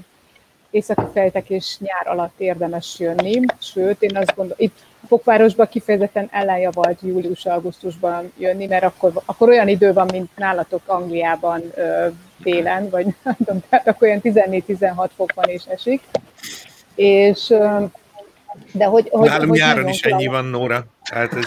északi 0.69 1.05
fejtek 1.13 1.49
és 1.49 1.77
nyár 1.79 2.07
alatt 2.07 2.33
érdemes 2.37 2.95
jönni, 2.99 3.39
sőt, 3.59 4.01
én 4.01 4.17
azt 4.17 4.35
gondolom, 4.35 4.57
itt 4.59 4.77
Fokvárosba 5.07 5.65
kifejezetten 5.65 6.27
ellenjavalt 6.31 6.99
július-augusztusban 7.01 8.31
jönni, 8.37 8.65
mert 8.65 8.83
akkor, 8.83 9.11
akkor 9.25 9.49
olyan 9.49 9.67
idő 9.67 9.93
van, 9.93 10.07
mint 10.11 10.29
nálatok 10.35 10.81
Angliában 10.85 11.61
ö, 11.75 12.07
télen, 12.43 12.89
vagy 12.89 13.05
nem 13.23 13.35
tudom, 13.37 13.61
tehát 13.69 13.87
akkor 13.87 14.07
olyan 14.07 14.21
14-16 14.23 15.09
fok 15.15 15.33
van 15.33 15.49
és 15.49 15.63
esik. 15.65 16.01
És 16.95 17.49
ö, 17.49 17.83
de 18.71 18.85
hogy, 18.85 19.09
hogy, 19.11 19.29
Nálunk 19.29 19.49
hogy 19.49 19.59
nyáron 19.59 19.87
is 19.87 20.01
ennyi 20.01 20.27
van, 20.27 20.45
Nóra. 20.45 20.85
Hát 21.13 21.33
ez... 21.33 21.45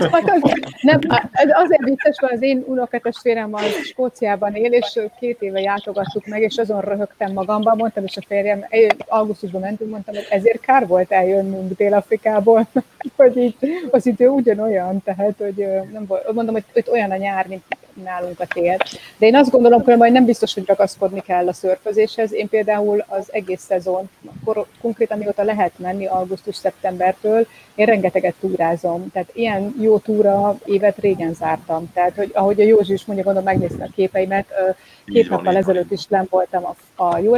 nem, 0.80 0.98
ez 1.32 1.48
azért 1.52 1.82
vicces, 1.82 2.20
mert 2.20 2.32
az 2.32 2.42
én 2.42 2.64
unokatestvérem 2.66 3.54
az 3.54 3.62
Skóciában 3.84 4.54
él, 4.54 4.72
és 4.72 5.00
két 5.18 5.42
éve 5.42 5.61
játogattuk 5.61 6.26
meg, 6.26 6.42
és 6.42 6.56
azon 6.56 6.80
röhögtem 6.80 7.32
magamban, 7.32 7.76
mondtam, 7.76 8.04
és 8.04 8.16
a 8.16 8.20
férjem, 8.28 8.64
augusztusban 9.06 9.61
mentünk, 9.61 9.90
mondtam, 9.90 10.14
hogy 10.14 10.26
ezért 10.30 10.61
kár 10.61 10.86
volt 10.86 11.12
eljönnünk 11.12 11.76
Dél-Afrikából, 11.76 12.66
hogy 13.16 13.36
így 13.36 13.56
az 13.90 14.06
idő 14.06 14.28
ugyanolyan, 14.28 15.02
tehát, 15.02 15.34
hogy 15.38 15.66
nem 15.92 16.06
volt, 16.06 16.32
mondom, 16.32 16.54
hogy, 16.54 16.64
hogy 16.72 16.86
olyan 16.90 17.11
a 17.11 17.16
nyár, 17.16 17.46
mint 17.46 17.62
nálunk 18.02 18.40
a 18.40 18.46
tél. 18.46 18.76
De 19.18 19.26
én 19.26 19.36
azt 19.36 19.50
gondolom, 19.50 19.82
hogy 19.82 19.96
majd 19.96 20.12
nem 20.12 20.24
biztos, 20.24 20.54
hogy 20.54 20.66
ragaszkodni 20.66 21.20
kell 21.20 21.48
a 21.48 21.52
szörfözéshez. 21.52 22.32
Én 22.32 22.48
például 22.48 23.04
az 23.09 23.28
egész 23.32 23.62
szezon, 23.62 24.11
konkrétan 24.80 25.18
mióta 25.18 25.42
lehet 25.42 25.72
menni 25.76 26.06
augusztus-szeptembertől, 26.06 27.46
én 27.74 27.86
rengeteget 27.86 28.34
túrázom. 28.40 29.11
Tehát 29.12 29.30
ilyen 29.32 29.47
jó 29.80 29.99
túra 29.99 30.59
évet 30.64 30.99
régen 30.99 31.34
zártam. 31.34 31.90
Tehát, 31.92 32.14
hogy 32.16 32.30
ahogy 32.34 32.61
a 32.61 32.64
Józsi 32.64 32.92
is 32.92 33.05
mondja, 33.05 33.24
gondolom 33.24 33.49
megnézte 33.49 33.84
a 33.84 33.92
képeimet, 33.94 34.46
két 35.05 35.28
nappal 35.28 35.57
ezelőtt 35.57 35.90
is 35.90 36.07
nem 36.07 36.26
voltam 36.30 36.64
a, 36.64 37.03
a 37.05 37.18
Jó 37.18 37.34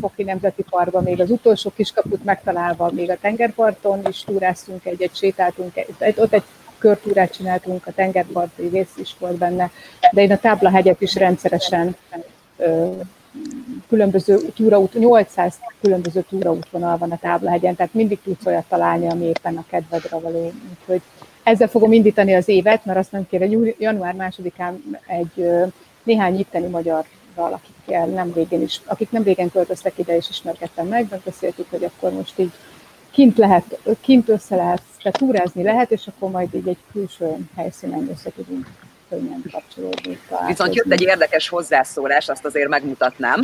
Foki 0.00 0.22
Nemzeti 0.22 0.64
Parkban, 0.70 1.02
még 1.02 1.20
az 1.20 1.30
utolsó 1.30 1.72
kiskaput 1.76 2.24
megtalálva, 2.24 2.90
még 2.90 3.10
a 3.10 3.18
tengerparton 3.20 4.00
is 4.08 4.24
túráztunk 4.24 4.86
egyet, 4.86 5.16
sétáltunk, 5.16 5.76
egy, 5.98 6.14
ott 6.16 6.32
egy 6.32 6.44
körtúrát 6.78 7.32
csináltunk, 7.32 7.86
a 7.86 7.92
tengerparti 7.92 8.68
rész 8.68 8.96
is 8.96 9.14
volt 9.18 9.36
benne, 9.36 9.70
de 10.12 10.22
én 10.22 10.32
a 10.32 10.38
táblahegyet 10.38 11.00
is 11.00 11.14
rendszeresen 11.14 11.96
különböző 13.88 14.38
túraút, 14.56 14.94
800 14.94 15.54
különböző 15.80 16.24
túraútvonal 16.28 16.96
van 16.98 17.10
a 17.10 17.18
táblahegyen, 17.18 17.76
tehát 17.76 17.94
mindig 17.94 18.18
tudsz 18.24 18.46
olyat 18.46 18.64
találni, 18.68 19.08
ami 19.08 19.24
éppen 19.24 19.56
a 19.56 19.64
kedvedre 19.70 20.18
való. 20.18 20.52
Úgyhogy 20.70 21.02
ezzel 21.42 21.68
fogom 21.68 21.92
indítani 21.92 22.34
az 22.34 22.48
évet, 22.48 22.84
mert 22.84 22.98
azt 22.98 23.12
nem 23.12 23.26
kérem, 23.28 23.74
január 23.78 24.14
másodikán 24.14 25.00
egy 25.06 25.48
néhány 26.02 26.38
itteni 26.38 26.66
magyarral, 26.66 27.04
akikkel 27.34 28.06
nem 28.06 28.32
régen 28.34 28.62
is, 28.62 28.80
akik 28.84 29.10
nem 29.10 29.22
régen 29.22 29.50
költöztek 29.50 29.98
ide 29.98 30.16
és 30.16 30.28
ismerkedtem 30.30 30.86
meg, 30.86 31.06
megbeszéltük, 31.10 31.70
hogy 31.70 31.84
akkor 31.84 32.12
most 32.12 32.38
így 32.38 32.52
kint 33.10 33.38
lehet, 33.38 33.78
kint 34.00 34.28
össze 34.28 34.56
lehet, 34.56 34.82
tehát 35.02 35.18
túrázni 35.18 35.62
lehet, 35.62 35.90
és 35.90 36.06
akkor 36.06 36.30
majd 36.30 36.54
így 36.54 36.68
egy 36.68 36.78
külső 36.92 37.36
helyszínen 37.56 38.08
össze 38.10 38.30
tudunk 38.36 38.66
könnyen 39.08 39.42
kapcsolódni. 39.52 40.18
Viszont 40.46 40.74
jött 40.74 40.92
egy 40.92 41.02
érdekes 41.02 41.48
hozzászólás, 41.48 42.28
azt 42.28 42.44
azért 42.44 42.68
megmutatnám. 42.68 43.40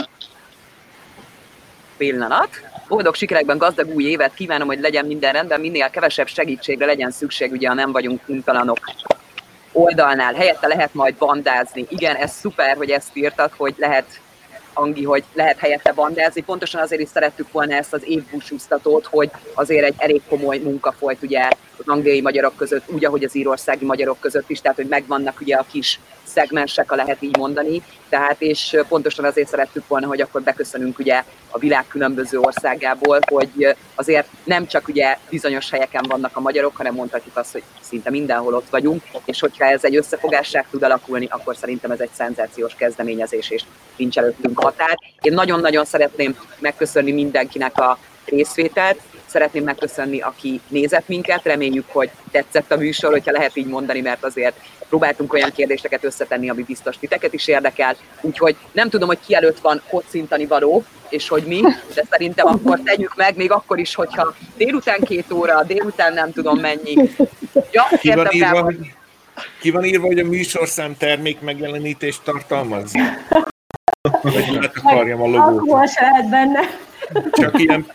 Pillanat. 1.96 2.48
Boldog 2.88 3.14
sikerekben 3.14 3.58
gazdag 3.58 3.94
új 3.94 4.04
évet 4.04 4.34
kívánom, 4.34 4.66
hogy 4.66 4.80
legyen 4.80 5.06
minden 5.06 5.32
rendben, 5.32 5.60
minél 5.60 5.90
kevesebb 5.90 6.26
segítségre 6.26 6.86
legyen 6.86 7.10
szükség, 7.10 7.52
ugye, 7.52 7.68
ha 7.68 7.74
nem 7.74 7.92
vagyunk 7.92 8.20
untalanok 8.26 8.78
oldalnál. 9.72 10.34
Helyette 10.34 10.66
lehet 10.66 10.94
majd 10.94 11.14
bandázni. 11.14 11.86
Igen, 11.88 12.16
ez 12.16 12.32
szuper, 12.32 12.76
hogy 12.76 12.90
ezt 12.90 13.16
írtad, 13.16 13.50
hogy 13.56 13.74
lehet 13.76 14.20
Angi, 14.72 15.04
hogy 15.04 15.24
lehet 15.32 15.58
helyette 15.58 15.92
bandázni. 15.92 16.42
Pontosan 16.42 16.80
azért 16.80 17.00
is 17.00 17.08
szerettük 17.08 17.52
volna 17.52 17.74
ezt 17.74 17.92
az 17.92 18.02
évbúsúztatót, 18.04 19.06
hogy 19.06 19.30
azért 19.54 19.84
egy 19.84 19.94
elég 19.96 20.22
komoly 20.28 20.58
munka 20.58 20.92
folyt 20.92 21.22
ugye 21.22 21.48
az 21.76 21.84
angliai 21.86 22.20
magyarok 22.20 22.56
között, 22.56 22.90
úgy, 22.90 23.04
ahogy 23.04 23.24
az 23.24 23.36
írországi 23.36 23.84
magyarok 23.84 24.20
között 24.20 24.50
is, 24.50 24.60
tehát 24.60 24.76
hogy 24.76 24.86
megvannak 24.86 25.40
ugye 25.40 25.56
a 25.56 25.66
kis 25.70 26.00
szegmensek, 26.38 26.88
ha 26.88 26.96
lehet 26.96 27.22
így 27.22 27.36
mondani. 27.36 27.82
Tehát 28.08 28.36
és 28.38 28.76
pontosan 28.88 29.24
azért 29.24 29.48
szerettük 29.48 29.88
volna, 29.88 30.06
hogy 30.06 30.20
akkor 30.20 30.42
beköszönünk 30.42 30.98
ugye 30.98 31.22
a 31.50 31.58
világ 31.58 31.84
különböző 31.88 32.38
országából, 32.38 33.18
hogy 33.30 33.76
azért 33.94 34.28
nem 34.44 34.66
csak 34.66 34.88
ugye 34.88 35.16
bizonyos 35.30 35.70
helyeken 35.70 36.04
vannak 36.08 36.36
a 36.36 36.40
magyarok, 36.40 36.76
hanem 36.76 36.94
mondhatjuk 36.94 37.36
azt, 37.36 37.52
hogy 37.52 37.62
szinte 37.80 38.10
mindenhol 38.10 38.54
ott 38.54 38.70
vagyunk, 38.70 39.02
és 39.24 39.40
hogyha 39.40 39.64
ez 39.64 39.84
egy 39.84 39.96
összefogássá 39.96 40.64
tud 40.70 40.82
alakulni, 40.82 41.26
akkor 41.30 41.56
szerintem 41.56 41.90
ez 41.90 42.00
egy 42.00 42.12
szenzációs 42.12 42.74
kezdeményezés, 42.74 43.50
és 43.50 43.62
nincs 43.96 44.18
előttünk 44.18 44.60
határ. 44.60 44.98
Én 45.20 45.32
nagyon-nagyon 45.32 45.84
szeretném 45.84 46.38
megköszönni 46.58 47.12
mindenkinek 47.12 47.78
a 47.78 47.98
részvételt, 48.24 49.00
szeretném 49.28 49.64
megköszönni, 49.64 50.20
aki 50.20 50.60
nézett 50.68 51.08
minket, 51.08 51.44
reméljük, 51.44 51.84
hogy 51.88 52.10
tetszett 52.30 52.72
a 52.72 52.76
műsor, 52.76 53.10
hogyha 53.10 53.32
lehet 53.32 53.56
így 53.56 53.66
mondani, 53.66 54.00
mert 54.00 54.24
azért 54.24 54.56
próbáltunk 54.88 55.32
olyan 55.32 55.52
kérdéseket 55.52 56.04
összetenni, 56.04 56.50
ami 56.50 56.62
biztos 56.62 56.98
titeket 56.98 57.32
is 57.32 57.48
érdekel. 57.48 57.96
Úgyhogy 58.20 58.56
nem 58.72 58.88
tudom, 58.88 59.08
hogy 59.08 59.18
ki 59.26 59.34
előtt 59.34 59.58
van 59.58 59.82
kocintani 59.90 60.46
való, 60.46 60.84
és 61.08 61.28
hogy 61.28 61.42
mi, 61.42 61.60
de 61.94 62.04
szerintem 62.10 62.46
akkor 62.46 62.80
tegyük 62.84 63.16
meg, 63.16 63.36
még 63.36 63.52
akkor 63.52 63.78
is, 63.78 63.94
hogyha 63.94 64.34
délután 64.56 65.00
két 65.00 65.32
óra, 65.32 65.62
délután 65.62 66.12
nem 66.12 66.32
tudom 66.32 66.58
mennyi. 66.58 67.10
Ja, 67.70 67.86
ki 68.00 68.12
van, 68.14 68.28
írva, 68.30 68.62
hogy, 68.62 68.76
ki 69.60 69.70
van 69.70 69.84
írva, 69.84 70.06
hogy 70.06 70.18
a 70.18 70.24
műsorszám 70.24 70.96
termék 70.96 71.40
megjelenítést 71.40 72.22
tartalmaz? 72.22 72.92
Vagy 74.22 74.70
akarjam 74.74 75.22
a 75.22 75.26
logót. 75.26 75.40
Alkohol 75.40 75.86
se 75.86 76.00
lehet 76.00 76.28
benne. 76.28 76.60
Csak 77.32 77.58
ilyen 77.60 77.86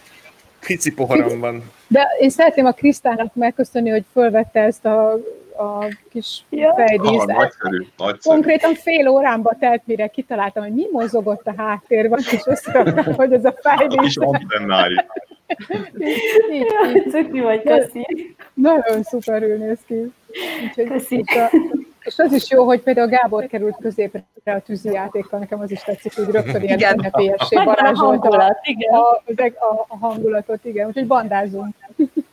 pici 0.66 0.93
poharam 0.93 1.39
van. 1.39 1.72
De 1.88 2.07
én 2.20 2.30
szeretném 2.30 2.66
a 2.66 2.72
Krisztának 2.72 3.36
megköszönni, 3.36 3.89
hogy 3.89 4.03
fölvette 4.11 4.59
ezt 4.59 4.86
a, 4.86 5.11
a 5.57 5.86
kis 6.11 6.43
Ja. 6.49 6.74
fejdíszt. 6.74 7.30
Ah, 7.30 7.36
nagyszerű, 7.36 7.78
nagyszerű. 7.97 8.18
Konkrétan 8.34 8.74
fél 8.74 9.07
órámba 9.07 9.55
telt, 9.59 9.82
mire 9.86 10.07
kitaláltam, 10.07 10.64
hogy 10.64 10.74
mi 10.74 10.86
mozogott 10.91 11.45
a 11.47 11.53
háttérben, 11.57 12.20
és 12.32 12.41
összeraktam, 12.45 13.14
hogy 13.14 13.34
ez 13.34 13.45
a 13.45 13.53
A 13.61 13.78
kis 13.78 13.88
fejdísz. 13.88 14.18
antennári. 14.18 14.95
Cuki 17.11 17.39
vagy, 17.39 17.61
köszi. 17.64 18.36
Nagyon 18.53 19.03
szuperül 19.03 19.57
néz 19.57 19.78
ki. 19.88 20.11
Úgyhogy, 20.64 20.88
Köszi. 20.88 21.24
a, 21.28 21.51
és 22.04 22.18
az 22.18 22.34
is 22.34 22.49
jó, 22.49 22.64
hogy 22.66 22.82
például 22.82 23.08
Gábor 23.08 23.47
került 23.47 23.76
középre 23.82 24.24
a 24.45 24.60
tűzijátékkal, 24.60 25.39
nekem 25.39 25.60
az 25.60 25.72
is 25.72 25.82
tetszik, 25.82 26.16
hogy 26.16 26.26
rögtön 26.26 26.62
ilyen 26.62 26.78
Igen. 26.78 26.93
ünnepélyessé 26.97 27.56
Megvan 27.56 27.76
a 27.76 28.58
a, 28.91 29.43
a, 29.43 29.86
a 29.88 29.97
hangulatot, 29.97 30.66
igen. 30.66 30.88
Úgyhogy 30.88 31.08
bandázunk. 31.08 31.76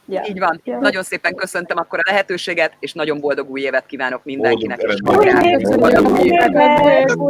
Ja. 0.06 0.22
Így 0.28 0.38
van. 0.38 0.60
Ja. 0.64 0.78
Nagyon 0.78 1.02
szépen 1.02 1.34
köszöntöm 1.34 1.78
akkor 1.78 1.98
a 1.98 2.02
lehetőséget, 2.10 2.72
és 2.78 2.92
nagyon 2.92 3.20
boldog 3.20 3.50
új 3.50 3.60
évet 3.60 3.86
kívánok 3.86 4.24
mindenkinek. 4.24 4.80
Boldog! 5.02 5.36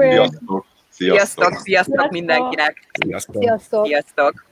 Sziasztok! 0.09 0.67
Sziasztok, 0.89 1.55
sziasztok 1.55 2.11
mindenkinek. 2.11 2.87
Sziasztok! 2.93 3.43
Sziasztok! 3.43 3.87
Sziasztok. 3.87 4.50